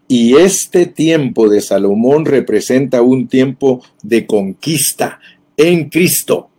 Y 0.08 0.36
este 0.36 0.86
tiempo 0.86 1.50
de 1.50 1.62
Salomón 1.62 2.26
representa 2.26 3.02
un 3.02 3.28
tiempo 3.28 3.84
de 4.04 4.26
conquista 4.26 5.20
en 5.58 5.90
Cristo 5.90 6.50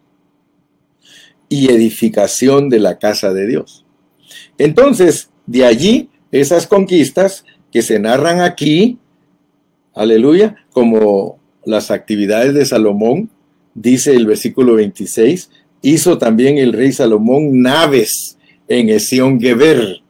y 1.49 1.73
edificación 1.73 2.69
de 2.69 2.81
la 2.81 2.99
casa 2.99 3.33
de 3.33 3.47
Dios. 3.47 3.87
Entonces, 4.59 5.31
de 5.47 5.65
allí, 5.65 6.11
esas 6.31 6.67
conquistas 6.67 7.45
que 7.73 7.81
se 7.83 7.99
narran 7.99 8.41
aquí, 8.41 8.99
aleluya, 9.95 10.57
como 10.73 11.39
las 11.65 11.91
actividades 11.91 12.55
de 12.55 12.67
Salomón, 12.67 13.31
dice 13.75 14.15
el 14.15 14.27
versículo 14.27 14.75
26, 14.75 15.51
hizo 15.83 16.19
también 16.19 16.59
el 16.59 16.73
rey 16.73 16.93
Salomón 16.93 17.63
naves 17.63 18.39
en 18.69 18.91
Esión 18.91 19.41
Geber, 19.41 20.03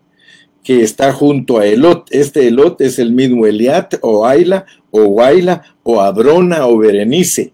que 0.63 0.83
está 0.83 1.13
junto 1.13 1.59
a 1.59 1.67
Elot. 1.67 2.07
Este 2.11 2.49
Elot 2.49 2.81
es 2.81 2.99
el 2.99 3.13
mismo 3.13 3.47
Eliat 3.47 3.95
o 4.03 4.27
Aila 4.27 4.67
o 4.91 5.03
Waila 5.05 5.63
o 5.83 6.01
Abrona 6.01 6.67
o 6.67 6.79
Berenice, 6.79 7.53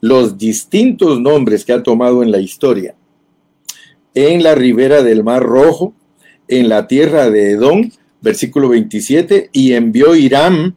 los 0.00 0.38
distintos 0.38 1.20
nombres 1.20 1.64
que 1.64 1.72
ha 1.72 1.82
tomado 1.82 2.22
en 2.22 2.30
la 2.30 2.40
historia. 2.40 2.94
En 4.14 4.42
la 4.42 4.54
ribera 4.54 5.02
del 5.02 5.22
Mar 5.24 5.42
Rojo, 5.42 5.94
en 6.48 6.68
la 6.68 6.86
tierra 6.86 7.30
de 7.30 7.52
Edom, 7.52 7.90
versículo 8.20 8.68
27, 8.70 9.50
y 9.52 9.72
envió 9.72 10.14
Hiram 10.14 10.76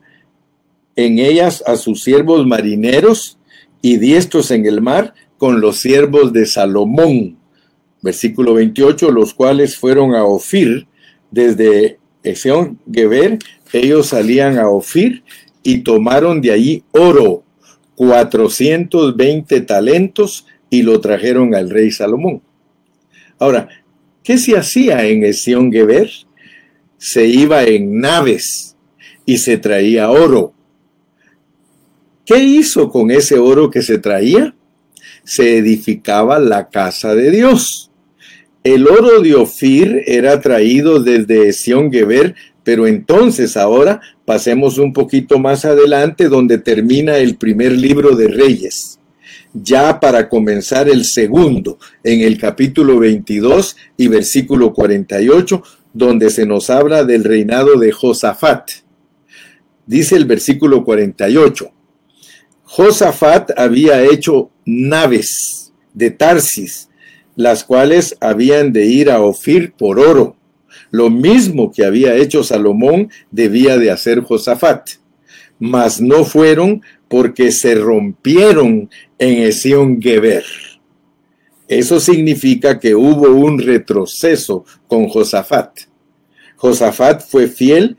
en 0.96 1.20
ellas 1.20 1.64
a 1.66 1.78
sus 1.78 2.04
siervos 2.04 2.46
marineros 2.46 3.40
y 3.82 3.98
diestros 3.98 4.52
en 4.52 4.66
el 4.66 4.82
mar 4.82 5.14
con 5.38 5.62
los 5.62 5.78
siervos 5.78 6.34
de 6.34 6.46
Salomón. 6.46 7.38
Versículo 8.02 8.54
28, 8.54 9.12
los 9.12 9.34
cuales 9.34 9.78
fueron 9.78 10.14
a 10.14 10.26
Ofir 10.26 10.89
desde 11.32 12.00
Eseón 12.24 12.80
Geber, 12.92 13.40
ellos 13.72 14.08
salían 14.08 14.58
a 14.58 14.70
Ofir 14.70 15.24
y 15.64 15.80
tomaron 15.80 16.42
de 16.42 16.52
allí 16.52 16.84
oro, 16.92 17.44
420 17.96 19.62
talentos, 19.62 20.46
y 20.70 20.84
lo 20.84 21.02
trajeron 21.02 21.56
al 21.56 21.70
rey 21.70 21.92
Salomón. 21.92 22.42
Ahora, 23.40 23.70
¿qué 24.24 24.38
se 24.38 24.58
hacía 24.58 25.06
en 25.06 25.24
Esión 25.24 25.72
Geber? 25.72 26.10
Se 26.98 27.26
iba 27.26 27.64
en 27.64 28.00
naves 28.00 28.76
y 29.26 29.38
se 29.38 29.58
traía 29.58 30.12
oro. 30.12 30.54
¿Qué 32.26 32.38
hizo 32.44 32.92
con 32.92 33.10
ese 33.10 33.40
oro 33.40 33.72
que 33.72 33.82
se 33.82 33.98
traía? 33.98 34.54
Se 35.24 35.58
edificaba 35.58 36.38
la 36.38 36.70
casa 36.70 37.16
de 37.16 37.32
Dios. 37.32 37.89
El 38.64 38.88
oro 38.88 39.22
de 39.22 39.36
Ofir 39.36 40.04
era 40.06 40.42
traído 40.42 41.02
desde 41.02 41.54
Sion 41.54 41.90
Geber, 41.92 42.36
pero 42.64 42.88
entonces 42.88 43.56
ahora 43.56 44.02
pasemos 44.26 44.78
un 44.78 44.92
poquito 44.92 45.40
más 45.40 45.64
adelante 45.64 46.28
donde 46.28 46.58
termina 46.58 47.18
el 47.18 47.38
primer 47.38 47.72
libro 47.72 48.18
de 48.18 48.28
Reyes. 48.28 49.00
Ya 49.54 50.02
para 50.02 50.28
comenzar 50.28 50.90
el 50.90 51.06
segundo, 51.06 51.80
en 52.04 52.20
el 52.20 52.38
capítulo 52.38 53.00
22 53.00 53.78
y 53.96 54.10
versículo 54.10 54.74
48, 54.74 55.64
donde 55.94 56.30
se 56.30 56.46
nos 56.46 56.70
habla 56.70 57.06
del 57.06 57.24
reinado 57.24 57.80
de 57.80 57.94
Josafat. 57.94 58.70
Dice 59.86 60.18
el 60.18 60.26
versículo 60.26 60.84
48, 60.84 61.72
Josafat 62.64 63.52
había 63.58 64.04
hecho 64.04 64.52
naves 64.66 65.74
de 65.94 66.12
Tarsis, 66.12 66.89
las 67.36 67.64
cuales 67.64 68.18
habían 68.20 68.74
de 68.74 68.86
ir 68.86 69.10
a 69.10 69.22
Ofir 69.22 69.74
por 69.74 70.00
oro. 70.00 70.36
Lo 70.92 71.10
mismo 71.10 71.72
que 71.72 71.86
había 71.86 72.16
hecho 72.16 72.44
Salomón 72.44 73.10
debía 73.32 73.78
de 73.78 73.92
hacer 73.92 74.22
Josafat. 74.22 74.90
Mas 75.60 76.02
no 76.02 76.24
fueron 76.24 76.82
porque 77.08 77.52
se 77.52 77.76
rompieron 77.76 78.90
en 79.18 79.44
Esión 79.44 80.02
Geber. 80.02 80.44
Eso 81.68 82.00
significa 82.00 82.80
que 82.80 82.96
hubo 82.96 83.30
un 83.30 83.60
retroceso 83.60 84.66
con 84.88 85.08
Josafat. 85.08 85.82
Josafat 86.56 87.22
fue 87.22 87.48
fiel, 87.48 87.98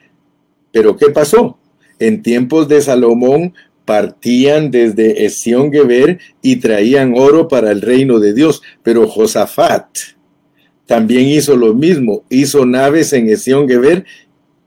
pero 0.72 0.97
¿qué 0.97 1.11
pasó? 1.11 1.59
En 1.99 2.22
tiempos 2.22 2.66
de 2.66 2.81
Salomón 2.81 3.55
partían 3.91 4.70
desde 4.70 5.24
Esión 5.24 5.72
Geber 5.72 6.20
y 6.43 6.61
traían 6.61 7.14
oro 7.16 7.49
para 7.49 7.72
el 7.72 7.80
reino 7.80 8.20
de 8.20 8.32
Dios. 8.32 8.62
Pero 8.84 9.09
Josafat 9.09 9.88
también 10.86 11.26
hizo 11.26 11.57
lo 11.57 11.74
mismo, 11.74 12.22
hizo 12.30 12.64
naves 12.66 13.12
en 13.12 13.28
Esión 13.28 13.68
Geber, 13.68 14.05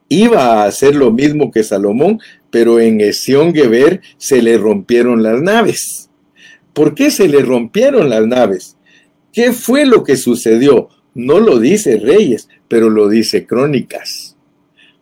iba 0.09 0.43
a 0.43 0.65
hacer 0.65 0.93
lo 0.93 1.09
mismo 1.09 1.51
que 1.51 1.63
Salomón, 1.63 2.19
pero 2.51 2.81
en 2.81 2.99
Esión 2.99 3.53
Geber 3.53 4.01
se 4.17 4.41
le 4.41 4.57
rompieron 4.57 5.23
las 5.23 5.41
naves. 5.41 6.09
¿Por 6.73 6.93
qué 6.93 7.09
se 7.09 7.29
le 7.29 7.43
rompieron 7.43 8.09
las 8.09 8.27
naves? 8.27 8.75
¿Qué 9.31 9.53
fue 9.53 9.85
lo 9.85 10.03
que 10.03 10.17
sucedió? 10.17 10.89
No 11.13 11.39
lo 11.39 11.59
dice 11.59 11.97
Reyes, 11.97 12.49
pero 12.67 12.89
lo 12.89 13.07
dice 13.07 13.45
Crónicas. 13.45 14.35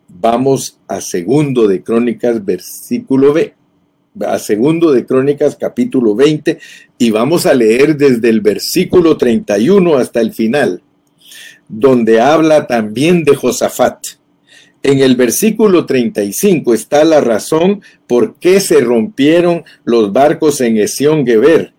Vamos 0.06 0.78
a 0.86 1.00
segundo 1.00 1.66
de 1.66 1.82
Crónicas, 1.82 2.44
versículo 2.44 3.32
B 3.32 3.54
a 4.20 4.38
segundo 4.38 4.92
de 4.92 5.06
Crónicas 5.06 5.56
capítulo 5.58 6.14
20 6.14 6.58
y 6.98 7.10
vamos 7.10 7.46
a 7.46 7.54
leer 7.54 7.96
desde 7.96 8.28
el 8.28 8.40
versículo 8.40 9.16
31 9.16 9.96
hasta 9.96 10.20
el 10.20 10.32
final, 10.32 10.82
donde 11.68 12.20
habla 12.20 12.66
también 12.66 13.24
de 13.24 13.34
Josafat. 13.34 13.98
En 14.82 14.98
el 14.98 15.16
versículo 15.16 15.86
35 15.86 16.74
está 16.74 17.04
la 17.04 17.20
razón 17.20 17.82
por 18.06 18.34
qué 18.36 18.60
se 18.60 18.80
rompieron 18.80 19.64
los 19.84 20.12
barcos 20.12 20.60
en 20.60 20.76
Esión 20.76 21.24
Geber. 21.24 21.72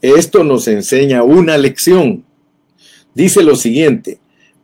Esto 0.00 0.44
nos 0.44 0.68
enseña 0.68 1.22
una 1.24 1.58
lección. 1.58 2.24
Dice 3.14 3.42
lo 3.42 3.56
siguiente, 3.56 4.20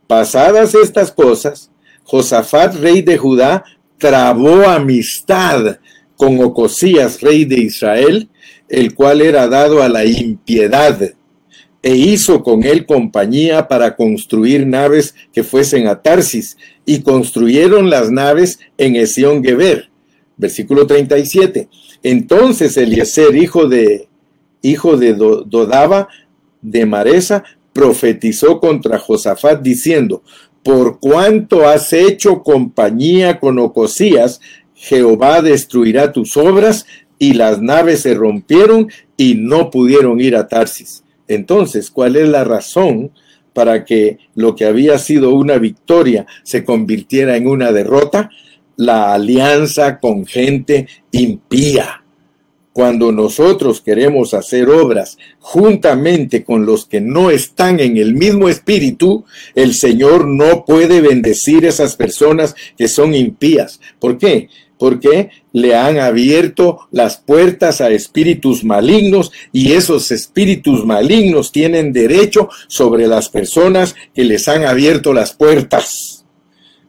pasadas 0.07 0.73
estas 0.73 1.11
cosas, 1.11 1.69
Josafat, 2.03 2.75
rey 2.75 3.01
de 3.01 3.17
Judá, 3.17 3.63
trabó 3.97 4.67
amistad 4.67 5.77
con 6.21 6.39
Ocosías, 6.39 7.19
rey 7.21 7.45
de 7.45 7.61
Israel, 7.61 8.29
el 8.69 8.93
cual 8.93 9.21
era 9.21 9.47
dado 9.47 9.81
a 9.81 9.89
la 9.89 10.05
impiedad, 10.05 11.15
e 11.81 11.95
hizo 11.95 12.43
con 12.43 12.63
él 12.63 12.85
compañía 12.85 13.67
para 13.67 13.95
construir 13.95 14.67
naves 14.67 15.15
que 15.33 15.43
fuesen 15.43 15.87
a 15.87 16.03
Tarsis, 16.03 16.57
y 16.85 17.01
construyeron 17.01 17.89
las 17.89 18.11
naves 18.11 18.59
en 18.77 18.97
Esión 18.97 19.43
Geber. 19.43 19.89
Versículo 20.37 20.85
37. 20.85 21.67
Entonces 22.03 22.77
Eliezer, 22.77 23.35
hijo 23.35 23.67
de, 23.67 24.07
hijo 24.61 24.97
de 24.97 25.15
Dodaba, 25.15 26.07
de 26.61 26.85
Maresa, 26.85 27.43
profetizó 27.73 28.59
contra 28.59 28.99
Josafat 28.99 29.63
diciendo, 29.63 30.21
por 30.63 30.99
cuanto 30.99 31.67
has 31.67 31.91
hecho 31.93 32.43
compañía 32.43 33.39
con 33.39 33.57
Ocosías, 33.57 34.39
Jehová 34.81 35.43
destruirá 35.43 36.11
tus 36.11 36.35
obras, 36.37 36.87
y 37.19 37.33
las 37.33 37.61
naves 37.61 38.01
se 38.01 38.15
rompieron 38.15 38.89
y 39.15 39.35
no 39.35 39.69
pudieron 39.69 40.19
ir 40.19 40.35
a 40.35 40.47
Tarsis. 40.47 41.03
Entonces, 41.27 41.91
¿cuál 41.91 42.15
es 42.15 42.27
la 42.27 42.43
razón 42.43 43.11
para 43.53 43.85
que 43.85 44.17
lo 44.33 44.55
que 44.55 44.65
había 44.65 44.97
sido 44.97 45.35
una 45.35 45.59
victoria 45.59 46.25
se 46.41 46.65
convirtiera 46.65 47.37
en 47.37 47.45
una 47.45 47.71
derrota? 47.71 48.31
La 48.75 49.13
alianza 49.13 49.99
con 49.99 50.25
gente 50.25 50.87
impía. 51.11 52.03
Cuando 52.73 53.11
nosotros 53.11 53.81
queremos 53.81 54.33
hacer 54.33 54.67
obras 54.69 55.19
juntamente 55.39 56.43
con 56.43 56.65
los 56.65 56.87
que 56.87 57.01
no 57.01 57.29
están 57.29 57.79
en 57.79 57.97
el 57.97 58.15
mismo 58.15 58.49
espíritu, 58.49 59.25
el 59.53 59.75
Señor 59.75 60.25
no 60.25 60.65
puede 60.65 61.01
bendecir 61.01 61.65
esas 61.65 61.95
personas 61.95 62.55
que 62.75 62.87
son 62.87 63.13
impías. 63.13 63.79
¿Por 63.99 64.17
qué? 64.17 64.49
Porque 64.81 65.29
le 65.53 65.75
han 65.75 65.99
abierto 65.99 66.87
las 66.89 67.17
puertas 67.17 67.81
a 67.81 67.91
espíritus 67.91 68.63
malignos 68.63 69.31
y 69.51 69.73
esos 69.73 70.09
espíritus 70.09 70.87
malignos 70.87 71.51
tienen 71.51 71.93
derecho 71.93 72.49
sobre 72.67 73.05
las 73.05 73.29
personas 73.29 73.93
que 74.15 74.23
les 74.23 74.47
han 74.47 74.65
abierto 74.65 75.13
las 75.13 75.33
puertas. 75.33 76.25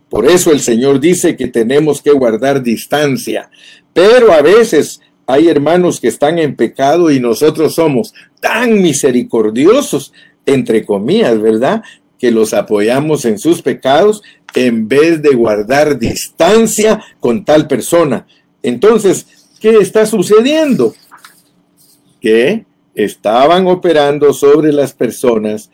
Por 0.09 0.25
eso 0.25 0.53
el 0.53 0.61
Señor 0.61 1.01
dice 1.01 1.37
que 1.37 1.49
tenemos 1.49 2.01
que 2.01 2.13
guardar 2.13 2.63
distancia, 2.63 3.51
pero 3.93 4.33
a 4.33 4.41
veces 4.41 5.03
hay 5.27 5.49
hermanos 5.49 6.01
que 6.01 6.09
están 6.09 6.39
en 6.39 6.57
pecado 6.57 7.11
y 7.11 7.21
nosotros 7.21 7.75
somos 7.75 8.15
tan 8.41 8.81
misericordiosos, 8.81 10.15
entre 10.47 10.87
comillas, 10.87 11.39
¿verdad? 11.43 11.83
Que 12.19 12.31
los 12.31 12.55
apoyamos 12.55 13.27
en 13.27 13.39
sus 13.39 13.61
pecados 13.61 14.23
en 14.55 14.89
vez 14.89 15.23
de 15.23 15.35
guardar 15.35 15.99
distancia 15.99 17.03
con 17.21 17.45
tal 17.45 17.67
persona. 17.67 18.27
Entonces, 18.63 19.27
¿qué 19.61 19.79
está 19.79 20.07
sucediendo? 20.07 20.95
Que 22.21 22.65
estaban 22.95 23.67
operando 23.67 24.33
sobre 24.33 24.73
las 24.73 24.93
personas 24.93 25.71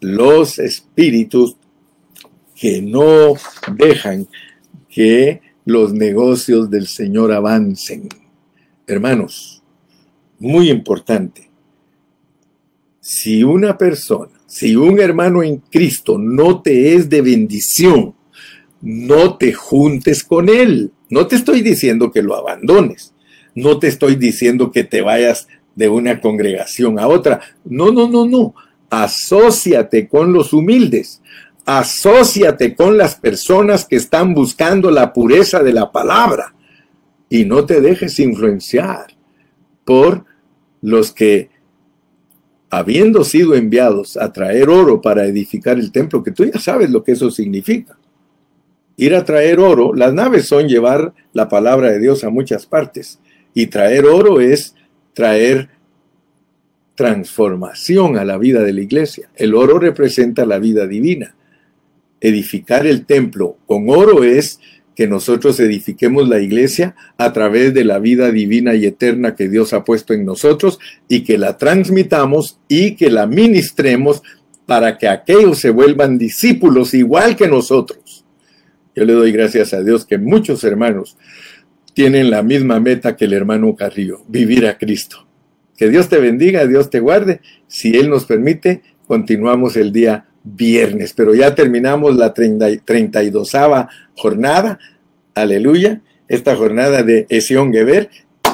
los 0.00 0.58
espíritus 0.58 1.56
que 2.54 2.80
no 2.82 3.34
dejan 3.72 4.26
que 4.88 5.42
los 5.64 5.92
negocios 5.92 6.70
del 6.70 6.86
Señor 6.86 7.32
avancen. 7.32 8.08
Hermanos, 8.86 9.62
muy 10.38 10.70
importante, 10.70 11.45
si 13.06 13.44
una 13.44 13.78
persona, 13.78 14.32
si 14.46 14.74
un 14.74 14.98
hermano 14.98 15.44
en 15.44 15.58
Cristo 15.58 16.18
no 16.18 16.60
te 16.60 16.96
es 16.96 17.08
de 17.08 17.22
bendición, 17.22 18.16
no 18.80 19.36
te 19.36 19.52
juntes 19.52 20.24
con 20.24 20.48
él. 20.48 20.90
No 21.08 21.28
te 21.28 21.36
estoy 21.36 21.60
diciendo 21.60 22.10
que 22.10 22.20
lo 22.20 22.34
abandones. 22.34 23.14
No 23.54 23.78
te 23.78 23.86
estoy 23.86 24.16
diciendo 24.16 24.72
que 24.72 24.82
te 24.82 25.02
vayas 25.02 25.46
de 25.76 25.88
una 25.88 26.20
congregación 26.20 26.98
a 26.98 27.06
otra. 27.06 27.42
No, 27.64 27.92
no, 27.92 28.08
no, 28.08 28.26
no. 28.26 28.56
Asociate 28.90 30.08
con 30.08 30.32
los 30.32 30.52
humildes. 30.52 31.22
Asociate 31.64 32.74
con 32.74 32.98
las 32.98 33.14
personas 33.14 33.84
que 33.84 33.94
están 33.94 34.34
buscando 34.34 34.90
la 34.90 35.12
pureza 35.12 35.62
de 35.62 35.72
la 35.72 35.92
palabra 35.92 36.56
y 37.28 37.44
no 37.44 37.66
te 37.66 37.80
dejes 37.80 38.18
influenciar 38.18 39.06
por 39.84 40.24
los 40.80 41.12
que, 41.12 41.50
habiendo 42.78 43.24
sido 43.24 43.54
enviados 43.54 44.16
a 44.16 44.32
traer 44.32 44.68
oro 44.68 45.00
para 45.00 45.24
edificar 45.24 45.78
el 45.78 45.92
templo, 45.92 46.22
que 46.22 46.30
tú 46.30 46.44
ya 46.44 46.58
sabes 46.60 46.90
lo 46.90 47.02
que 47.02 47.12
eso 47.12 47.30
significa. 47.30 47.96
Ir 48.96 49.14
a 49.14 49.24
traer 49.24 49.60
oro, 49.60 49.94
las 49.94 50.12
naves 50.12 50.46
son 50.46 50.68
llevar 50.68 51.14
la 51.32 51.48
palabra 51.48 51.90
de 51.90 51.98
Dios 52.00 52.22
a 52.22 52.30
muchas 52.30 52.66
partes, 52.66 53.18
y 53.54 53.68
traer 53.68 54.04
oro 54.04 54.40
es 54.40 54.74
traer 55.14 55.70
transformación 56.94 58.18
a 58.18 58.24
la 58.24 58.36
vida 58.36 58.62
de 58.62 58.74
la 58.74 58.82
iglesia. 58.82 59.30
El 59.36 59.54
oro 59.54 59.78
representa 59.78 60.44
la 60.44 60.58
vida 60.58 60.86
divina. 60.86 61.34
Edificar 62.20 62.86
el 62.86 63.06
templo 63.06 63.56
con 63.66 63.88
oro 63.88 64.24
es 64.24 64.60
que 64.96 65.06
nosotros 65.06 65.60
edifiquemos 65.60 66.26
la 66.26 66.40
iglesia 66.40 66.96
a 67.18 67.32
través 67.34 67.74
de 67.74 67.84
la 67.84 67.98
vida 67.98 68.32
divina 68.32 68.74
y 68.74 68.86
eterna 68.86 69.36
que 69.36 69.48
Dios 69.48 69.74
ha 69.74 69.84
puesto 69.84 70.14
en 70.14 70.24
nosotros 70.24 70.80
y 71.06 71.22
que 71.22 71.36
la 71.36 71.58
transmitamos 71.58 72.58
y 72.66 72.96
que 72.96 73.10
la 73.10 73.26
ministremos 73.26 74.22
para 74.64 74.96
que 74.96 75.06
aquellos 75.06 75.58
se 75.58 75.70
vuelvan 75.70 76.16
discípulos 76.16 76.94
igual 76.94 77.36
que 77.36 77.46
nosotros. 77.46 78.24
Yo 78.96 79.04
le 79.04 79.12
doy 79.12 79.32
gracias 79.32 79.74
a 79.74 79.82
Dios 79.82 80.06
que 80.06 80.16
muchos 80.16 80.64
hermanos 80.64 81.18
tienen 81.92 82.30
la 82.30 82.42
misma 82.42 82.80
meta 82.80 83.16
que 83.16 83.26
el 83.26 83.34
hermano 83.34 83.76
Carrillo, 83.76 84.24
vivir 84.28 84.66
a 84.66 84.78
Cristo. 84.78 85.26
Que 85.76 85.90
Dios 85.90 86.08
te 86.08 86.18
bendiga, 86.18 86.66
Dios 86.66 86.88
te 86.88 87.00
guarde. 87.00 87.42
Si 87.66 87.94
Él 87.94 88.08
nos 88.08 88.24
permite, 88.24 88.82
continuamos 89.06 89.76
el 89.76 89.92
día 89.92 90.26
viernes, 90.54 91.12
pero 91.12 91.34
ya 91.34 91.54
terminamos 91.54 92.16
la 92.16 92.32
32 92.32 93.52
jornada, 94.14 94.78
aleluya, 95.34 96.00
esta 96.28 96.56
jornada 96.56 97.02
de 97.02 97.26
Esión 97.28 97.72
Geber, 97.72 98.10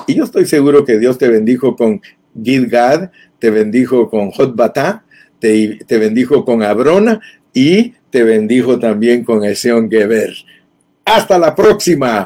y 0.07 0.15
yo 0.15 0.25
estoy 0.25 0.47
seguro 0.47 0.85
que 0.85 0.99
Dios 0.99 1.19
te 1.19 1.29
bendijo 1.29 1.77
con 1.77 2.01
Gilgad, 2.43 3.11
te 3.39 3.51
bendijo 3.51 4.09
con 4.09 4.31
Jotbatá, 4.31 5.05
te, 5.39 5.81
te 5.87 5.99
bendijo 5.99 6.45
con 6.45 6.63
Abrona 6.63 7.21
y 7.53 7.95
te 8.11 8.23
bendijo 8.23 8.79
también 8.79 9.25
con 9.25 9.45
Esión 9.45 9.91
Geber. 9.91 10.33
Hasta 11.05 11.39
la 11.39 11.55
próxima. 11.55 12.21